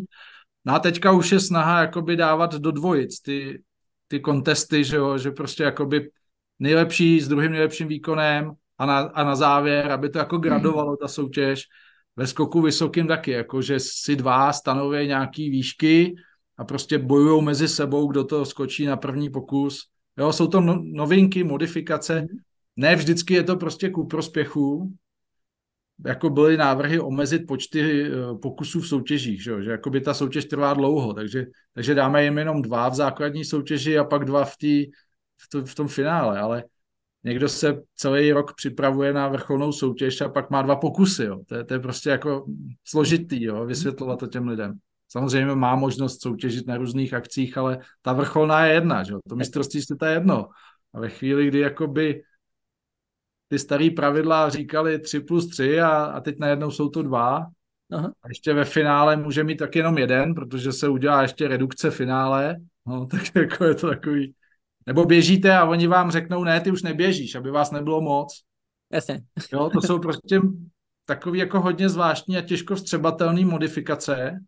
No 0.65 0.73
a 0.73 0.79
teďka 0.79 1.11
už 1.11 1.31
je 1.31 1.39
snaha 1.39 1.81
jakoby 1.81 2.15
dávat 2.15 2.55
do 2.55 2.71
dvojic 2.71 3.21
ty, 3.21 3.63
ty 4.07 4.19
kontesty, 4.19 4.83
že, 4.83 4.95
jo, 4.95 5.17
že 5.17 5.31
prostě 5.31 5.63
jakoby 5.63 6.09
nejlepší 6.59 7.21
s 7.21 7.27
druhým 7.27 7.51
nejlepším 7.51 7.87
výkonem 7.87 8.51
a 8.77 8.85
na, 8.85 8.99
a 8.99 9.23
na 9.23 9.35
závěr, 9.35 9.91
aby 9.91 10.09
to 10.09 10.17
jako 10.17 10.37
gradovalo 10.37 10.97
ta 10.97 11.07
soutěž. 11.07 11.63
Ve 12.15 12.27
skoku 12.27 12.61
vysokým 12.61 13.07
taky, 13.07 13.31
jako 13.31 13.61
že 13.61 13.79
si 13.79 14.15
dva 14.15 14.53
stanoví 14.53 15.07
nějaký 15.07 15.49
výšky 15.49 16.15
a 16.57 16.65
prostě 16.65 16.97
bojují 16.97 17.43
mezi 17.43 17.67
sebou, 17.67 18.07
kdo 18.11 18.23
to 18.23 18.45
skočí 18.45 18.85
na 18.85 18.97
první 18.97 19.29
pokus. 19.29 19.89
Jo, 20.19 20.33
jsou 20.33 20.47
to 20.47 20.61
no, 20.61 20.81
novinky, 20.83 21.43
modifikace. 21.43 22.25
Ne 22.75 22.95
vždycky 22.95 23.33
je 23.33 23.43
to 23.43 23.55
prostě 23.55 23.89
ku 23.89 24.07
prospěchu, 24.07 24.93
jako 26.05 26.29
byly 26.29 26.57
návrhy 26.57 26.99
omezit 26.99 27.39
počty 27.39 28.05
eh, 28.05 28.09
pokusů 28.41 28.81
v 28.81 28.87
soutěžích, 28.87 29.43
že, 29.43 29.63
že 29.63 29.71
jako 29.71 29.89
by 29.89 30.01
ta 30.01 30.13
soutěž 30.13 30.45
trvá 30.45 30.73
dlouho, 30.73 31.13
takže, 31.13 31.45
takže 31.73 31.95
dáme 31.95 32.23
jim 32.23 32.37
jenom 32.37 32.61
dva 32.61 32.89
v 32.89 32.95
základní 32.95 33.45
soutěži 33.45 33.97
a 33.97 34.03
pak 34.03 34.25
dva 34.25 34.45
v, 34.45 34.57
tý, 34.57 34.85
v, 35.37 35.49
to, 35.51 35.65
v 35.65 35.75
tom 35.75 35.87
finále, 35.87 36.39
ale 36.39 36.63
někdo 37.23 37.49
se 37.49 37.81
celý 37.95 38.31
rok 38.31 38.55
připravuje 38.55 39.13
na 39.13 39.27
vrcholnou 39.27 39.71
soutěž 39.71 40.21
a 40.21 40.29
pak 40.29 40.49
má 40.49 40.61
dva 40.61 40.75
pokusy, 40.75 41.23
jo. 41.23 41.39
To, 41.47 41.55
je, 41.55 41.63
to 41.63 41.73
je 41.73 41.79
prostě 41.79 42.09
jako 42.09 42.45
složitý, 42.83 43.43
jo, 43.43 43.65
vysvětlovat 43.65 44.19
to 44.19 44.27
těm 44.27 44.47
lidem. 44.47 44.79
Samozřejmě 45.09 45.55
má 45.55 45.75
možnost 45.75 46.21
soutěžit 46.21 46.67
na 46.67 46.77
různých 46.77 47.13
akcích, 47.13 47.57
ale 47.57 47.79
ta 48.01 48.13
vrcholná 48.13 48.65
je 48.65 48.73
jedna, 48.73 49.03
že? 49.03 49.13
to 49.29 49.35
mistrovství 49.35 49.81
světa 49.81 50.07
je 50.07 50.13
jedno. 50.13 50.47
A 50.93 50.99
ve 50.99 51.09
chvíli, 51.09 51.47
kdy 51.47 51.59
jakoby 51.59 52.23
ty 53.47 53.59
staré 53.59 53.89
pravidla 53.95 54.49
říkali 54.49 54.99
3 54.99 55.19
plus 55.19 55.47
3 55.47 55.81
a, 55.81 55.89
a 55.89 56.21
teď 56.21 56.35
najednou 56.39 56.71
jsou 56.71 56.89
to 56.89 57.03
dva. 57.03 57.45
Aha. 57.91 58.13
A 58.23 58.27
ještě 58.27 58.53
ve 58.53 58.65
finále 58.65 59.17
může 59.17 59.43
mít 59.43 59.57
tak 59.57 59.75
jenom 59.75 59.97
jeden, 59.97 60.35
protože 60.35 60.71
se 60.71 60.89
udělá 60.89 61.21
ještě 61.21 61.47
redukce 61.47 61.91
finále. 61.91 62.55
No, 62.85 63.05
tak 63.11 63.21
jako 63.35 63.65
je 63.65 63.75
to 63.75 63.89
takový... 63.89 64.33
Nebo 64.85 65.05
běžíte 65.05 65.57
a 65.57 65.65
oni 65.65 65.87
vám 65.87 66.11
řeknou, 66.11 66.43
ne, 66.43 66.61
ty 66.61 66.71
už 66.71 66.83
neběžíš, 66.83 67.35
aby 67.35 67.51
vás 67.51 67.71
nebylo 67.71 68.01
moc. 68.01 68.41
Jasně. 68.91 69.21
Jo, 69.53 69.69
to 69.73 69.81
jsou 69.81 69.99
prostě 69.99 70.41
takový 71.05 71.39
jako 71.39 71.61
hodně 71.61 71.89
zvláštní 71.89 72.37
a 72.37 72.41
těžko 72.41 72.75
vstřebatelný 72.75 73.45
modifikace, 73.45 74.39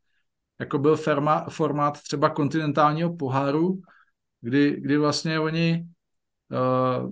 jako 0.62 0.80
byl 0.80 0.96
ferma, 0.96 1.46
formát 1.50 2.02
třeba 2.02 2.30
kontinentálního 2.30 3.16
poháru, 3.16 3.82
kdy, 4.42 4.82
kdy 4.82 4.98
vlastně 4.98 5.40
oni 5.40 5.86
uh, 6.52 7.12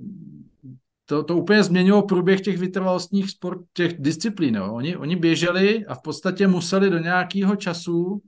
to, 1.06 1.24
to 1.24 1.38
úplně 1.38 1.64
změnilo 1.64 2.06
průběh 2.06 2.42
těch 2.42 2.58
vytrvalostních 2.58 3.30
sport, 3.30 3.62
těch 3.74 4.02
disciplín. 4.02 4.56
Jo. 4.56 4.74
Oni, 4.74 4.98
oni 4.98 5.16
běželi 5.16 5.86
a 5.86 5.96
v 5.96 6.02
podstatě 6.02 6.48
museli 6.48 6.90
do 6.90 6.98
nějakého 6.98 7.56
času 7.56 8.22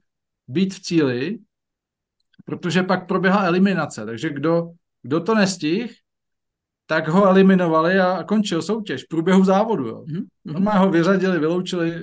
být 0.48 0.74
v 0.74 0.82
cíli, 0.82 1.40
protože 2.46 2.84
pak 2.84 3.08
proběhla 3.08 3.46
eliminace. 3.46 4.06
Takže 4.06 4.30
kdo, 4.30 4.72
kdo 5.02 5.20
to 5.20 5.36
nestih, 5.36 5.96
tak 6.86 7.08
ho 7.08 7.26
eliminovali 7.26 8.00
a 8.00 8.24
končil 8.24 8.62
soutěž 8.62 9.04
v 9.04 9.08
průběhu 9.08 9.44
závodu. 9.44 9.88
Jo. 9.88 10.06
Mm-hmm. 10.48 10.80
ho 10.80 10.90
vyřadili, 10.90 11.40
vyloučili 11.40 12.02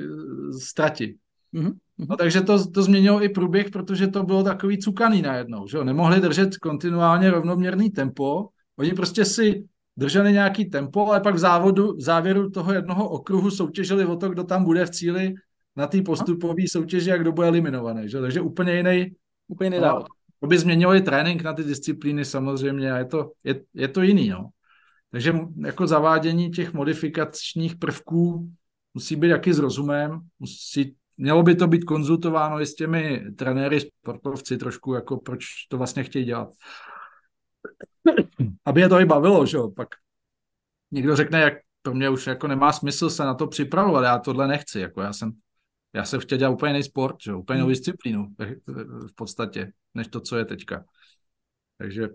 z 0.50 0.74
trati. 0.74 1.18
Mm-hmm. 1.54 1.72
No 1.98 2.16
takže 2.16 2.40
to, 2.40 2.70
to 2.70 2.82
změnilo 2.82 3.22
i 3.22 3.28
průběh, 3.28 3.70
protože 3.70 4.06
to 4.06 4.22
bylo 4.22 4.42
takový 4.42 4.78
cukaný 4.78 5.22
najednou. 5.22 5.66
Že 5.66 5.76
jo? 5.76 5.84
Nemohli 5.84 6.20
držet 6.20 6.56
kontinuálně 6.56 7.30
rovnoměrný 7.30 7.90
tempo. 7.90 8.48
Oni 8.78 8.92
prostě 8.92 9.24
si 9.24 9.64
drželi 9.96 10.32
nějaký 10.32 10.64
tempo, 10.64 11.06
ale 11.06 11.20
pak 11.20 11.34
v 11.34 11.38
závodu, 11.38 11.92
v 11.96 12.00
závěru 12.00 12.50
toho 12.50 12.72
jednoho 12.72 13.08
okruhu 13.08 13.50
soutěžili 13.50 14.06
o 14.06 14.16
to, 14.16 14.28
kdo 14.28 14.44
tam 14.44 14.64
bude 14.64 14.86
v 14.86 14.90
cíli 14.90 15.34
na 15.76 15.86
té 15.86 16.02
postupové 16.02 16.62
soutěži 16.68 17.12
a 17.12 17.16
kdo 17.16 17.32
bude 17.32 17.46
eliminovaný. 17.46 18.08
Že? 18.08 18.20
Takže 18.20 18.40
úplně 18.40 18.74
jiný, 18.74 19.06
úplně 19.48 19.66
jiný 19.66 19.80
závod. 19.80 20.06
To 20.40 20.46
by 20.46 20.58
změnilo 20.58 20.94
i 20.94 21.00
trénink 21.00 21.42
na 21.42 21.52
ty 21.52 21.64
disciplíny 21.64 22.24
samozřejmě 22.24 22.92
a 22.92 22.98
je 22.98 23.04
to, 23.04 23.32
je, 23.44 23.60
je 23.74 23.88
to 23.88 24.02
jiný. 24.02 24.28
No. 24.28 24.48
Takže 25.10 25.34
jako 25.64 25.86
zavádění 25.86 26.50
těch 26.50 26.72
modifikačních 26.72 27.76
prvků 27.76 28.50
musí 28.94 29.16
být 29.16 29.28
jaký 29.28 29.52
s 29.52 29.58
rozumem, 29.58 30.20
musí, 30.38 30.94
mělo 31.18 31.42
by 31.42 31.54
to 31.54 31.66
být 31.66 31.84
konzultováno 31.84 32.60
i 32.60 32.66
s 32.66 32.74
těmi 32.74 33.24
trenéry, 33.38 33.80
sportovci 33.80 34.58
trošku, 34.58 34.94
jako 34.94 35.16
proč 35.16 35.44
to 35.68 35.78
vlastně 35.78 36.04
chtějí 36.04 36.24
dělat 36.24 36.48
aby 38.64 38.80
je 38.80 38.88
to 38.88 39.00
i 39.00 39.04
bavilo, 39.04 39.46
že 39.46 39.56
jo, 39.56 39.70
pak 39.70 39.88
někdo 40.90 41.16
řekne, 41.16 41.40
jak 41.40 41.54
pro 41.82 41.94
mě 41.94 42.10
už 42.10 42.26
jako 42.26 42.48
nemá 42.48 42.72
smysl 42.72 43.10
se 43.10 43.24
na 43.24 43.34
to 43.34 43.46
připravovat, 43.46 44.04
já 44.04 44.18
tohle 44.18 44.48
nechci, 44.48 44.80
jako 44.80 45.00
já 45.00 45.12
jsem, 45.12 45.32
já 45.92 46.04
jsem 46.04 46.20
chtěl 46.20 46.38
dělat 46.38 46.50
úplně 46.50 46.70
jiný 46.70 46.82
sport, 46.82 47.16
že 47.22 47.30
jo, 47.30 47.38
úplně 47.38 47.58
novou 47.58 47.68
hmm. 47.68 47.74
disciplínu 47.74 48.28
v 49.06 49.14
podstatě, 49.14 49.72
než 49.94 50.08
to, 50.08 50.20
co 50.20 50.36
je 50.36 50.44
teďka. 50.44 50.84
Takže 51.78 52.08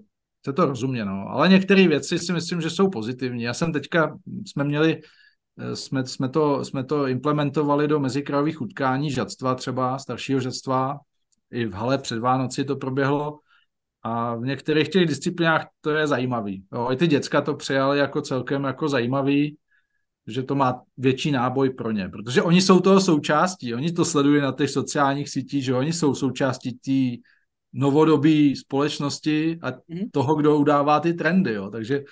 se 0.46 0.54
to 0.54 0.66
rozumně, 0.66 1.06
no. 1.06 1.28
Ale 1.30 1.50
některé 1.50 1.88
věci 1.88 2.20
si 2.20 2.34
myslím, 2.34 2.62
že 2.62 2.70
jsou 2.70 2.90
pozitivní. 2.90 3.44
Já 3.44 3.54
jsem 3.54 3.74
teďka, 3.74 4.18
jsme 4.46 4.64
měli, 4.64 5.02
eh, 5.02 5.02
jsme, 5.74 6.06
jsme, 6.06 6.30
to, 6.30 6.66
jsme 6.66 6.84
to 6.84 7.08
implementovali 7.08 7.88
do 7.88 8.00
mezikrajových 8.00 8.62
utkání 8.62 9.12
žadstva 9.12 9.56
třeba, 9.56 10.00
staršího 10.00 10.40
žadstva, 10.40 11.00
i 11.52 11.66
v 11.66 11.74
hale 11.74 11.98
před 11.98 12.20
Vánoci 12.20 12.66
to 12.66 12.76
proběhlo 12.76 13.40
a 14.04 14.36
v 14.36 14.42
některých 14.42 14.90
těch 14.90 15.08
disciplinách 15.08 15.68
to 15.82 15.90
je 15.90 16.08
zajímavý. 16.08 16.64
Jo, 16.74 16.88
I 16.92 16.96
ty 16.96 17.08
děcka 17.08 17.42
to 17.42 17.56
přijali 17.56 18.00
jako 18.00 18.22
celkem 18.22 18.64
jako 18.64 18.88
zajímavý, 18.88 19.58
že 20.28 20.44
to 20.44 20.56
má 20.56 20.82
větší 20.98 21.32
náboj 21.32 21.70
pro 21.70 21.92
ně, 21.92 22.10
protože 22.10 22.42
oni 22.42 22.62
jsou 22.62 22.80
toho 22.80 23.02
součástí, 23.02 23.76
oni 23.76 23.92
to 23.92 24.06
sledují 24.06 24.42
na 24.42 24.52
těch 24.52 24.70
sociálních 24.70 25.30
sítích, 25.30 25.66
že 25.66 25.74
oni 25.74 25.94
jsou 25.94 26.16
součástí 26.16 26.74
té 26.74 27.24
novodobí 27.74 28.56
společnosti 28.56 29.60
a 29.62 29.72
mm-hmm. 29.72 30.10
toho, 30.12 30.36
kdo 30.36 30.58
udává 30.58 31.00
ty 31.00 31.14
trendy, 31.14 31.54
jo. 31.54 31.70
Takže, 31.70 32.04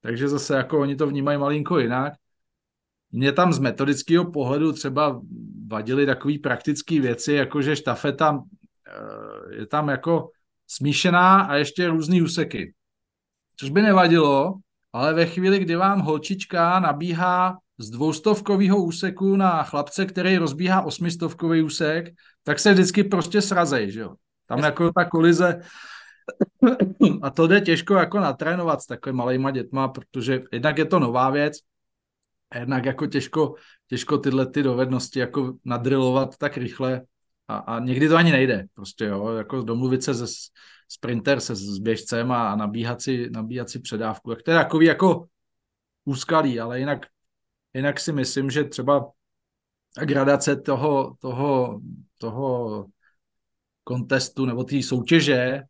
takže 0.00 0.28
zase 0.28 0.56
jako 0.56 0.80
oni 0.80 0.96
to 0.96 1.06
vnímají 1.06 1.38
malinko 1.38 1.78
jinak. 1.78 2.12
Mě 3.12 3.32
tam 3.32 3.52
z 3.52 3.58
metodického 3.58 4.30
pohledu 4.30 4.72
třeba 4.72 5.20
vadily 5.66 6.06
takové 6.06 6.34
praktické 6.42 7.00
věci, 7.00 7.32
jako 7.32 7.62
že 7.62 7.76
štafeta 7.76 8.42
eh, 8.88 9.54
je 9.54 9.66
tam 9.66 9.88
jako 9.88 10.30
smíšená 10.66 11.40
a 11.40 11.54
ještě 11.54 11.88
různý 11.88 12.22
úseky. 12.22 12.74
Což 13.56 13.70
by 13.70 13.82
nevadilo, 13.82 14.54
ale 14.92 15.14
ve 15.14 15.26
chvíli, 15.26 15.58
kdy 15.58 15.76
vám 15.76 16.00
holčička 16.00 16.80
nabíhá 16.80 17.58
z 17.78 17.90
dvoustovkového 17.90 18.84
úseku 18.84 19.36
na 19.36 19.62
chlapce, 19.62 20.06
který 20.06 20.36
rozbíhá 20.36 20.82
osmistovkový 20.82 21.62
úsek, 21.62 22.08
tak 22.44 22.58
se 22.58 22.72
vždycky 22.72 23.04
prostě 23.04 23.42
srazej, 23.42 23.90
že 23.90 24.00
jo. 24.00 24.14
Tam 24.46 24.58
jako 24.58 24.92
ta 24.92 25.04
kolize 25.04 25.60
a 27.22 27.30
to 27.30 27.46
jde 27.46 27.60
těžko 27.60 27.94
jako 27.94 28.20
natrénovat 28.20 28.82
s 28.82 28.86
takovými 28.86 29.16
malýma 29.16 29.50
dětma, 29.50 29.88
protože 29.88 30.42
jednak 30.52 30.78
je 30.78 30.84
to 30.84 30.98
nová 30.98 31.30
věc, 31.30 31.58
a 32.50 32.58
jednak 32.58 32.84
jako 32.84 33.06
těžko, 33.06 33.54
těžko 33.86 34.18
tyhle 34.18 34.46
ty 34.46 34.62
dovednosti 34.62 35.18
jako 35.18 35.52
nadrilovat 35.64 36.36
tak 36.36 36.56
rychle 36.56 37.02
a, 37.48 37.56
a 37.56 37.78
někdy 37.78 38.08
to 38.08 38.16
ani 38.16 38.32
nejde, 38.32 38.66
prostě 38.74 39.04
jo, 39.04 39.28
jako 39.28 39.62
domluvit 39.62 40.02
se 40.02 40.14
se 40.14 40.26
sprinter 40.88 41.40
se 41.40 41.54
s 41.54 41.78
běžcem 41.78 42.32
a, 42.32 42.52
a 42.52 42.56
nabíhat, 42.56 43.02
si, 43.02 43.30
nabíhat 43.30 43.70
si 43.70 43.80
předávku, 43.80 44.30
jak 44.30 44.42
to 44.42 44.50
je 44.50 44.56
takový 44.56 44.86
jako 44.86 45.26
úskalý, 46.04 46.60
ale 46.60 46.78
jinak, 46.78 47.06
jinak 47.74 48.00
si 48.00 48.12
myslím, 48.12 48.50
že 48.50 48.64
třeba 48.64 49.10
gradace 50.04 50.56
toho, 50.56 51.16
toho, 51.20 51.80
toho 52.18 52.86
kontestu 53.84 54.44
nebo 54.44 54.64
té 54.64 54.82
soutěže, 54.82 55.62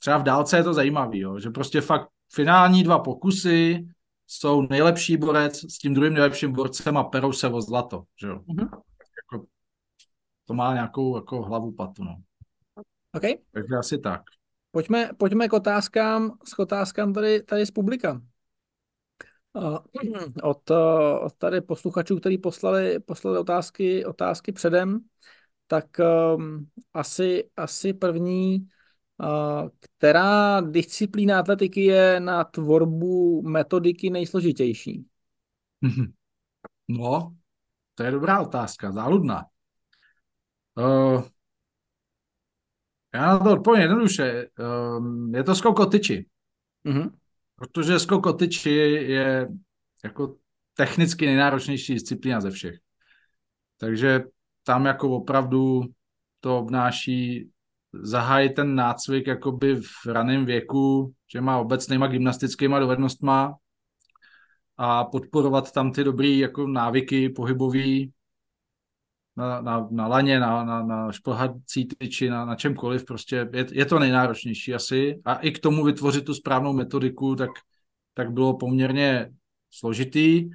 třeba 0.00 0.18
v 0.18 0.22
dálce 0.22 0.56
je 0.56 0.62
to 0.62 0.74
zajímavý, 0.74 1.18
jo, 1.18 1.38
že 1.38 1.50
prostě 1.50 1.80
fakt 1.80 2.08
finální 2.32 2.82
dva 2.82 2.98
pokusy 2.98 3.86
jsou 4.28 4.62
nejlepší 4.62 5.16
borec 5.16 5.58
s 5.58 5.78
tím 5.78 5.94
druhým 5.94 6.14
nejlepším 6.14 6.52
borcem 6.52 6.96
a 6.96 7.04
perou 7.04 7.32
se 7.32 7.48
o 7.48 7.60
zlato, 7.60 8.04
že 8.20 8.26
jo. 8.26 8.38
Mm-hmm. 8.38 8.68
Jako, 9.32 9.46
to 10.44 10.54
má 10.54 10.74
nějakou 10.74 11.16
jako 11.16 11.42
hlavu 11.42 11.72
patu, 11.72 12.04
no. 12.04 12.16
Okay. 13.16 13.34
Takže 13.52 13.76
asi 13.78 13.98
tak. 13.98 14.22
Pojďme, 14.70 15.10
pojďme 15.18 15.48
k 15.48 15.52
otázkám, 15.52 16.38
s 16.44 16.58
otázkám 16.58 17.12
tady, 17.12 17.42
tady 17.42 17.66
z 17.66 17.70
publika. 17.70 18.22
Od, 20.42 20.70
od 21.20 21.32
tady 21.38 21.60
posluchačů, 21.60 22.16
kteří 22.16 22.38
poslali, 22.38 23.00
poslali 23.00 23.38
otázky, 23.38 24.04
otázky 24.04 24.52
předem, 24.52 25.00
tak 25.66 25.86
um, 26.36 26.68
asi, 26.94 27.50
asi 27.56 27.92
první, 27.92 28.68
která 29.80 30.60
disciplína 30.60 31.38
atletiky 31.38 31.84
je 31.84 32.20
na 32.20 32.44
tvorbu 32.44 33.42
metodiky 33.42 34.10
nejsložitější? 34.10 35.06
No, 36.90 37.36
to 37.94 38.02
je 38.02 38.10
dobrá 38.10 38.40
otázka, 38.40 38.92
záludná. 38.92 39.44
Uh, 40.78 41.22
já 43.14 43.20
na 43.26 43.38
to 43.38 43.52
odpovím 43.52 43.80
jednoduše. 43.80 44.48
Um, 44.98 45.34
je 45.34 45.44
to 45.44 45.54
skok 45.54 45.78
o 45.78 45.86
tyči. 45.86 46.26
Mm-hmm. 46.86 47.10
Protože 47.54 47.98
skok 47.98 48.26
o 48.26 48.32
tyči 48.32 48.70
je 48.70 49.48
jako 50.04 50.36
technicky 50.74 51.26
nejnáročnější 51.26 51.94
disciplína 51.94 52.40
ze 52.40 52.50
všech. 52.50 52.78
Takže 53.76 54.20
tam 54.62 54.86
jako 54.86 55.10
opravdu 55.10 55.82
to 56.40 56.58
obnáší 56.58 57.50
zahájit 58.02 58.54
ten 58.54 58.74
nácvik 58.74 59.26
jakoby 59.26 59.76
v 59.76 60.06
raném 60.06 60.44
věku, 60.44 61.12
že 61.32 61.40
má 61.40 61.58
obecnýma 61.58 62.06
gymnastickýma 62.06 62.78
dovednostma 62.78 63.54
a 64.76 65.04
podporovat 65.04 65.72
tam 65.72 65.92
ty 65.92 66.04
dobré 66.04 66.28
jako 66.28 66.66
návyky 66.66 67.28
pohybový, 67.28 68.12
na, 69.38 69.60
na, 69.60 69.88
na 69.90 70.06
laně, 70.06 70.40
na, 70.40 70.64
na, 70.64 70.82
na 70.82 71.12
šplhací 71.12 71.88
tyči, 71.98 72.30
na, 72.30 72.44
na 72.44 72.54
čemkoliv, 72.54 73.04
prostě 73.04 73.48
je, 73.52 73.66
je 73.72 73.86
to 73.86 73.98
nejnáročnější 73.98 74.74
asi 74.74 75.20
a 75.24 75.34
i 75.34 75.50
k 75.50 75.58
tomu 75.58 75.84
vytvořit 75.84 76.24
tu 76.24 76.34
správnou 76.34 76.72
metodiku, 76.72 77.36
tak, 77.36 77.50
tak 78.14 78.32
bylo 78.32 78.56
poměrně 78.56 79.30
složitý. 79.70 80.50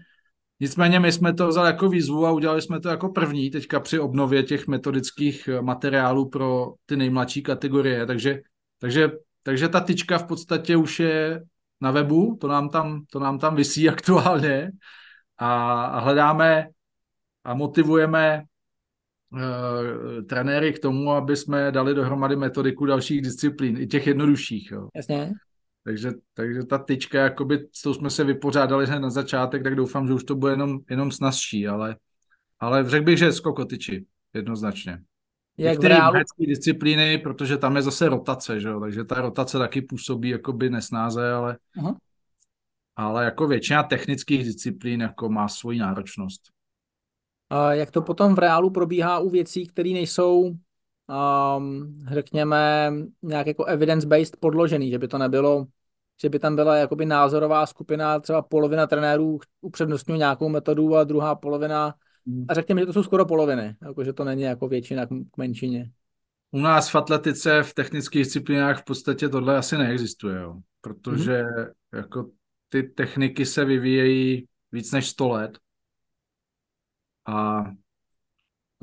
Nicméně 0.64 0.99
my 0.99 1.11
jsme 1.11 1.34
to 1.34 1.47
vzali 1.47 1.68
jako 1.68 1.89
výzvu 1.89 2.26
a 2.26 2.32
udělali 2.32 2.61
jsme 2.61 2.80
to 2.80 2.89
jako 2.89 3.09
první 3.09 3.49
teďka 3.49 3.80
při 3.80 3.99
obnově 3.99 4.43
těch 4.43 4.68
metodických 4.68 5.49
materiálů 5.61 6.30
pro 6.30 6.74
ty 6.86 6.97
nejmladší 6.97 7.43
kategorie, 7.43 8.05
takže, 8.05 8.41
takže, 8.80 9.11
takže 9.43 9.70
ta 9.70 9.80
tyčka 9.80 10.18
v 10.18 10.28
podstatě 10.28 10.76
už 10.76 10.99
je 10.99 11.43
na 11.82 11.91
webu, 11.91 12.38
to 12.41 12.47
nám 12.47 12.70
tam, 12.70 13.03
to 13.11 13.20
nám 13.20 13.39
tam 13.39 13.55
vysí 13.55 13.89
aktuálně 13.89 14.72
a, 15.38 15.84
a 15.86 15.99
hledáme 15.99 16.68
a 17.43 17.53
motivujeme 17.53 18.43
uh, 19.34 19.39
trenéry 20.30 20.74
k 20.74 20.80
tomu, 20.80 21.11
aby 21.11 21.36
jsme 21.36 21.72
dali 21.72 21.93
dohromady 21.93 22.36
metodiku 22.36 22.86
dalších 22.86 23.22
disciplín, 23.22 23.78
i 23.78 23.88
těch 23.88 24.07
jednodušších. 24.07 24.72
Jo. 24.72 24.88
Jasně. 24.95 25.32
Takže, 25.84 26.11
takže 26.34 26.63
ta 26.63 26.77
tyčka, 26.77 27.19
jakoby, 27.19 27.67
s 27.71 27.81
tou 27.81 27.93
jsme 27.93 28.09
se 28.09 28.23
vypořádali 28.23 28.86
hned 28.86 28.99
na 28.99 29.09
začátek, 29.09 29.63
tak 29.63 29.75
doufám, 29.75 30.07
že 30.07 30.13
už 30.13 30.23
to 30.23 30.36
bude 30.36 30.53
jenom, 30.53 30.79
jenom 30.89 31.11
snazší, 31.11 31.67
ale, 31.67 31.95
ale 32.59 32.89
řekl 32.89 33.05
bych, 33.05 33.17
že 33.17 33.31
skoko 33.31 33.65
tyči, 33.65 34.05
jednoznačně. 34.34 35.01
Jak 35.57 35.71
Některé 35.71 35.95
reálu... 35.95 36.15
disciplíny, 36.39 37.17
protože 37.17 37.57
tam 37.57 37.75
je 37.75 37.81
zase 37.81 38.09
rotace, 38.09 38.59
že 38.59 38.67
jo? 38.67 38.79
takže 38.79 39.03
ta 39.03 39.21
rotace 39.21 39.57
taky 39.57 39.81
působí 39.81 40.29
jakoby 40.29 40.69
nesnáze, 40.69 41.31
ale, 41.31 41.57
uh-huh. 41.77 41.95
ale 42.95 43.25
jako 43.25 43.47
většina 43.47 43.84
technických 43.84 44.43
disciplín 44.43 45.01
jako 45.01 45.29
má 45.29 45.47
svoji 45.47 45.79
náročnost 45.79 46.53
jak 47.71 47.91
to 47.91 48.01
potom 48.01 48.36
v 48.36 48.39
reálu 48.39 48.69
probíhá 48.69 49.19
u 49.19 49.29
věcí, 49.29 49.67
které 49.67 49.89
nejsou, 49.89 50.53
um, 51.07 52.05
řekněme, 52.11 52.93
nějak 53.21 53.47
jako 53.47 53.65
evidence-based 53.65 54.37
podložený, 54.39 54.91
že 54.91 54.99
by 54.99 55.07
to 55.07 55.17
nebylo, 55.17 55.65
že 56.21 56.29
by 56.29 56.39
tam 56.39 56.55
byla 56.55 56.75
jakoby 56.75 57.05
názorová 57.05 57.65
skupina, 57.65 58.19
třeba 58.19 58.41
polovina 58.41 58.87
trenérů 58.87 59.39
upřednostňuje 59.61 60.17
nějakou 60.17 60.49
metodu 60.49 60.95
a 60.95 61.03
druhá 61.03 61.35
polovina, 61.35 61.95
hmm. 62.27 62.45
a 62.49 62.53
řekněme, 62.53 62.81
že 62.81 62.85
to 62.85 62.93
jsou 62.93 63.03
skoro 63.03 63.25
poloviny, 63.25 63.75
jako, 63.81 64.03
že 64.03 64.13
to 64.13 64.23
není 64.23 64.41
jako 64.41 64.67
většina 64.67 65.05
k 65.05 65.37
menšině. 65.37 65.91
U 66.51 66.59
nás 66.59 66.89
v 66.89 66.95
atletice, 66.95 67.63
v 67.63 67.73
technických 67.73 68.23
disciplínách 68.23 68.81
v 68.81 68.85
podstatě 68.85 69.29
tohle 69.29 69.57
asi 69.57 69.77
neexistuje, 69.77 70.41
jo. 70.41 70.59
protože 70.81 71.43
mm-hmm. 71.43 71.71
jako 71.93 72.29
ty 72.69 72.83
techniky 72.83 73.45
se 73.45 73.65
vyvíjejí 73.65 74.47
víc 74.71 74.91
než 74.91 75.07
100 75.07 75.29
let 75.29 75.57
a 77.25 77.65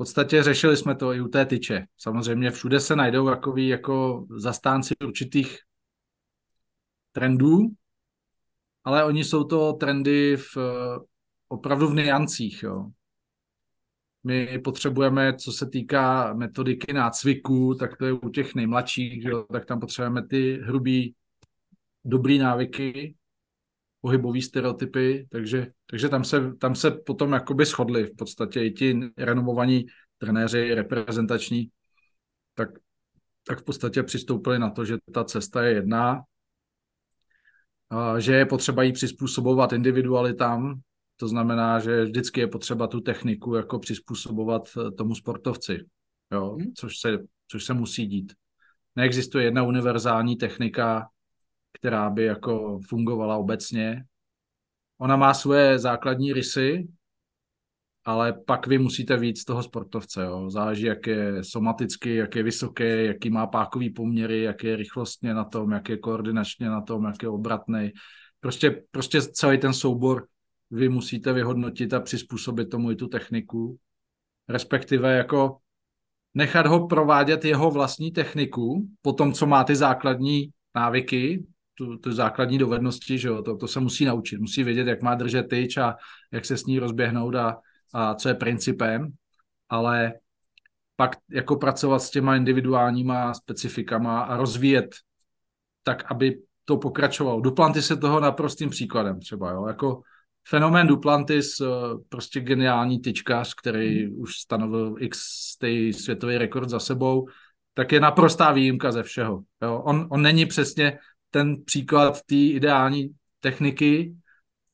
podstatě 0.01 0.43
řešili 0.43 0.77
jsme 0.77 0.95
to 0.95 1.13
i 1.13 1.21
u 1.21 1.27
té 1.27 1.45
tyče. 1.45 1.85
Samozřejmě 1.97 2.51
všude 2.51 2.79
se 2.79 2.95
najdou 2.95 3.25
takový 3.29 3.67
jako 3.67 4.25
zastánci 4.37 4.93
určitých 5.05 5.57
trendů, 7.11 7.59
ale 8.83 9.03
oni 9.05 9.23
jsou 9.23 9.43
to 9.43 9.73
trendy 9.73 10.37
v, 10.37 10.57
opravdu 11.47 11.87
v 11.87 11.93
niancích. 11.93 12.63
Jo. 12.63 12.89
My 14.23 14.59
potřebujeme, 14.59 15.35
co 15.37 15.51
se 15.51 15.69
týká 15.69 16.33
metodiky 16.33 16.93
nácviku, 16.93 17.75
tak 17.79 17.97
to 17.97 18.05
je 18.05 18.11
u 18.13 18.29
těch 18.29 18.55
nejmladších, 18.55 19.23
jo, 19.23 19.45
tak 19.51 19.65
tam 19.65 19.79
potřebujeme 19.79 20.27
ty 20.27 20.61
hrubý, 20.63 21.15
dobrý 22.05 22.37
návyky, 22.37 23.15
pohybové 24.01 24.41
stereotypy, 24.41 25.27
takže, 25.31 25.67
takže 25.85 26.09
tam, 26.09 26.23
se, 26.23 26.55
tam 26.55 26.75
se 26.75 26.91
potom 26.91 27.31
jakoby 27.31 27.65
shodli 27.65 28.03
v 28.03 28.15
podstatě 28.15 28.63
i 28.63 28.71
ti 28.71 28.99
renomovaní 29.17 29.85
trenéři 30.17 30.73
reprezentační, 30.73 31.69
tak, 32.53 32.69
tak 33.47 33.59
v 33.59 33.63
podstatě 33.63 34.03
přistoupili 34.03 34.59
na 34.59 34.69
to, 34.69 34.85
že 34.85 34.97
ta 35.13 35.23
cesta 35.23 35.63
je 35.63 35.73
jedna, 35.73 36.21
a 37.89 38.19
že 38.19 38.33
je 38.35 38.45
potřeba 38.45 38.83
jí 38.83 38.91
přizpůsobovat 38.91 39.73
individualitám, 39.73 40.79
to 41.17 41.27
znamená, 41.27 41.79
že 41.79 42.03
vždycky 42.03 42.39
je 42.39 42.47
potřeba 42.47 42.87
tu 42.87 43.01
techniku 43.01 43.55
jako 43.55 43.79
přizpůsobovat 43.79 44.69
eh, 44.77 44.91
tomu 44.91 45.15
sportovci, 45.15 45.85
jo, 46.31 46.55
hmm. 46.59 46.73
což, 46.75 46.99
se, 46.99 47.17
což 47.47 47.63
se 47.63 47.73
musí 47.73 48.05
dít. 48.05 48.33
Neexistuje 48.95 49.45
jedna 49.45 49.63
univerzální 49.63 50.35
technika, 50.35 51.07
která 51.73 52.09
by 52.09 52.23
jako 52.23 52.79
fungovala 52.89 53.37
obecně. 53.37 54.03
Ona 54.97 55.15
má 55.15 55.33
svoje 55.33 55.79
základní 55.79 56.33
rysy, 56.33 56.87
ale 58.05 58.33
pak 58.33 58.67
vy 58.67 58.77
musíte 58.77 59.17
víc 59.17 59.41
z 59.41 59.45
toho 59.45 59.63
sportovce. 59.63 60.23
Jo. 60.23 60.49
Záleží, 60.49 60.85
jak 60.85 61.07
je 61.07 61.43
somaticky, 61.43 62.15
jak 62.15 62.35
je 62.35 62.43
vysoký, 62.43 62.83
jaký 62.83 63.29
má 63.29 63.47
pákový 63.47 63.89
poměry, 63.89 64.41
jak 64.41 64.63
je 64.63 64.75
rychlostně 64.75 65.33
na 65.33 65.43
tom, 65.43 65.71
jak 65.71 65.89
je 65.89 65.97
koordinačně 65.97 66.69
na 66.69 66.81
tom, 66.81 67.05
jak 67.05 67.23
je 67.23 67.29
obratný. 67.29 67.91
Prostě, 68.39 68.83
prostě 68.91 69.21
celý 69.21 69.57
ten 69.57 69.73
soubor 69.73 70.27
vy 70.71 70.89
musíte 70.89 71.33
vyhodnotit 71.33 71.93
a 71.93 71.99
přizpůsobit 71.99 72.69
tomu 72.69 72.91
i 72.91 72.95
tu 72.95 73.07
techniku. 73.07 73.77
Respektive 74.49 75.17
jako 75.17 75.57
nechat 76.33 76.67
ho 76.67 76.87
provádět 76.87 77.45
jeho 77.45 77.71
vlastní 77.71 78.11
techniku, 78.11 78.87
po 79.01 79.13
tom, 79.13 79.33
co 79.33 79.45
má 79.45 79.63
ty 79.63 79.75
základní 79.75 80.49
návyky, 80.75 81.45
tu, 81.81 81.97
tu 81.97 82.11
základní 82.11 82.57
dovednosti, 82.57 83.17
že 83.17 83.27
jo, 83.27 83.41
to, 83.41 83.57
to 83.57 83.67
se 83.67 83.79
musí 83.79 84.05
naučit, 84.05 84.39
musí 84.39 84.63
vědět, 84.63 84.87
jak 84.87 85.01
má 85.01 85.15
držet 85.15 85.43
tyč 85.43 85.77
a 85.77 85.95
jak 86.31 86.45
se 86.45 86.57
s 86.57 86.65
ní 86.65 86.79
rozběhnout 86.79 87.35
a, 87.35 87.57
a 87.93 88.15
co 88.15 88.29
je 88.29 88.35
principem, 88.35 89.07
ale 89.69 90.13
pak 90.95 91.17
jako 91.31 91.55
pracovat 91.55 91.99
s 91.99 92.11
těma 92.11 92.35
individuálníma 92.35 93.33
specifikama 93.33 94.21
a 94.21 94.37
rozvíjet 94.37 94.95
tak 95.83 96.11
aby 96.11 96.37
to 96.65 96.77
pokračovalo. 96.77 97.41
Duplantis 97.41 97.89
je 97.89 97.95
toho 97.95 98.19
naprostým 98.19 98.69
příkladem 98.69 99.19
třeba, 99.19 99.51
jo, 99.51 99.67
jako 99.67 100.01
fenomén 100.47 100.87
Duplantis, 100.87 101.61
eh, 101.61 101.65
prostě 102.09 102.39
geniální 102.39 102.99
tyčkař, 102.99 103.53
který 103.53 104.07
mm. 104.07 104.21
už 104.21 104.35
stanovil 104.35 104.95
x 104.99 105.19
světový 105.91 106.37
rekord 106.37 106.69
za 106.69 106.79
sebou, 106.79 107.27
tak 107.73 107.91
je 107.91 107.99
naprostá 107.99 108.51
výjimka 108.51 108.91
ze 108.91 109.03
všeho. 109.03 109.41
Jo. 109.61 109.81
On, 109.85 110.07
on 110.09 110.21
není 110.21 110.45
přesně 110.45 110.99
ten 111.31 111.63
příklad 111.63 112.21
té 112.21 112.35
ideální 112.35 113.09
techniky 113.39 114.15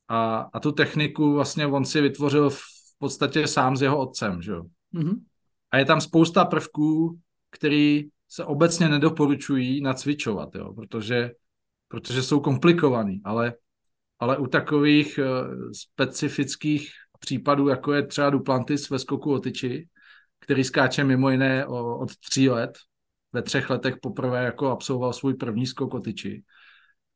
a, 0.08 0.36
a 0.52 0.60
tu 0.60 0.72
techniku 0.72 1.32
vlastně 1.32 1.66
on 1.66 1.84
si 1.84 2.00
vytvořil 2.00 2.50
v 2.50 2.60
podstatě 2.98 3.46
sám 3.46 3.76
s 3.76 3.82
jeho 3.82 3.98
otcem. 3.98 4.42
Že 4.42 4.52
jo. 4.52 4.62
Mm-hmm. 4.94 5.16
A 5.70 5.78
je 5.78 5.84
tam 5.84 6.00
spousta 6.00 6.44
prvků, 6.44 7.18
který 7.50 8.04
se 8.28 8.44
obecně 8.44 8.88
nedoporučují 8.88 9.80
nacvičovat, 9.80 10.54
jo, 10.54 10.72
protože, 10.72 11.30
protože 11.88 12.22
jsou 12.22 12.40
komplikovaný, 12.40 13.20
ale, 13.24 13.54
ale 14.18 14.38
u 14.38 14.46
takových 14.46 15.18
uh, 15.18 15.70
specifických 15.72 16.90
případů, 17.18 17.68
jako 17.68 17.92
je 17.92 18.06
třeba 18.06 18.30
Duplantis 18.30 18.90
ve 18.90 18.98
skoku 18.98 19.32
o 19.32 19.38
tyči, 19.38 19.88
který 20.38 20.64
skáče 20.64 21.04
mimo 21.04 21.30
jiné 21.30 21.66
o, 21.66 21.98
od 21.98 22.16
tří 22.16 22.48
let, 22.48 22.70
ve 23.32 23.42
třech 23.42 23.70
letech 23.70 23.94
poprvé 24.02 24.44
jako 24.44 24.66
absolvoval 24.66 25.12
svůj 25.12 25.34
první 25.34 25.66
skok 25.66 25.94
o 25.94 26.00
tyči, 26.00 26.42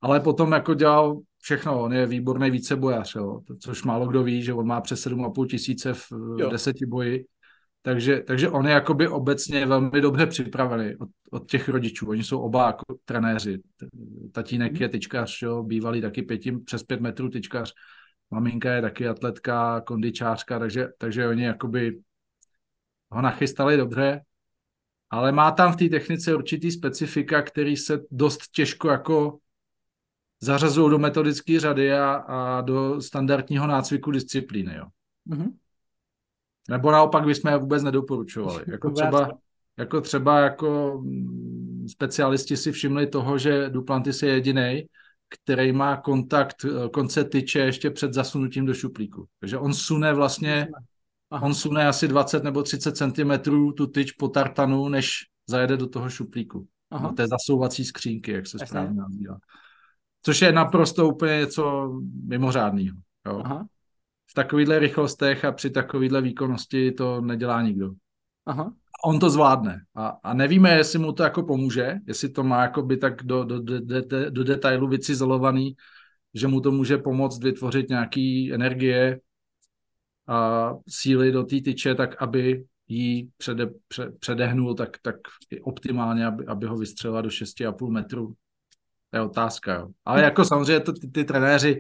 ale 0.01 0.21
potom 0.21 0.53
jako 0.53 0.75
dělal 0.75 1.21
všechno, 1.39 1.83
on 1.83 1.93
je 1.93 2.07
výborný 2.07 2.51
vícebojař, 2.51 3.15
jo, 3.15 3.41
což 3.61 3.83
málo 3.83 4.07
kdo 4.07 4.23
ví, 4.23 4.43
že 4.43 4.55
on 4.55 4.67
má 4.67 4.81
přes 4.81 5.07
7,5 5.07 5.47
tisíce 5.47 5.95
v 5.95 6.13
jo. 6.39 6.51
deseti 6.51 6.87
boji, 6.87 7.25
takže, 7.83 8.21
takže 8.21 8.49
on 8.49 8.67
je 8.67 8.73
jakoby 8.73 9.09
obecně 9.09 9.67
velmi 9.67 10.01
dobře 10.01 10.27
připravený 10.27 10.97
od, 10.97 11.09
od 11.31 11.51
těch 11.51 11.69
rodičů. 11.69 12.09
Oni 12.09 12.25
jsou 12.25 12.41
oba 12.41 12.67
jako 12.67 12.85
trenéři. 13.05 13.59
Tatínek 14.33 14.81
je 14.81 14.89
tyčkař, 14.89 15.43
jo, 15.43 15.63
bývalý 15.63 16.01
taky 16.01 16.23
pěti, 16.23 16.53
přes 16.53 16.83
pět 16.83 17.01
metrů 17.01 17.29
tyčkař. 17.29 17.73
Maminka 18.31 18.73
je 18.73 18.83
taky 18.83 19.09
atletka, 19.09 19.81
kondičářka, 19.81 20.59
takže, 20.59 20.89
takže 20.99 21.29
oni 21.29 21.43
jakoby 21.43 22.01
ho 23.11 23.23
nachystali 23.23 23.77
dobře, 23.77 24.21
ale 25.13 25.33
má 25.33 25.51
tam 25.51 25.73
v 25.73 25.77
té 25.77 25.89
technice 25.89 26.35
určitý 26.35 26.71
specifika, 26.71 27.43
který 27.43 27.77
se 27.77 28.01
dost 28.11 28.41
těžko 28.53 28.89
jako 28.89 29.39
zařazují 30.41 30.91
do 30.91 30.99
metodické 30.99 31.61
řady 31.61 31.93
a, 31.93 32.15
a 32.15 32.61
do 32.61 33.01
standardního 33.01 33.67
nácviku 33.67 34.11
disciplíny. 34.11 34.75
Jo. 34.77 34.85
Mm-hmm. 35.29 35.53
Nebo 36.71 36.91
naopak 36.91 37.25
bychom 37.25 37.51
je 37.51 37.59
vůbec 37.59 37.83
nedoporučovali. 37.83 38.65
Jako 38.67 38.91
třeba, 38.91 39.31
jako 39.77 40.01
třeba 40.01 40.41
jako 40.41 41.01
mm, 41.05 41.87
specialisti 41.89 42.57
si 42.57 42.73
všimli 42.73 43.07
toho, 43.07 43.39
že 43.39 43.71
Duplantis 43.71 44.23
je 44.23 44.29
jediný, 44.29 44.87
který 45.29 45.73
má 45.73 45.97
kontakt 45.97 46.65
eh, 46.65 46.89
konce 46.89 47.25
tyče 47.25 47.59
ještě 47.59 47.91
před 47.91 48.15
zasunutím 48.15 48.67
do 48.67 48.75
šuplíku. 48.75 49.27
Takže 49.41 49.59
on 49.59 49.75
sune 49.75 50.15
vlastně, 50.15 50.69
Aha. 51.33 51.47
on 51.47 51.55
sune 51.55 51.87
asi 51.89 52.09
20 52.09 52.45
nebo 52.45 52.63
30 52.63 52.97
cm 52.97 53.31
tu 53.77 53.87
tyč 53.87 54.13
po 54.13 54.29
tartanu, 54.29 54.89
než 54.89 55.19
zajede 55.47 55.77
do 55.77 55.87
toho 55.87 56.11
šuplíku. 56.11 56.67
Aha. 56.91 57.09
Do 57.09 57.15
té 57.15 57.27
zasouvací 57.27 57.85
skřínky, 57.85 58.33
jak 58.33 58.47
se 58.47 58.59
správně 58.67 58.95
nazývá. 58.95 59.37
Což 60.23 60.43
je 60.43 60.53
naprosto 60.53 61.09
úplně 61.09 61.39
něco 61.39 61.93
mimořádného. 62.25 62.97
V 64.31 64.35
takovýchhle 64.35 64.79
rychlostech 64.79 65.45
a 65.45 65.53
při 65.53 65.71
takovýchhle 65.71 66.23
výkonnosti 66.23 66.93
to 66.93 67.21
nedělá 67.21 67.63
nikdo. 67.63 67.91
Aha. 68.47 68.73
On 69.05 69.19
to 69.19 69.31
zvládne 69.31 69.81
a, 69.95 70.07
a 70.23 70.35
nevíme, 70.35 70.77
jestli 70.77 70.99
mu 70.99 71.13
to 71.13 71.23
jako 71.23 71.43
pomůže, 71.43 71.99
jestli 72.07 72.29
to 72.29 72.43
má 72.43 72.63
jako 72.63 72.83
by 72.83 72.97
tak 72.97 73.23
do, 73.23 73.45
do, 73.45 73.61
do, 73.61 73.81
do, 73.81 74.31
do 74.31 74.45
detailu 74.45 74.89
vycizolovaný, 74.89 75.77
že 76.35 76.49
mu 76.49 76.61
to 76.61 76.71
může 76.71 76.99
pomoct 76.99 77.43
vytvořit 77.43 77.89
nějaký 77.89 78.53
energie 78.53 79.21
a 80.29 80.71
síly 80.89 81.33
do 81.33 81.45
té 81.45 81.61
tyče, 81.61 81.95
tak 81.95 82.23
aby 82.23 82.65
jí 82.89 83.31
přede, 83.37 83.67
pře, 83.89 84.13
předehnul 84.21 84.75
tak, 84.75 84.99
tak 85.03 85.17
optimálně, 85.63 86.27
aby, 86.27 86.47
aby 86.47 86.67
ho 86.67 86.77
vystřelila 86.77 87.21
do 87.21 87.29
6,5 87.29 87.91
metru. 87.91 88.35
To 89.11 89.17
je 89.17 89.23
otázka. 89.23 89.75
Jo. 89.75 89.89
Ale 90.05 90.23
jako 90.23 90.45
samozřejmě 90.45 90.81
to, 90.81 90.93
ty, 90.93 91.09
ty 91.09 91.25
trenéři 91.25 91.79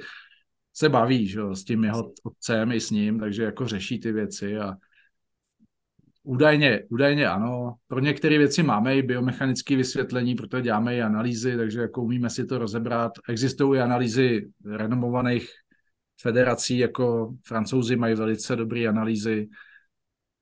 se 0.74 0.88
baví 0.88 1.28
že 1.28 1.38
jo, 1.38 1.54
s 1.54 1.64
tím 1.64 1.84
jeho 1.84 2.12
otcem 2.22 2.72
i 2.72 2.80
s 2.80 2.90
ním, 2.90 3.20
takže 3.20 3.42
jako 3.42 3.68
řeší 3.68 4.00
ty 4.00 4.12
věci 4.12 4.58
a 4.58 4.74
údajně, 6.22 6.82
údajně 6.88 7.28
ano. 7.28 7.74
Pro 7.86 8.00
některé 8.00 8.38
věci 8.38 8.62
máme 8.62 8.96
i 8.96 9.02
biomechanické 9.02 9.76
vysvětlení, 9.76 10.34
protože 10.34 10.62
děláme 10.62 10.96
i 10.96 11.02
analýzy, 11.02 11.56
takže 11.56 11.80
jako 11.80 12.02
umíme 12.02 12.30
si 12.30 12.46
to 12.46 12.58
rozebrat. 12.58 13.12
Existují 13.28 13.78
i 13.78 13.82
analýzy 13.82 14.48
renomovaných 14.64 15.48
federací, 16.20 16.78
jako 16.78 17.34
francouzi 17.46 17.96
mají 17.96 18.14
velice 18.14 18.56
dobré 18.56 18.86
analýzy 18.88 19.48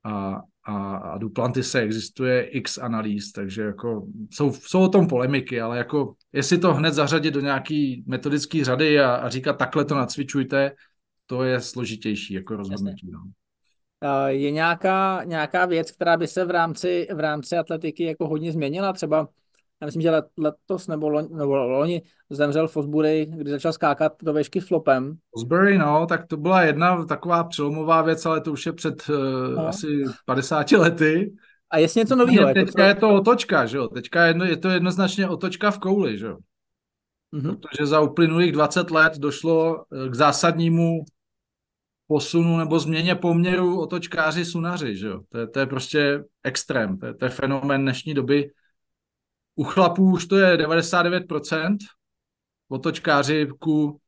a, 0.04 0.40
a, 0.64 0.96
a 0.96 1.18
Duplantise 1.18 1.80
existuje 1.80 2.42
x 2.42 2.78
analýz, 2.78 3.32
takže 3.32 3.62
jako 3.62 4.06
jsou, 4.30 4.52
jsou 4.52 4.80
o 4.82 4.88
tom 4.88 5.08
polemiky, 5.08 5.60
ale 5.60 5.78
jako 5.78 6.14
jestli 6.32 6.58
to 6.58 6.74
hned 6.74 6.94
zařadit 6.94 7.34
do 7.34 7.40
nějaký 7.40 8.04
metodické 8.06 8.64
řady 8.64 9.00
a, 9.00 9.14
a 9.14 9.28
říkat 9.28 9.52
takhle 9.52 9.84
to 9.84 9.94
nacvičujte, 9.94 10.72
to 11.26 11.42
je 11.42 11.60
složitější 11.60 12.34
jako 12.34 12.56
rozhodnutí. 12.56 13.10
No. 13.10 13.20
Je 14.26 14.50
nějaká, 14.50 15.24
nějaká 15.24 15.66
věc, 15.66 15.90
která 15.90 16.16
by 16.16 16.26
se 16.26 16.44
v 16.44 16.50
rámci, 16.50 17.08
v 17.14 17.20
rámci 17.20 17.56
atletiky 17.56 18.04
jako 18.04 18.28
hodně 18.28 18.52
změnila? 18.52 18.92
Třeba 18.92 19.28
já 19.80 19.86
myslím, 19.86 20.02
že 20.02 20.10
let, 20.10 20.24
letos 20.38 20.88
nebo, 20.88 21.08
loni, 21.08 21.28
nebo 21.32 21.56
loni 21.56 22.02
zemřel 22.30 22.68
Fosbury, 22.68 23.26
kdy 23.30 23.50
začal 23.50 23.72
skákat 23.72 24.12
do 24.22 24.32
vešky 24.32 24.60
flopem. 24.60 25.16
Fosbury, 25.34 25.78
no, 25.78 26.06
tak 26.06 26.26
to 26.26 26.36
byla 26.36 26.62
jedna 26.62 27.04
taková 27.04 27.44
přelomová 27.44 28.02
věc, 28.02 28.26
ale 28.26 28.40
to 28.40 28.52
už 28.52 28.66
je 28.66 28.72
před 28.72 29.08
uh, 29.08 29.60
asi 29.60 30.02
50 30.26 30.72
lety. 30.72 31.32
A 31.70 31.78
je 31.78 31.88
něco 31.96 32.16
nového. 32.16 32.48
Jako 32.48 32.60
teďka 32.60 32.86
je 32.86 32.94
to 32.94 33.14
otočka, 33.14 33.66
že 33.66 33.76
jo? 33.76 33.88
Teďka 33.88 34.26
je, 34.26 34.34
je 34.44 34.56
to 34.56 34.68
jednoznačně 34.68 35.28
otočka 35.28 35.70
v 35.70 35.78
kouli, 35.78 36.18
že 36.18 36.26
jo? 36.26 36.36
Mm-hmm. 37.34 37.56
Protože 37.56 37.86
za 37.86 38.00
uplynulých 38.00 38.52
20 38.52 38.90
let 38.90 39.18
došlo 39.18 39.84
eh, 39.92 40.08
k 40.08 40.14
zásadnímu 40.14 41.04
posunu 42.06 42.58
nebo 42.58 42.78
změně 42.78 43.14
poměru 43.14 43.80
otočkáři 43.80 44.44
sunaři, 44.44 44.96
že 44.96 45.06
jo? 45.06 45.20
To 45.28 45.38
je, 45.38 45.46
to 45.46 45.58
je 45.58 45.66
prostě 45.66 46.24
extrém, 46.42 46.98
to 46.98 47.06
je, 47.06 47.14
to 47.14 47.24
je 47.24 47.28
fenomén 47.28 47.82
dnešní 47.82 48.14
doby, 48.14 48.50
u 49.54 49.64
chlapů 49.64 50.12
už 50.12 50.26
to 50.26 50.36
je 50.36 50.56
99% 50.56 51.76
otočkáři 52.68 53.48
ku 53.58 53.84
uh, 53.84 53.98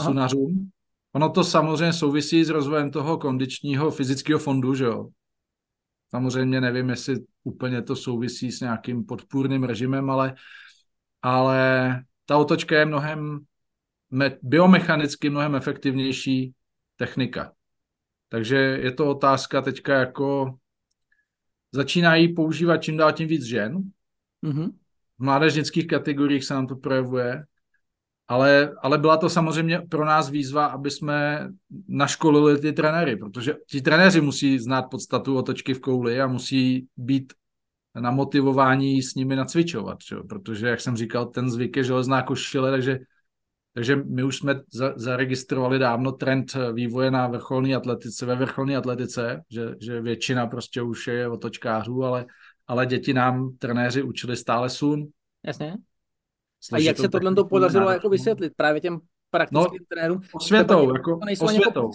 sunařům. 0.00 0.70
Ono 1.12 1.30
to 1.30 1.44
samozřejmě 1.44 1.92
souvisí 1.92 2.44
s 2.44 2.48
rozvojem 2.48 2.90
toho 2.90 3.18
kondičního 3.18 3.90
fyzického 3.90 4.38
fondu, 4.38 4.74
že 4.74 4.84
jo. 4.84 5.08
Samozřejmě 6.10 6.60
nevím, 6.60 6.90
jestli 6.90 7.16
úplně 7.44 7.82
to 7.82 7.96
souvisí 7.96 8.52
s 8.52 8.60
nějakým 8.60 9.04
podpůrným 9.04 9.64
režimem, 9.64 10.10
ale, 10.10 10.34
ale 11.22 12.02
ta 12.26 12.36
otočka 12.36 12.78
je 12.78 12.84
mnohem 12.84 13.40
me, 14.10 14.36
biomechanicky 14.42 15.30
mnohem 15.30 15.54
efektivnější 15.54 16.54
technika. 16.96 17.52
Takže 18.28 18.56
je 18.56 18.92
to 18.92 19.06
otázka 19.06 19.62
teďka 19.62 19.94
jako 19.94 20.58
začínají 21.72 22.34
používat 22.34 22.76
čím 22.76 22.96
dál 22.96 23.12
tím 23.12 23.28
víc 23.28 23.44
žen, 23.44 23.82
Mm-hmm. 24.44 24.70
V 25.18 25.24
mládežnických 25.24 25.86
kategoriích 25.86 26.44
se 26.44 26.54
nám 26.54 26.66
to 26.66 26.76
projevuje, 26.76 27.44
ale, 28.28 28.72
ale 28.82 28.98
byla 28.98 29.16
to 29.16 29.28
samozřejmě 29.28 29.80
pro 29.88 30.04
nás 30.04 30.30
výzva, 30.30 30.66
aby 30.66 30.90
jsme 30.90 31.48
naškolili 31.88 32.60
ty 32.60 32.72
trenéry, 32.72 33.16
protože 33.16 33.54
ti 33.66 33.80
trenéři 33.80 34.20
musí 34.20 34.58
znát 34.58 34.82
podstatu 34.82 35.36
otočky 35.36 35.74
v 35.74 35.80
kouli 35.80 36.20
a 36.20 36.26
musí 36.26 36.86
být 36.96 37.32
na 37.94 38.10
motivování 38.10 39.02
s 39.02 39.14
nimi 39.14 39.36
nacvičovat, 39.36 39.98
čo? 39.98 40.24
protože, 40.24 40.68
jak 40.68 40.80
jsem 40.80 40.96
říkal, 40.96 41.26
ten 41.26 41.50
zvyk 41.50 41.76
je 41.76 41.84
železná 41.84 42.22
košile, 42.22 42.70
takže, 42.70 42.98
takže 43.74 43.96
my 43.96 44.22
už 44.22 44.36
jsme 44.36 44.60
za, 44.72 44.92
zaregistrovali 44.96 45.78
dávno 45.78 46.12
trend 46.12 46.56
vývoje 46.72 47.10
na 47.10 47.26
vrcholné 47.26 47.74
atletice, 47.74 48.26
ve 48.26 48.34
vrcholné 48.34 48.76
atletice, 48.76 49.42
že, 49.50 49.74
že 49.80 50.00
většina 50.00 50.46
prostě 50.46 50.82
už 50.82 51.06
je 51.06 51.28
otočkářů, 51.28 52.04
ale 52.04 52.26
ale 52.68 52.86
děti 52.86 53.14
nám 53.14 53.56
trenéři 53.58 54.02
učili 54.02 54.36
stále 54.36 54.70
sun. 54.70 55.06
Jasně. 55.46 55.76
A 56.72 56.78
jak 56.78 56.96
se 56.96 57.08
tohle 57.08 57.34
to 57.34 57.44
podařilo 57.44 57.90
jako 57.90 58.08
vysvětlit 58.08 58.52
právě 58.56 58.80
těm 58.80 59.00
praktickým 59.30 59.80
no, 59.80 59.86
trenérům? 59.88 60.20
Osvětou, 60.32 60.94
jako 60.94 61.18
osvětou. 61.40 61.90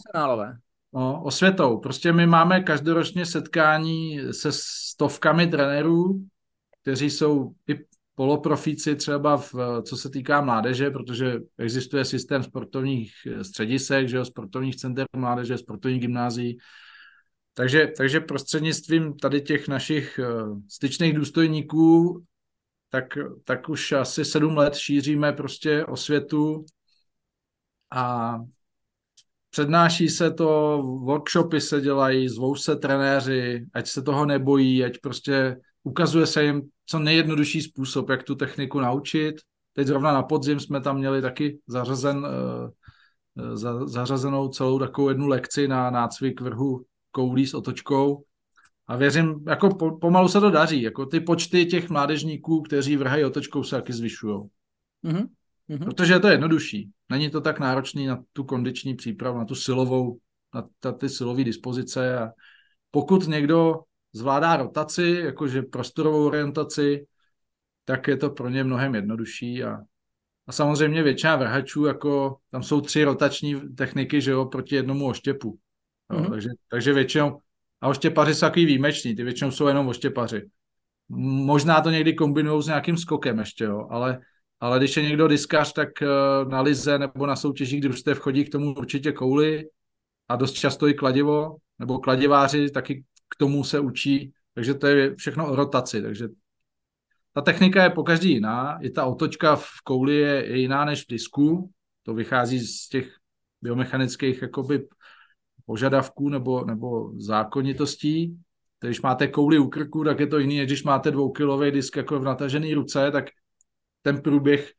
No, 0.93 1.23
osvětou. 1.23 1.77
Prostě 1.77 2.13
my 2.13 2.27
máme 2.27 2.63
každoročně 2.63 3.25
setkání 3.25 4.19
se 4.31 4.49
stovkami 4.51 5.47
trenérů, 5.47 6.25
kteří 6.81 7.09
jsou 7.09 7.51
i 7.69 7.79
poloprofíci 8.15 8.95
třeba, 8.95 9.37
v, 9.37 9.55
co 9.83 9.97
se 9.97 10.09
týká 10.09 10.41
mládeže, 10.41 10.91
protože 10.91 11.39
existuje 11.57 12.05
systém 12.05 12.43
sportovních 12.43 13.11
středisek, 13.41 14.09
že 14.09 14.17
jo, 14.17 14.25
sportovních 14.25 14.75
center 14.75 15.05
mládeže, 15.17 15.57
sportovních 15.57 16.01
gymnázií, 16.01 16.57
takže, 17.53 17.87
takže 17.97 18.19
prostřednictvím 18.19 19.13
tady 19.13 19.41
těch 19.41 19.67
našich 19.67 20.19
uh, 20.19 20.59
styčných 20.69 21.13
důstojníků 21.13 22.23
tak, 22.89 23.17
tak 23.43 23.69
už 23.69 23.91
asi 23.91 24.25
sedm 24.25 24.57
let 24.57 24.75
šíříme 24.75 25.33
prostě 25.33 25.85
osvětu 25.85 26.65
a 27.91 28.37
přednáší 29.49 30.09
se 30.09 30.31
to, 30.31 30.81
workshopy 30.83 31.61
se 31.61 31.81
dělají, 31.81 32.29
zvou 32.29 32.55
se 32.55 32.75
trenéři, 32.75 33.65
ať 33.73 33.87
se 33.87 34.01
toho 34.01 34.25
nebojí, 34.25 34.83
ať 34.83 34.97
prostě 35.01 35.57
ukazuje 35.83 36.27
se 36.27 36.43
jim 36.43 36.61
co 36.85 36.99
nejjednodušší 36.99 37.61
způsob, 37.61 38.09
jak 38.09 38.23
tu 38.23 38.35
techniku 38.35 38.79
naučit. 38.79 39.35
Teď 39.73 39.87
zrovna 39.87 40.13
na 40.13 40.23
podzim 40.23 40.59
jsme 40.59 40.81
tam 40.81 40.97
měli 40.97 41.21
taky 41.21 41.59
zařazen, 41.67 42.17
uh, 42.17 43.55
za, 43.55 43.87
zařazenou 43.87 44.47
celou 44.47 44.79
takovou 44.79 45.09
jednu 45.09 45.27
lekci 45.27 45.67
na 45.67 45.89
nácvik 45.89 46.41
vrhu 46.41 46.85
koulí 47.13 47.47
s 47.47 47.53
otočkou. 47.53 48.23
A 48.87 48.95
věřím, 48.97 49.43
jako 49.47 49.69
po, 49.69 49.97
pomalu 49.97 50.27
se 50.27 50.39
to 50.39 50.51
daří. 50.51 50.81
Jako 50.81 51.05
ty 51.05 51.19
počty 51.19 51.65
těch 51.65 51.89
mládežníků, 51.89 52.61
kteří 52.61 52.97
vrhají 52.97 53.25
otočkou, 53.25 53.63
se 53.63 53.75
taky 53.75 53.93
zvyšují. 53.93 54.39
Mm-hmm. 55.03 55.27
Protože 55.85 56.13
je 56.13 56.19
to 56.19 56.27
jednodušší. 56.27 56.89
Není 57.09 57.29
to 57.29 57.41
tak 57.41 57.59
náročný 57.59 58.05
na 58.05 58.23
tu 58.33 58.43
kondiční 58.43 58.95
přípravu, 58.95 59.37
na 59.37 59.45
tu 59.45 59.55
silovou, 59.55 60.17
na 60.53 60.63
ta, 60.79 60.91
ty 60.91 61.09
silové 61.09 61.43
dispozice. 61.43 62.17
A 62.17 62.29
pokud 62.91 63.27
někdo 63.27 63.79
zvládá 64.13 64.55
rotaci, 64.57 65.21
jakože 65.23 65.61
prostorovou 65.61 66.25
orientaci, 66.25 67.05
tak 67.85 68.07
je 68.07 68.17
to 68.17 68.29
pro 68.29 68.49
ně 68.49 68.63
mnohem 68.63 68.95
jednodušší 68.95 69.63
a, 69.63 69.77
a 70.47 70.51
samozřejmě 70.51 71.03
většina 71.03 71.35
vrhačů, 71.35 71.85
jako 71.85 72.37
tam 72.51 72.63
jsou 72.63 72.81
tři 72.81 73.03
rotační 73.03 73.75
techniky, 73.75 74.21
že 74.21 74.31
jo, 74.31 74.45
proti 74.45 74.75
jednomu 74.75 75.07
oštěpu. 75.07 75.57
Jo, 76.13 76.19
mm-hmm. 76.19 76.29
takže, 76.29 76.49
takže 76.69 76.93
většinou, 76.93 77.39
a 77.81 77.87
oštěpaři 77.87 78.35
jsou 78.35 78.39
takový 78.39 78.65
výjimeční, 78.65 79.15
ty 79.15 79.23
většinou 79.23 79.51
jsou 79.51 79.67
jenom 79.67 79.87
oštěpaři. 79.87 80.49
Možná 81.09 81.81
to 81.81 81.89
někdy 81.89 82.13
kombinují 82.13 82.63
s 82.63 82.67
nějakým 82.67 82.97
skokem 82.97 83.39
ještě, 83.39 83.63
jo, 83.63 83.87
ale, 83.89 84.19
ale 84.59 84.79
když 84.79 84.97
je 84.97 85.03
někdo 85.03 85.27
diskař, 85.27 85.73
tak 85.73 85.89
uh, 86.01 86.49
na 86.49 86.61
lize 86.61 86.99
nebo 86.99 87.25
na 87.25 87.35
soutěžích, 87.35 87.79
kdy 87.79 87.89
prostě 87.89 88.13
vchodí 88.13 88.45
k 88.45 88.51
tomu 88.51 88.73
určitě 88.73 89.11
kouli 89.11 89.65
a 90.29 90.35
dost 90.35 90.53
často 90.53 90.87
i 90.87 90.93
kladivo, 90.93 91.55
nebo 91.79 91.99
kladiváři 91.99 92.71
taky 92.71 93.03
k 93.29 93.35
tomu 93.35 93.63
se 93.63 93.79
učí, 93.79 94.33
takže 94.53 94.73
to 94.73 94.87
je 94.87 95.15
všechno 95.15 95.51
o 95.51 95.55
rotaci, 95.55 96.01
takže 96.01 96.27
ta 97.33 97.41
technika 97.41 97.83
je 97.83 97.89
po 97.89 98.03
každý 98.03 98.29
jiná, 98.29 98.79
i 98.81 98.89
ta 98.89 99.05
otočka 99.05 99.55
v 99.55 99.67
kouli 99.83 100.15
je, 100.15 100.45
je 100.45 100.57
jiná 100.57 100.85
než 100.85 101.03
v 101.03 101.07
disku, 101.09 101.71
to 102.03 102.13
vychází 102.13 102.59
z 102.59 102.89
těch 102.89 103.15
biomechanických 103.61 104.41
jakoby 104.41 104.87
požadavků 105.65 106.29
nebo, 106.29 106.65
nebo 106.65 107.11
zákonitostí. 107.17 108.37
Když 108.79 109.01
máte 109.01 109.27
kouli 109.27 109.59
u 109.59 109.67
krku, 109.67 110.03
tak 110.03 110.19
je 110.19 110.27
to 110.27 110.39
jiný, 110.39 110.65
když 110.65 110.83
máte 110.83 111.11
dvoukilový 111.11 111.71
disk 111.71 111.95
jako 111.95 112.19
v 112.19 112.23
natažené 112.23 112.75
ruce, 112.75 113.11
tak 113.11 113.25
ten 114.01 114.21
průběh 114.21 114.71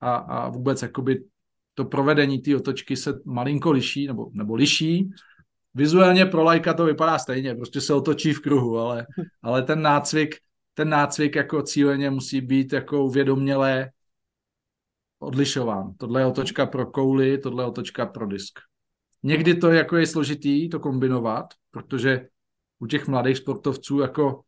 a, 0.00 0.14
a 0.14 0.48
vůbec 0.48 0.82
jakoby 0.82 1.24
to 1.74 1.84
provedení 1.84 2.38
té 2.38 2.56
otočky 2.56 2.96
se 2.96 3.20
malinko 3.24 3.70
liší, 3.70 4.06
nebo, 4.06 4.30
nebo 4.32 4.54
liší, 4.54 5.10
vizuálně 5.74 6.26
pro 6.26 6.42
lajka 6.42 6.74
to 6.74 6.84
vypadá 6.84 7.18
stejně, 7.18 7.54
prostě 7.54 7.80
se 7.80 7.94
otočí 7.94 8.32
v 8.32 8.40
kruhu, 8.40 8.78
ale, 8.78 9.06
ale 9.42 9.62
ten 9.62 9.82
nácvik, 9.82 10.34
ten 10.74 10.88
nácvik 10.88 11.34
jako 11.34 11.62
cíleně 11.62 12.10
musí 12.10 12.40
být 12.40 12.72
jako 12.72 13.04
uvědomělé 13.04 13.90
odlišován. 15.18 15.94
Tohle 15.98 16.20
je 16.20 16.26
otočka 16.26 16.66
pro 16.66 16.86
kouli, 16.86 17.38
tohle 17.38 17.62
je 17.62 17.66
otočka 17.66 18.06
pro 18.06 18.26
disk. 18.26 18.58
Někdy 19.26 19.54
to 19.54 19.70
jako 19.70 19.96
je 19.96 20.06
složitý 20.06 20.68
to 20.68 20.80
kombinovat, 20.80 21.54
protože 21.70 22.28
u 22.78 22.86
těch 22.86 23.08
mladých 23.08 23.36
sportovců 23.36 24.00
jako 24.00 24.42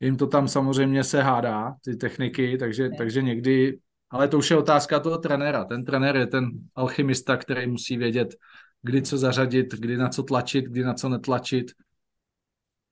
jim 0.00 0.16
to 0.16 0.26
tam 0.26 0.48
samozřejmě 0.48 1.04
se 1.04 1.22
hádá, 1.22 1.74
ty 1.84 1.96
techniky, 1.96 2.58
takže, 2.58 2.90
takže 2.98 3.22
někdy, 3.22 3.78
ale 4.10 4.28
to 4.28 4.38
už 4.38 4.50
je 4.50 4.56
otázka 4.56 5.00
toho 5.00 5.18
trenéra. 5.18 5.64
Ten 5.64 5.84
trenér 5.84 6.16
je 6.16 6.26
ten 6.26 6.50
alchymista, 6.74 7.36
který 7.36 7.66
musí 7.66 7.96
vědět, 7.96 8.34
kdy 8.82 9.02
co 9.02 9.18
zařadit, 9.18 9.74
kdy 9.74 9.96
na 9.96 10.08
co 10.08 10.22
tlačit, 10.22 10.64
kdy 10.64 10.84
na 10.84 10.94
co 10.94 11.08
netlačit. 11.08 11.72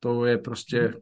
To 0.01 0.25
je 0.25 0.39
prostě... 0.39 0.81
Mhm. 0.81 1.01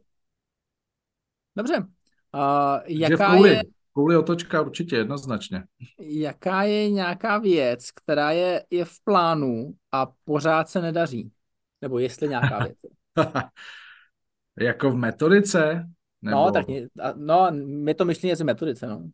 Dobře. 1.55 1.77
Uh, 1.77 2.79
jaká 2.87 3.35
je... 3.35 3.63
Kouli 3.93 4.17
otočka 4.17 4.61
určitě 4.61 4.95
jednoznačně. 4.95 5.63
Jaká 5.99 6.63
je 6.63 6.89
nějaká 6.89 7.37
věc, 7.37 7.91
která 7.91 8.31
je, 8.31 8.63
je 8.69 8.85
v 8.85 9.03
plánu 9.03 9.73
a 9.91 10.11
pořád 10.23 10.69
se 10.69 10.81
nedaří? 10.81 11.31
Nebo 11.81 11.99
jestli 11.99 12.29
nějaká 12.29 12.59
věc? 12.63 12.77
jako 14.59 14.91
v 14.91 14.95
metodice? 14.95 15.89
Nebo... 16.21 16.37
No, 16.37 16.51
tak 16.51 16.65
no, 17.15 17.47
my 17.65 17.93
to 17.93 18.05
myšlení 18.05 18.29
je 18.29 18.35
z 18.35 18.41
metodice, 18.41 18.87
no. 18.87 19.09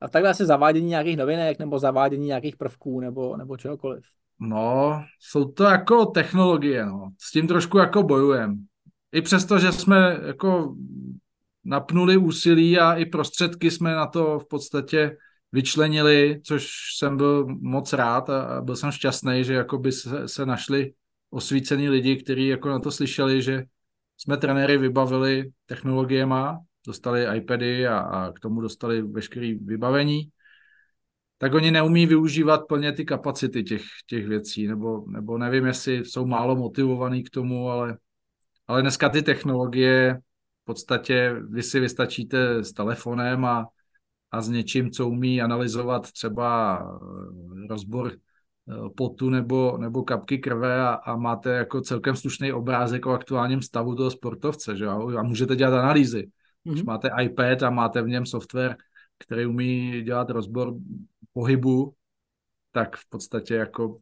A 0.00 0.08
takhle 0.08 0.30
asi 0.30 0.46
zavádění 0.46 0.86
nějakých 0.86 1.16
novinek 1.16 1.58
nebo 1.58 1.78
zavádění 1.78 2.26
nějakých 2.26 2.56
prvků 2.56 3.00
nebo, 3.00 3.36
nebo 3.36 3.56
čehokoliv. 3.56 4.04
No, 4.40 5.04
jsou 5.20 5.44
to 5.44 5.64
jako 5.64 6.06
technologie, 6.06 6.86
no. 6.86 7.10
S 7.20 7.32
tím 7.32 7.48
trošku 7.48 7.78
jako 7.78 8.02
bojujem. 8.02 8.66
I 9.12 9.22
přesto, 9.22 9.58
že 9.58 9.72
jsme 9.72 10.20
jako 10.26 10.76
napnuli 11.66 12.16
úsilí 12.16 12.78
a 12.78 12.94
i 12.94 13.06
prostředky 13.06 13.70
jsme 13.70 13.94
na 13.94 14.06
to 14.06 14.38
v 14.38 14.48
podstatě 14.48 15.16
vyčlenili, 15.52 16.40
což 16.44 16.68
jsem 16.96 17.16
byl 17.16 17.46
moc 17.60 17.92
rád 17.92 18.30
a 18.30 18.60
byl 18.62 18.76
jsem 18.76 18.90
šťastný, 18.90 19.44
že 19.44 19.54
jakoby 19.54 19.92
se, 19.92 20.28
se 20.28 20.46
našli 20.46 20.92
osvícení 21.30 21.88
lidi, 21.88 22.16
kteří 22.16 22.48
jako 22.48 22.68
na 22.68 22.78
to 22.78 22.90
slyšeli, 22.90 23.42
že 23.42 23.64
jsme 24.16 24.36
trenéry 24.36 24.78
vybavili 24.78 25.50
technologiema, 25.66 26.60
dostali 26.86 27.36
iPady 27.36 27.86
a, 27.86 27.98
a 27.98 28.32
k 28.32 28.40
tomu 28.40 28.60
dostali 28.60 29.02
veškeré 29.02 29.54
vybavení 29.60 30.30
tak 31.38 31.54
oni 31.54 31.70
neumí 31.70 32.06
využívat 32.06 32.66
plně 32.68 32.92
ty 32.92 33.04
kapacity 33.04 33.62
těch, 33.62 33.82
těch 34.06 34.26
věcí, 34.26 34.66
nebo, 34.66 35.04
nebo 35.08 35.38
nevím, 35.38 35.66
jestli 35.66 36.04
jsou 36.04 36.26
málo 36.26 36.56
motivovaný 36.56 37.22
k 37.22 37.30
tomu, 37.30 37.68
ale, 37.68 37.98
ale 38.66 38.82
dneska 38.82 39.08
ty 39.08 39.22
technologie 39.22 40.18
podstatě 40.66 41.34
vy 41.48 41.62
si 41.62 41.80
vystačíte 41.80 42.64
s 42.64 42.72
telefonem 42.72 43.44
a, 43.44 43.68
a 44.30 44.42
s 44.42 44.48
něčím, 44.48 44.90
co 44.90 45.08
umí 45.08 45.42
analyzovat 45.42 46.12
třeba 46.12 46.78
eh, 46.78 47.66
rozbor 47.66 48.12
eh, 48.12 48.90
potu 48.96 49.30
nebo, 49.30 49.78
nebo 49.78 50.02
kapky 50.02 50.38
krve 50.38 50.80
a, 50.80 50.88
a 50.88 51.16
máte 51.16 51.50
jako 51.50 51.80
celkem 51.80 52.16
slušný 52.16 52.52
obrázek 52.52 53.06
o 53.06 53.12
aktuálním 53.12 53.62
stavu 53.62 53.94
toho 53.94 54.10
sportovce, 54.10 54.76
že? 54.76 54.86
a 54.86 55.22
můžete 55.22 55.56
dělat 55.56 55.78
analýzy. 55.78 56.22
Mm-hmm. 56.22 56.72
Když 56.72 56.82
máte 56.82 57.10
iPad 57.22 57.62
a 57.62 57.70
máte 57.70 58.02
v 58.02 58.08
něm 58.08 58.26
software, 58.26 58.76
který 59.18 59.46
umí 59.46 60.02
dělat 60.02 60.30
rozbor 60.30 60.74
pohybu, 61.32 61.94
tak 62.72 62.96
v 62.96 63.08
podstatě 63.08 63.54
jako 63.54 63.98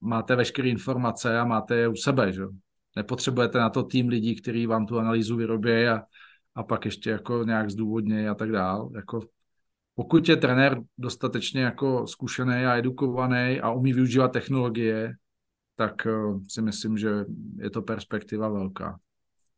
máte 0.00 0.36
veškeré 0.36 0.68
informace 0.68 1.38
a 1.38 1.44
máte 1.44 1.76
je 1.76 1.88
u 1.88 1.96
sebe, 1.96 2.32
že? 2.32 2.42
Nepotřebujete 2.96 3.58
na 3.58 3.70
to 3.70 3.82
tým 3.82 4.08
lidí, 4.08 4.36
kteří 4.36 4.66
vám 4.66 4.86
tu 4.86 4.98
analýzu 4.98 5.36
vyrobí 5.36 5.86
a, 5.86 6.02
a 6.54 6.62
pak 6.62 6.84
ještě 6.84 7.10
jako 7.10 7.44
nějak 7.44 7.70
zdůvodně 7.70 8.28
a 8.28 8.34
tak 8.34 8.52
dál. 8.52 8.90
Jako 8.96 9.20
pokud 9.94 10.28
je 10.28 10.36
trenér 10.36 10.80
dostatečně 10.98 11.62
jako 11.62 12.06
zkušený 12.06 12.64
a 12.64 12.76
edukovaný 12.76 13.60
a 13.60 13.70
umí 13.70 13.92
využívat 13.92 14.28
technologie, 14.28 15.14
tak 15.76 16.06
uh, 16.06 16.40
si 16.48 16.62
myslím, 16.62 16.98
že 16.98 17.24
je 17.58 17.70
to 17.70 17.82
perspektiva 17.82 18.48
velká. 18.48 18.98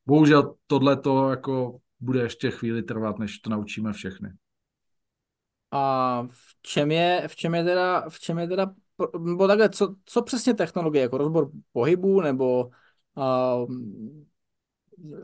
Bohužel 0.07 0.55
tohle 0.67 0.97
to 0.97 1.31
jako 1.31 1.79
bude 2.01 2.21
ještě 2.21 2.51
chvíli 2.51 2.83
trvat, 2.83 3.19
než 3.19 3.39
to 3.39 3.51
naučíme 3.51 3.93
všechny. 3.93 4.31
A 5.71 6.23
v 6.31 6.63
čem 6.63 6.91
je, 6.91 7.25
v 7.27 7.37
čem 7.37 7.55
je 7.55 7.65
teda, 7.65 8.09
v 8.09 8.21
čem 8.21 8.39
je 8.39 8.49
teda, 8.49 8.75
nebo 9.19 9.47
takhle, 9.47 9.71
co, 9.71 9.95
co 10.05 10.23
přesně 10.23 10.55
technologie, 10.55 11.03
jako 11.03 11.19
rozbor 11.19 11.51
pohybu, 11.73 12.21
nebo 12.21 12.71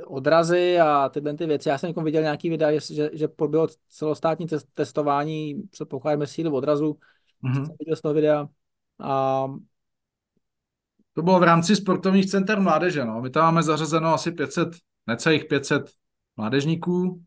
odrazy 0.07 0.81
a 0.81 1.09
tyhle 1.09 1.35
ty 1.35 1.47
věci. 1.47 1.69
Já 1.69 1.79
jsem 1.79 1.93
viděl 2.03 2.23
nějaký 2.23 2.51
videa, 2.51 2.81
že, 2.81 3.11
že 3.13 3.29
proběhlo 3.29 3.69
celostátní 3.89 4.47
testování, 4.75 5.63
předpokládáme 5.71 6.27
síly 6.27 6.51
odrazu, 6.51 6.99
mm-hmm. 7.45 7.67
jsem 7.67 7.77
viděl 7.79 7.97
z 7.97 8.01
toho 8.01 8.15
videa. 8.15 8.49
A... 9.01 9.47
To 11.13 11.23
bylo 11.23 11.41
v 11.41 11.43
rámci 11.43 11.77
sportovních 11.77 12.27
center 12.27 12.61
mládeže, 12.61 13.05
no. 13.05 13.21
My 13.21 13.31
tam 13.31 13.45
máme 13.45 13.63
zařazeno 13.63 14.15
asi 14.15 14.33
500, 14.33 14.69
necelých 15.07 15.45
500 15.45 15.91
mládežníků, 16.37 17.23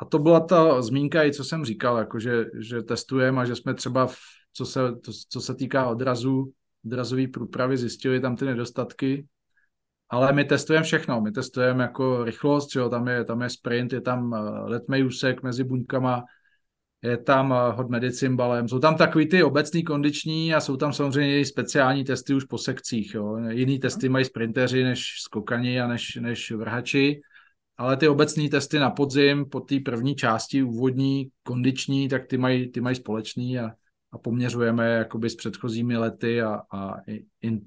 a 0.00 0.04
to 0.04 0.18
byla 0.18 0.40
ta 0.40 0.82
zmínka 0.82 1.24
i 1.24 1.32
co 1.32 1.44
jsem 1.44 1.64
říkal, 1.64 1.98
jako 1.98 2.18
že, 2.18 2.44
že 2.58 2.82
testujeme 2.82 3.40
a 3.40 3.44
že 3.44 3.56
jsme 3.56 3.74
třeba, 3.74 4.06
v, 4.06 4.16
co, 4.52 4.66
se, 4.66 4.80
to, 4.92 5.12
co 5.28 5.40
se 5.40 5.54
týká 5.54 5.88
odrazu, 5.88 6.52
odrazové 6.84 7.28
průpravy, 7.28 7.76
zjistili 7.76 8.20
tam 8.20 8.36
ty 8.36 8.44
nedostatky, 8.44 9.26
ale 10.10 10.32
my 10.32 10.44
testujeme 10.44 10.84
všechno. 10.84 11.20
My 11.20 11.32
testujeme 11.32 11.82
jako 11.82 12.24
rychlost, 12.24 12.76
jo, 12.76 12.88
tam, 12.88 13.08
je, 13.08 13.24
tam 13.24 13.42
je 13.42 13.50
sprint, 13.50 13.92
je 13.92 14.00
tam 14.00 14.34
eh, 14.34 14.38
letmej 14.64 15.06
úsek 15.06 15.42
mezi 15.42 15.64
buňkama, 15.64 16.22
je 17.02 17.16
tam 17.16 17.52
eh, 17.52 17.72
hod 17.72 17.90
medicimbalem, 17.90 18.68
jsou 18.68 18.78
tam 18.78 18.96
takový 18.96 19.28
ty 19.28 19.42
obecný 19.42 19.84
kondiční 19.84 20.54
a 20.54 20.60
jsou 20.60 20.76
tam 20.76 20.92
samozřejmě 20.92 21.40
i 21.40 21.44
speciální 21.44 22.04
testy 22.04 22.34
už 22.34 22.44
po 22.44 22.58
sekcích. 22.58 23.14
Jo. 23.14 23.36
Jiný 23.36 23.78
testy 23.78 24.08
mají 24.08 24.24
sprinteři 24.24 24.84
než 24.84 25.20
skokani 25.20 25.80
a 25.80 25.88
než, 25.88 26.16
než 26.16 26.50
vrhači 26.50 27.20
ale 27.80 27.96
ty 27.96 28.08
obecné 28.08 28.48
testy 28.48 28.78
na 28.78 28.90
podzim 28.90 29.44
po 29.44 29.60
té 29.60 29.80
první 29.80 30.14
části 30.14 30.62
úvodní, 30.62 31.30
kondiční, 31.42 32.08
tak 32.08 32.26
ty 32.26 32.38
mají, 32.38 32.72
ty 32.72 32.80
mají 32.80 32.96
společný 32.96 33.58
a, 33.58 33.70
a 34.12 34.18
poměřujeme 34.18 34.88
jakoby 34.88 35.30
s 35.30 35.34
předchozími 35.34 35.96
lety 35.96 36.42
a, 36.42 36.60
a 36.72 36.94
in, 37.42 37.60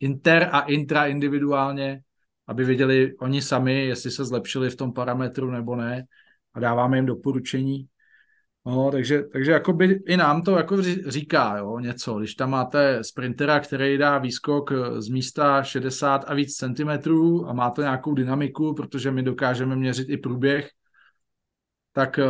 inter 0.00 0.48
a 0.52 0.60
intra 0.60 1.06
individuálně, 1.06 2.00
aby 2.46 2.64
viděli 2.64 3.16
oni 3.16 3.42
sami, 3.42 3.86
jestli 3.86 4.10
se 4.10 4.24
zlepšili 4.24 4.70
v 4.70 4.76
tom 4.76 4.92
parametru 4.92 5.50
nebo 5.50 5.76
ne 5.76 6.04
a 6.54 6.60
dáváme 6.60 6.98
jim 6.98 7.06
doporučení. 7.06 7.88
No, 8.66 8.90
takže, 8.90 9.22
takže 9.22 9.52
jakoby 9.52 10.02
i 10.06 10.16
nám 10.16 10.42
to 10.42 10.56
jako 10.56 10.82
říká 11.06 11.56
jo, 11.56 11.78
něco. 11.78 12.18
Když 12.18 12.34
tam 12.34 12.50
máte 12.50 13.04
sprintera, 13.04 13.60
který 13.60 13.98
dá 13.98 14.18
výskok 14.18 14.72
z 14.98 15.08
místa 15.08 15.62
60 15.62 16.24
a 16.26 16.34
víc 16.34 16.56
centimetrů 16.56 17.48
a 17.48 17.52
má 17.52 17.70
to 17.70 17.82
nějakou 17.82 18.14
dynamiku, 18.14 18.74
protože 18.74 19.10
my 19.10 19.22
dokážeme 19.22 19.76
měřit 19.76 20.08
i 20.08 20.16
průběh, 20.16 20.70
tak 21.92 22.20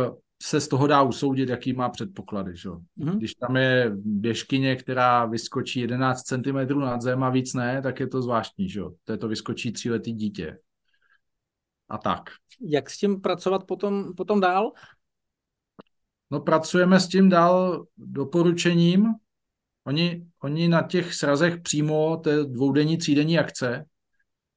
se 0.41 0.61
z 0.61 0.67
toho 0.67 0.87
dá 0.87 1.01
usoudit, 1.01 1.49
jaký 1.49 1.73
má 1.73 1.89
předpoklady. 1.89 2.55
Že? 2.55 2.69
Mm-hmm. 2.69 3.17
Když 3.17 3.33
tam 3.33 3.55
je 3.55 3.91
běžkyně, 3.95 4.75
která 4.75 5.25
vyskočí 5.25 5.79
11 5.79 6.23
cm 6.23 6.79
nad 6.79 7.01
zem 7.01 7.23
a 7.23 7.29
víc 7.29 7.53
ne, 7.53 7.81
tak 7.81 7.99
je 7.99 8.07
to 8.07 8.21
zvláštní. 8.21 8.69
Že? 8.69 8.81
To 9.03 9.11
je 9.11 9.17
to 9.17 9.27
vyskočí 9.27 9.71
tříletý 9.71 10.13
dítě. 10.13 10.57
A 11.89 11.97
tak. 11.97 12.29
Jak 12.61 12.89
s 12.89 12.97
tím 12.97 13.21
pracovat 13.21 13.63
potom, 13.63 14.13
potom 14.15 14.39
dál? 14.39 14.71
No 16.31 16.39
pracujeme 16.39 16.99
s 16.99 17.07
tím 17.07 17.29
dál 17.29 17.85
doporučením. 17.97 19.05
Oni, 19.85 20.27
oni 20.43 20.67
na 20.67 20.81
těch 20.81 21.13
srazech 21.13 21.61
přímo, 21.61 22.17
to 22.17 22.29
je 22.29 22.43
dvoudenní, 22.43 22.97
třídenní 22.97 23.39
akce, 23.39 23.85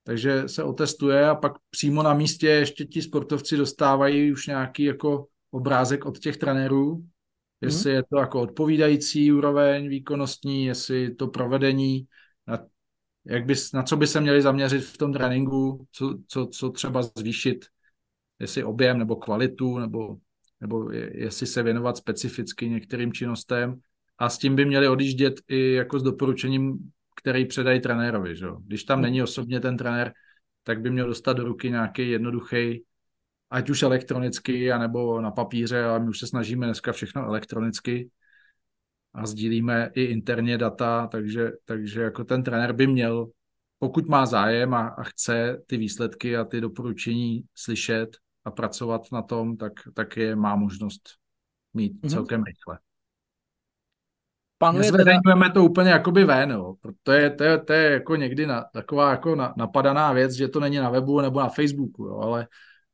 takže 0.05 0.49
se 0.49 0.64
otestuje 0.64 1.28
a 1.28 1.35
pak 1.35 1.53
přímo 1.70 2.03
na 2.03 2.14
místě 2.14 2.49
ještě 2.49 2.85
ti 2.85 3.03
sportovci 3.03 3.57
dostávají 3.57 4.33
už 4.33 4.47
nějaký 4.47 4.85
jako 4.85 5.26
obrázek 5.51 6.07
od 6.07 6.18
těch 6.18 6.36
trenérů, 6.36 7.05
jestli 7.61 7.90
mm. 7.90 7.96
je 7.96 8.03
to 8.03 8.18
jako 8.18 8.40
odpovídající 8.40 9.32
úroveň 9.32 9.88
výkonnostní, 9.88 10.64
jestli 10.64 11.14
to 11.14 11.28
provedení, 11.28 12.07
na, 12.46 12.59
jak 13.24 13.46
bys, 13.46 13.72
na 13.72 13.82
co 13.82 13.96
by 13.96 14.07
se 14.07 14.20
měli 14.20 14.42
zaměřit 14.42 14.84
v 14.84 14.98
tom 14.98 15.12
tréninku, 15.12 15.86
co, 15.92 16.18
co, 16.26 16.46
co 16.46 16.70
třeba 16.70 17.03
zvýšit, 17.03 17.66
jestli 18.38 18.64
objem 18.64 18.98
nebo 18.98 19.16
kvalitu, 19.16 19.78
nebo 19.78 20.16
nebo 20.61 20.90
jestli 20.92 21.46
se 21.46 21.62
věnovat 21.62 21.96
specificky 21.96 22.68
některým 22.68 23.12
činnostem 23.12 23.80
a 24.18 24.28
s 24.28 24.38
tím 24.38 24.57
by 24.57 24.64
měli 24.64 24.88
odjíždět 24.88 25.34
i 25.48 25.72
jako 25.72 25.98
s 25.98 26.03
doporučením, 26.03 26.92
který 27.16 27.44
předají 27.44 27.80
trenérovi. 27.80 28.36
Že? 28.36 28.46
Když 28.66 28.84
tam 28.84 29.03
není 29.03 29.22
osobně 29.22 29.61
ten 29.61 29.76
trenér, 29.76 30.12
tak 30.62 30.80
by 30.80 30.90
měl 30.90 31.07
dostat 31.07 31.32
do 31.32 31.44
ruky 31.44 31.70
nějaký 31.70 32.11
jednoduchý, 32.11 32.84
ať 33.51 33.70
už 33.70 33.82
elektronicky, 33.82 34.72
anebo 34.72 35.20
na 35.20 35.30
papíře, 35.30 35.84
ale 35.84 36.01
my 36.01 36.09
už 36.09 36.18
se 36.18 36.26
snažíme 36.26 36.66
dneska 36.66 36.92
všechno 36.92 37.24
elektronicky 37.24 38.11
a 39.14 39.26
sdílíme 39.26 39.90
i 39.94 40.03
interně 40.03 40.59
data, 40.59 41.07
takže, 41.07 41.51
takže 41.64 42.03
jako 42.03 42.24
ten 42.24 42.42
trenér 42.42 42.72
by 42.72 42.86
měl, 42.86 43.26
pokud 43.78 44.09
má 44.09 44.26
zájem 44.26 44.74
a, 44.74 44.88
a 44.88 45.03
chce 45.03 45.62
ty 45.66 45.76
výsledky 45.76 46.36
a 46.36 46.44
ty 46.44 46.61
doporučení 46.61 47.44
slyšet, 47.55 48.16
a 48.44 48.51
pracovat 48.51 49.03
na 49.12 49.22
tom, 49.22 49.57
tak, 49.57 49.72
tak 49.94 50.16
je 50.16 50.36
má 50.36 50.57
možnost 50.57 51.09
mít 51.74 51.92
mm-hmm. 51.92 52.11
celkem 52.11 52.44
rychle. 52.44 52.78
Nezveřejňujeme 54.72 55.46
teda... 55.46 55.55
to 55.55 55.64
úplně 55.64 55.90
jakoby 55.90 56.24
ven, 56.24 56.51
jo. 56.51 56.74
To, 57.03 57.12
je, 57.12 57.30
to, 57.30 57.44
je, 57.44 57.59
to 57.59 57.72
je 57.72 57.90
jako 57.90 58.16
někdy 58.16 58.46
na, 58.46 58.64
taková 58.72 59.11
jako 59.11 59.34
na, 59.34 59.55
napadaná 59.57 60.12
věc, 60.12 60.32
že 60.32 60.48
to 60.48 60.61
není 60.61 60.76
na 60.76 60.90
webu 60.90 61.20
nebo 61.20 61.40
na 61.40 61.48
Facebooku, 61.48 62.05
jo, 62.05 62.18
ale 62.18 62.48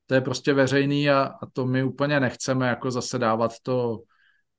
to 0.06 0.14
je 0.14 0.20
prostě 0.20 0.54
veřejný 0.54 1.10
a, 1.10 1.22
a 1.22 1.46
to 1.52 1.66
my 1.66 1.84
úplně 1.84 2.20
nechceme 2.20 2.68
jako 2.68 2.90
zase 2.90 3.18
dávat 3.18 3.52
to 3.62 3.98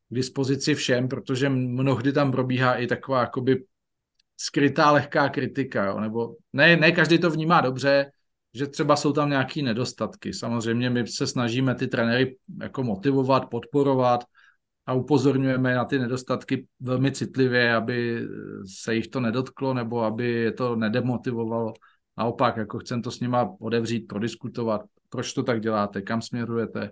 k 0.09 0.15
dispozici 0.15 0.75
všem, 0.75 1.07
protože 1.07 1.49
mnohdy 1.49 2.13
tam 2.13 2.31
probíhá 2.31 2.75
i 2.75 2.87
taková 2.87 3.21
jakoby 3.21 3.63
skrytá 4.37 4.91
lehká 4.91 5.29
kritika, 5.29 5.85
jo, 5.85 5.99
nebo 5.99 6.35
ne, 6.53 6.77
ne 6.77 6.91
každý 6.91 7.19
to 7.19 7.29
vnímá 7.29 7.61
dobře, 7.61 8.11
že 8.53 8.67
třeba 8.67 8.95
jsou 8.95 9.13
tam 9.13 9.29
nějaké 9.29 9.61
nedostatky. 9.61 10.33
Samozřejmě 10.33 10.89
my 10.89 11.07
se 11.07 11.27
snažíme 11.27 11.75
ty 11.75 11.87
trenéry 11.87 12.37
jako 12.61 12.83
motivovat, 12.83 13.49
podporovat 13.49 14.23
a 14.85 14.93
upozorňujeme 14.93 15.75
na 15.75 15.85
ty 15.85 15.99
nedostatky 15.99 16.67
velmi 16.79 17.11
citlivě, 17.11 17.75
aby 17.75 18.27
se 18.65 18.95
jich 18.95 19.07
to 19.07 19.19
nedotklo 19.19 19.73
nebo 19.73 20.03
aby 20.03 20.31
je 20.31 20.51
to 20.51 20.75
nedemotivovalo. 20.75 21.73
Naopak, 22.17 22.57
jako 22.57 22.79
chcem 22.79 23.01
to 23.01 23.11
s 23.11 23.19
nima 23.19 23.55
odevřít, 23.59 24.07
prodiskutovat, 24.07 24.81
proč 25.09 25.33
to 25.33 25.43
tak 25.43 25.61
děláte, 25.61 26.01
kam 26.01 26.21
směrujete. 26.21 26.91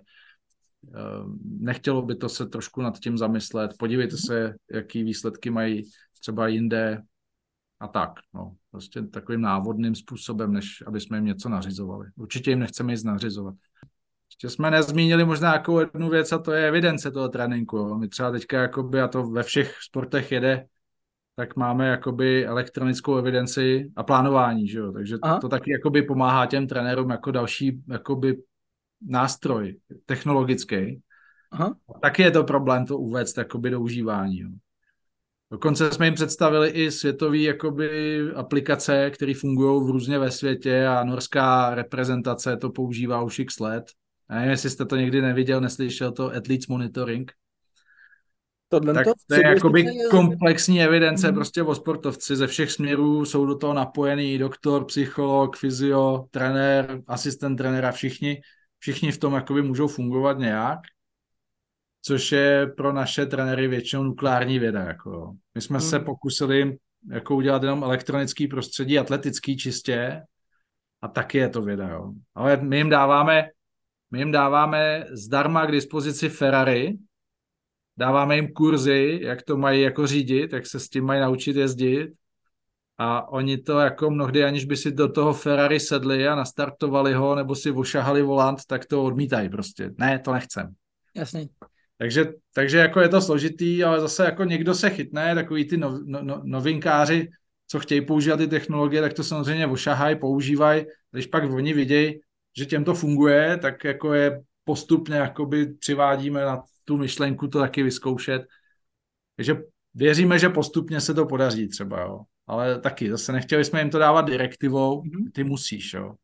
Ehm, 0.94 1.38
nechtělo 1.60 2.02
by 2.02 2.14
to 2.14 2.28
se 2.28 2.46
trošku 2.46 2.82
nad 2.82 2.98
tím 2.98 3.18
zamyslet. 3.18 3.74
Podívejte 3.78 4.16
se, 4.16 4.54
jaký 4.72 5.02
výsledky 5.02 5.50
mají 5.50 5.82
třeba 6.20 6.48
jinde, 6.48 7.02
a 7.80 7.88
tak. 7.88 8.10
No. 8.34 8.56
Prostě 8.70 9.02
takovým 9.02 9.40
návodným 9.40 9.94
způsobem, 9.94 10.52
než 10.52 10.82
aby 10.86 11.00
jsme 11.00 11.16
jim 11.16 11.24
něco 11.24 11.48
nařizovali. 11.48 12.08
Určitě 12.16 12.50
jim 12.50 12.58
nechceme 12.58 12.92
nic 12.92 13.04
nařizovat. 13.04 13.54
Ještě 14.30 14.50
jsme 14.50 14.70
nezmínili 14.70 15.24
možná 15.24 15.52
jako 15.52 15.80
jednu 15.80 16.08
věc 16.08 16.32
a 16.32 16.38
to 16.38 16.52
je 16.52 16.68
evidence 16.68 17.10
toho 17.10 17.28
tréninku. 17.28 17.76
Jo. 17.76 17.98
My 17.98 18.08
třeba 18.08 18.30
teďka, 18.30 18.62
jakoby, 18.62 19.00
a 19.00 19.08
to 19.08 19.22
ve 19.22 19.42
všech 19.42 19.76
sportech 19.82 20.32
jede, 20.32 20.66
tak 21.36 21.56
máme 21.56 21.88
jakoby 21.88 22.46
elektronickou 22.46 23.16
evidenci 23.16 23.90
a 23.96 24.02
plánování, 24.02 24.68
že 24.68 24.78
jo? 24.78 24.92
takže 24.92 25.18
to, 25.18 25.38
to 25.40 25.48
taky 25.48 25.70
jakoby 25.72 26.02
pomáhá 26.02 26.46
těm 26.46 26.66
trenérům 26.66 27.10
jako 27.10 27.30
další 27.30 27.82
jakoby 27.88 28.36
nástroj 29.02 29.76
technologický. 30.06 31.00
Aha. 31.50 31.76
Taky 32.02 32.22
je 32.22 32.30
to 32.30 32.44
problém 32.44 32.86
to 32.86 32.98
uvést 32.98 33.38
jakoby 33.38 33.70
do 33.70 33.80
užívání. 33.80 34.38
Jo. 34.38 34.48
Dokonce 35.50 35.92
jsme 35.92 36.06
jim 36.06 36.14
představili 36.14 36.68
i 36.68 36.90
světové 36.90 37.38
jakoby, 37.38 38.20
aplikace, 38.34 39.10
které 39.10 39.34
fungují 39.34 39.86
v 39.86 39.90
různě 39.90 40.18
ve 40.18 40.30
světě 40.30 40.86
a 40.86 41.04
norská 41.04 41.74
reprezentace 41.74 42.56
to 42.56 42.70
používá 42.70 43.22
už 43.22 43.38
x 43.38 43.60
let. 43.60 43.84
Já 44.30 44.36
nevím, 44.36 44.50
jestli 44.50 44.70
jste 44.70 44.84
to 44.84 44.96
někdy 44.96 45.22
neviděl, 45.22 45.60
neslyšel 45.60 46.12
to 46.12 46.26
Athletes 46.26 46.66
Monitoring. 46.66 47.32
Tohle 48.68 48.94
tak 48.94 49.06
to, 49.28 49.34
je 49.34 49.46
jakoby 49.46 49.86
komplexní 50.10 50.82
evidence 50.82 51.28
mm. 51.28 51.34
prostě 51.34 51.62
o 51.62 51.74
sportovci 51.74 52.36
ze 52.36 52.46
všech 52.46 52.72
směrů, 52.72 53.24
jsou 53.24 53.46
do 53.46 53.56
toho 53.56 53.74
napojený 53.74 54.38
doktor, 54.38 54.84
psycholog, 54.84 55.56
fyzio, 55.56 56.26
trenér, 56.30 57.02
asistent 57.06 57.58
trenéra, 57.58 57.92
všichni, 57.92 58.40
všichni 58.78 59.12
v 59.12 59.18
tom 59.18 59.34
jakoby 59.34 59.62
můžou 59.62 59.88
fungovat 59.88 60.38
nějak 60.38 60.78
což 62.06 62.32
je 62.32 62.66
pro 62.76 62.92
naše 62.92 63.26
trenéry 63.26 63.68
většinou 63.68 64.02
nukleární 64.02 64.58
věda. 64.58 64.82
Jako. 64.82 65.34
My 65.54 65.60
jsme 65.60 65.78
hmm. 65.78 65.88
se 65.88 66.00
pokusili 66.00 66.76
jako 67.10 67.36
udělat 67.36 67.62
jenom 67.62 67.82
elektronický 67.82 68.48
prostředí, 68.48 68.98
atletický 68.98 69.56
čistě 69.56 70.22
a 71.02 71.08
taky 71.08 71.38
je 71.38 71.48
to 71.48 71.62
věda. 71.62 71.88
Jo. 71.88 72.12
Ale 72.34 72.56
my 72.56 72.76
jim 72.76 72.90
dáváme 72.90 73.48
my 74.10 74.18
jim 74.18 74.32
dáváme 74.32 75.04
zdarma 75.10 75.66
k 75.66 75.72
dispozici 75.72 76.28
Ferrari, 76.28 76.98
dáváme 77.96 78.36
jim 78.36 78.52
kurzy, 78.52 79.20
jak 79.22 79.42
to 79.42 79.56
mají 79.56 79.82
jako 79.82 80.06
řídit, 80.06 80.52
jak 80.52 80.66
se 80.66 80.80
s 80.80 80.88
tím 80.88 81.04
mají 81.04 81.20
naučit 81.20 81.56
jezdit 81.56 82.08
a 82.98 83.28
oni 83.28 83.58
to 83.58 83.78
jako 83.78 84.10
mnohdy, 84.10 84.44
aniž 84.44 84.64
by 84.64 84.76
si 84.76 84.92
do 84.92 85.08
toho 85.08 85.34
Ferrari 85.34 85.80
sedli 85.80 86.28
a 86.28 86.34
nastartovali 86.34 87.14
ho 87.14 87.34
nebo 87.34 87.54
si 87.54 87.70
ošahali 87.70 88.22
volant, 88.22 88.58
tak 88.66 88.86
to 88.86 89.04
odmítají 89.04 89.48
prostě. 89.48 89.90
Ne, 89.98 90.18
to 90.18 90.32
nechcem. 90.32 90.74
Jasně. 91.14 91.48
Takže, 91.98 92.32
takže 92.54 92.78
jako 92.78 93.00
je 93.00 93.08
to 93.08 93.20
složitý, 93.20 93.84
ale 93.84 94.00
zase 94.00 94.24
jako 94.24 94.44
někdo 94.44 94.74
se 94.74 94.90
chytne, 94.90 95.34
takový 95.34 95.68
ty 95.68 95.76
no, 95.76 96.00
no, 96.04 96.22
no, 96.22 96.40
novinkáři, 96.44 97.28
co 97.66 97.78
chtějí 97.78 98.00
používat 98.00 98.36
ty 98.36 98.46
technologie, 98.46 99.02
tak 99.02 99.12
to 99.12 99.24
samozřejmě 99.24 99.66
ošahají, 99.66 100.16
používají. 100.18 100.84
Když 101.10 101.26
pak 101.26 101.50
oni 101.50 101.72
vidějí, 101.72 102.20
že 102.56 102.66
těm 102.66 102.84
to 102.84 102.94
funguje, 102.94 103.58
tak 103.62 103.84
jako 103.84 104.14
je 104.14 104.40
postupně 104.64 105.16
jakoby 105.16 105.66
přivádíme 105.66 106.44
na 106.44 106.62
tu 106.86 106.96
myšlenku 106.96 107.48
to 107.48 107.58
taky 107.58 107.82
vyzkoušet. 107.82 108.42
Takže 109.36 109.56
věříme, 109.94 110.38
že 110.38 110.48
postupně 110.48 111.00
se 111.00 111.14
to 111.14 111.26
podaří 111.26 111.68
třeba, 111.68 112.00
jo. 112.00 112.20
Ale 112.46 112.80
taky, 112.80 113.10
zase 113.10 113.32
nechtěli 113.32 113.64
jsme 113.64 113.80
jim 113.80 113.90
to 113.90 113.98
dávat 113.98 114.22
direktivou, 114.22 115.02
mhm. 115.02 115.30
ty 115.32 115.44
musíš, 115.44 115.94
jo. 115.94 116.14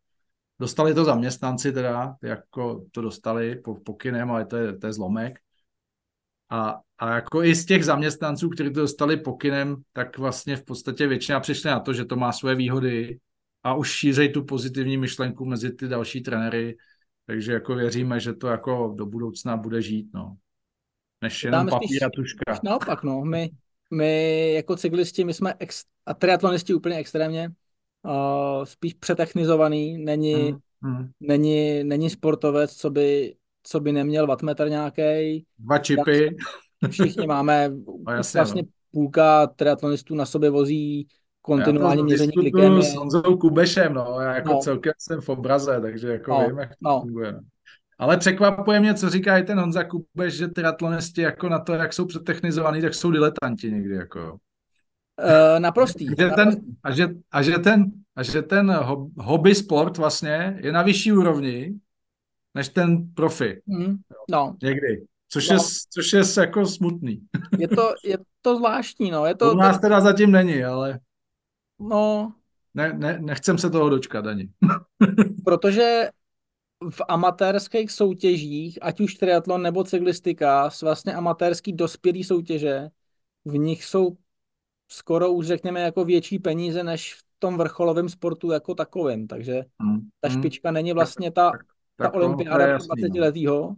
Dostali 0.60 0.94
to 0.94 1.04
zaměstnanci 1.04 1.72
teda, 1.72 2.14
jako 2.22 2.84
to 2.92 3.02
dostali 3.02 3.56
po, 3.56 3.74
pokynem, 3.74 4.30
ale 4.30 4.46
to 4.46 4.56
je, 4.56 4.78
to 4.78 4.86
je 4.86 4.92
zlomek. 4.92 5.38
A, 6.50 6.80
a 6.98 7.14
jako 7.14 7.42
i 7.42 7.54
z 7.54 7.66
těch 7.66 7.84
zaměstnanců, 7.84 8.48
kteří 8.48 8.72
to 8.72 8.80
dostali 8.80 9.16
pokynem, 9.16 9.76
tak 9.92 10.18
vlastně 10.18 10.56
v 10.56 10.64
podstatě 10.64 11.06
většina 11.06 11.40
přišli 11.40 11.70
na 11.70 11.80
to, 11.80 11.92
že 11.92 12.04
to 12.04 12.16
má 12.16 12.32
své 12.32 12.54
výhody 12.54 13.18
a 13.62 13.74
už 13.74 13.90
šířej 13.90 14.28
tu 14.28 14.44
pozitivní 14.44 14.96
myšlenku 14.96 15.44
mezi 15.44 15.72
ty 15.72 15.88
další 15.88 16.20
trenéry, 16.20 16.76
takže 17.26 17.52
jako 17.52 17.74
věříme, 17.74 18.20
že 18.20 18.32
to 18.32 18.46
jako 18.46 18.94
do 18.96 19.06
budoucna 19.06 19.56
bude 19.56 19.82
žít, 19.82 20.10
no. 20.14 20.36
Než 21.22 21.44
jenom 21.44 21.66
papír 21.66 22.04
a 22.04 22.10
tuška. 22.10 22.60
Naopak, 22.64 23.02
no. 23.02 23.24
My, 23.24 23.50
my 23.90 24.52
jako 24.54 24.76
cyklisti, 24.76 25.24
my 25.24 25.34
jsme 25.34 25.54
ex, 25.58 25.84
a 26.06 26.14
triatlonisti 26.14 26.74
úplně 26.74 26.96
extrémně, 26.96 27.52
uh, 28.04 28.64
spíš 28.64 28.94
přetechnizovaný, 28.94 29.98
není, 29.98 30.34
hmm. 30.34 30.58
hmm. 30.82 31.10
není, 31.20 31.84
není 31.84 32.10
sportovec, 32.10 32.76
co 32.76 32.90
by, 32.90 33.34
co 33.62 33.80
by 33.80 33.92
neměl 33.92 34.26
wattmetr 34.26 34.68
nějaký. 34.68 35.46
Dva 35.58 35.78
čipy. 35.78 36.36
Všichni 36.90 37.26
máme, 37.26 37.68
no, 38.06 38.12
jasně, 38.12 38.38
vlastně 38.38 38.62
no. 38.62 38.68
půlka 38.90 39.46
triatlonistů 39.46 40.14
na 40.14 40.26
sobě 40.26 40.50
vozí 40.50 41.08
kontinuálně 41.42 42.02
měření 42.02 42.32
glykemie. 42.32 42.82
s 42.82 42.94
Honzou 42.94 43.36
Kubešem, 43.36 43.94
no, 43.94 44.20
já 44.20 44.34
jako 44.34 44.52
no. 44.52 44.58
celkem 44.58 44.92
jsem 44.98 45.20
v 45.20 45.28
obraze, 45.28 45.80
takže 45.80 46.08
jako 46.08 46.30
no. 46.30 46.48
vím, 46.48 46.58
jak 46.58 46.68
to 46.68 46.76
no. 46.80 47.00
funguje. 47.00 47.34
Ale 48.02 48.16
překvapuje 48.16 48.80
mě, 48.80 48.94
co 48.94 49.10
říká 49.10 49.38
i 49.38 49.42
ten 49.42 49.58
Honza 49.60 49.84
Kubeš, 49.84 50.34
že 50.34 50.48
triatlonisti 50.48 51.22
jako 51.22 51.48
na 51.48 51.58
to, 51.58 51.72
jak 51.72 51.92
jsou 51.92 52.06
přetechnizovaní, 52.06 52.80
tak 52.80 52.94
jsou 52.94 53.10
diletanti 53.10 53.70
někdy, 53.72 53.94
jako 53.94 54.38
Uh, 55.22 55.60
naprostý. 55.60 56.08
A 56.08 56.14
že, 56.18 56.30
ten, 56.30 56.50
a, 56.82 56.90
že, 56.90 57.08
a, 57.30 57.42
že 57.42 57.58
ten, 57.58 57.92
a 58.16 58.22
že 58.22 58.42
ten 58.42 58.78
hobby 59.16 59.54
sport 59.54 59.96
vlastně 59.96 60.58
je 60.62 60.72
na 60.72 60.82
vyšší 60.82 61.12
úrovni 61.12 61.74
než 62.54 62.68
ten 62.68 63.14
profi. 63.14 63.62
Mm, 63.66 63.96
no. 64.30 64.56
Někdy. 64.62 65.06
Což, 65.28 65.48
no. 65.48 65.56
je, 65.56 65.60
což 65.90 66.12
je 66.12 66.22
jako 66.40 66.66
smutný. 66.66 67.20
Je 67.58 67.68
to, 67.68 67.94
je 68.04 68.18
to 68.42 68.56
zvláštní, 68.56 69.10
no. 69.10 69.26
Je 69.26 69.34
to, 69.34 69.52
U 69.52 69.56
nás 69.56 69.80
teda 69.80 70.00
zatím 70.00 70.30
není, 70.30 70.64
ale... 70.64 71.00
No. 71.80 72.32
Ne, 72.74 72.92
ne, 72.92 73.18
nechcem 73.20 73.58
se 73.58 73.70
toho 73.70 73.90
dočkat 73.90 74.26
ani. 74.26 74.48
Protože 75.44 76.08
v 76.90 77.00
amatérských 77.08 77.92
soutěžích, 77.92 78.78
ať 78.82 79.00
už 79.00 79.14
triatlon 79.14 79.62
nebo 79.62 79.84
cyklistika, 79.84 80.70
vlastně 80.82 81.14
amatérský 81.14 81.72
dospělý 81.72 82.24
soutěže, 82.24 82.88
v 83.44 83.58
nich 83.58 83.84
jsou 83.84 84.16
skoro 84.88 85.32
už 85.32 85.46
řekněme 85.46 85.80
jako 85.80 86.04
větší 86.04 86.38
peníze 86.38 86.84
než 86.84 87.14
v 87.14 87.22
tom 87.38 87.58
vrcholovém 87.58 88.08
sportu 88.08 88.50
jako 88.50 88.74
takovém, 88.74 89.26
takže 89.26 89.64
hmm. 89.82 90.00
ta 90.20 90.28
hmm. 90.28 90.38
špička 90.38 90.68
hmm. 90.68 90.74
není 90.74 90.92
vlastně 90.92 91.30
ta, 91.30 91.50
tak, 91.50 91.60
ta 91.96 92.14
olympiáda 92.14 92.66
20 92.66 93.18
letýho, 93.18 93.74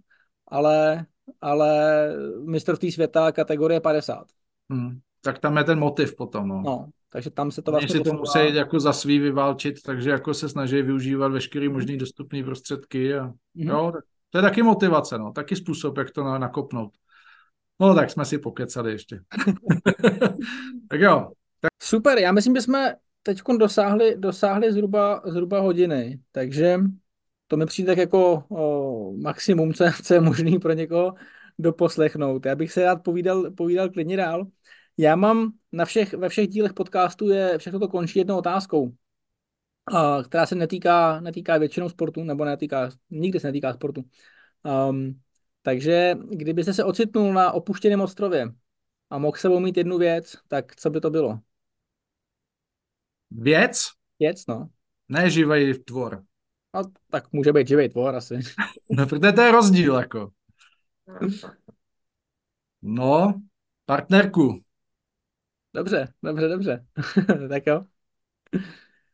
ale, 0.49 1.07
ale 1.41 2.09
mistrovství 2.45 2.93
světa 2.93 3.33
kategorie 3.33 3.81
50. 3.81 4.27
Hmm. 4.71 4.99
Tak 5.21 5.39
tam 5.39 5.57
je 5.57 5.65
ten 5.65 5.79
motiv 5.79 6.17
potom, 6.17 6.49
no. 6.49 6.63
no 6.65 6.89
takže 7.15 7.31
tam 7.31 7.51
se 7.51 7.63
to 7.63 7.71
vlastně 7.71 7.99
si 7.99 8.05
to 8.05 8.13
musí 8.13 8.55
jako 8.55 8.81
za 8.81 8.93
svý 8.93 9.19
vyválčit, 9.19 9.83
takže 9.83 10.11
jako 10.11 10.35
se 10.35 10.49
snaží 10.49 10.83
využívat 10.83 11.29
veškerý 11.33 11.69
možný 11.69 11.99
dostupný 11.99 12.45
prostředky 12.45 13.15
a 13.15 13.27
mm-hmm. 13.27 13.35
jo, 13.69 13.93
to 14.31 14.39
je 14.39 14.43
taky 14.43 14.63
motivace, 14.63 15.19
no, 15.19 15.33
taky 15.33 15.57
způsob, 15.57 15.99
jak 15.99 16.11
to 16.11 16.39
nakopnout. 16.39 16.93
No 17.81 17.95
tak 17.95 18.11
jsme 18.11 18.25
si 18.25 18.39
pokecali 18.39 18.93
ještě. 18.93 19.21
tak 20.89 21.01
jo. 21.01 21.31
Tak... 21.61 21.71
Super, 21.83 22.19
já 22.19 22.33
myslím, 22.33 22.55
že 22.55 22.63
jsme 22.63 22.95
teď 23.23 23.43
dosáhli, 23.59 24.17
dosáhli 24.19 24.73
zhruba, 24.73 25.23
zhruba 25.25 25.61
hodiny, 25.61 26.21
takže 26.33 26.81
to 27.47 27.57
mi 27.57 27.67
přijde 27.67 27.87
tak 27.87 27.99
jako 27.99 28.45
o, 28.51 29.13
maximum, 29.17 29.75
co, 29.75 29.85
co 30.03 30.15
je 30.15 30.21
možný 30.21 30.59
pro 30.59 30.73
někoho 30.73 31.15
doposlechnout. 31.59 32.47
Já 32.47 32.55
bych 32.55 32.73
se 32.73 32.85
rád 32.85 32.97
povídal, 32.97 33.51
povídal 33.51 33.89
klidně 33.89 34.17
dál. 34.17 34.47
Já 34.99 35.17
mám 35.17 35.53
na 35.73 35.85
všech, 35.85 36.15
ve 36.15 36.29
všech 36.29 36.49
dílech 36.49 36.73
podcastu 36.73 37.29
je 37.29 37.59
všechno 37.59 37.81
to 37.81 37.89
končí 37.89 38.19
jednou 38.19 38.39
otázkou, 38.39 38.95
která 40.25 40.47
se 40.47 40.55
netýká, 40.55 41.21
netýká 41.21 41.59
většinou 41.59 41.89
sportu, 41.89 42.25
nebo 42.25 42.45
netýká, 42.45 42.91
nikdy 43.11 43.41
se 43.41 43.47
netýká 43.47 43.75
sportu. 43.75 44.05
Um, 44.89 45.21
takže 45.63 46.15
kdybyste 46.31 46.73
se 46.75 46.85
ocitnul 46.85 47.33
na 47.33 47.53
opuštěném 47.53 48.01
ostrově 48.01 48.53
a 49.11 49.19
mohl 49.19 49.37
sebou 49.37 49.61
mít 49.61 49.77
jednu 49.77 49.99
věc, 49.99 50.37
tak 50.49 50.77
co 50.77 50.91
by 50.91 51.01
to 51.01 51.11
bylo? 51.11 51.41
Věc? 53.31 53.85
Věc, 54.19 54.47
no. 54.47 54.69
Ne 55.09 55.31
živý 55.31 55.75
tvor. 55.79 56.25
No, 56.75 56.83
tak 57.11 57.33
může 57.33 57.53
být 57.53 57.69
živý 57.69 57.89
tvor 57.89 58.15
asi. 58.15 58.39
no, 58.91 59.07
protože 59.07 59.33
to 59.33 59.41
je 59.41 59.53
rozdíl, 59.53 59.95
jako. 59.95 60.31
No, 62.87 63.41
partnerku. 63.87 64.64
Dobře, 65.75 66.09
dobře, 66.23 66.49
dobře. 66.49 66.87
tak 67.49 67.67
jo. 67.67 67.85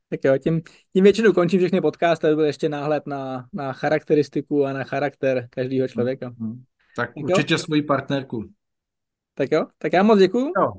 Tak 0.09 0.21
jo, 0.25 0.39
tím, 0.39 0.63
tím 0.93 1.05
většinou 1.05 1.33
končím 1.33 1.61
všechny 1.61 1.81
podcasty, 1.81 2.27
aby 2.27 2.37
byl 2.37 2.45
ještě 2.45 2.69
náhled 2.69 3.07
na, 3.07 3.49
na 3.53 3.73
charakteristiku 3.73 4.65
a 4.65 4.73
na 4.73 4.85
charakter 4.85 5.49
každého 5.51 5.89
člověka. 5.89 6.31
Mm-hmm. 6.31 6.63
Tak, 6.97 7.15
tak 7.15 7.17
určitě 7.17 7.55
jo? 7.55 7.59
svoji 7.59 7.83
partnerku. 7.83 8.51
Tak 9.35 9.53
jo, 9.53 9.67
tak 9.79 9.93
já 9.93 10.03
moc 10.03 10.19
děkuju. 10.19 10.53
Jo. 10.59 10.73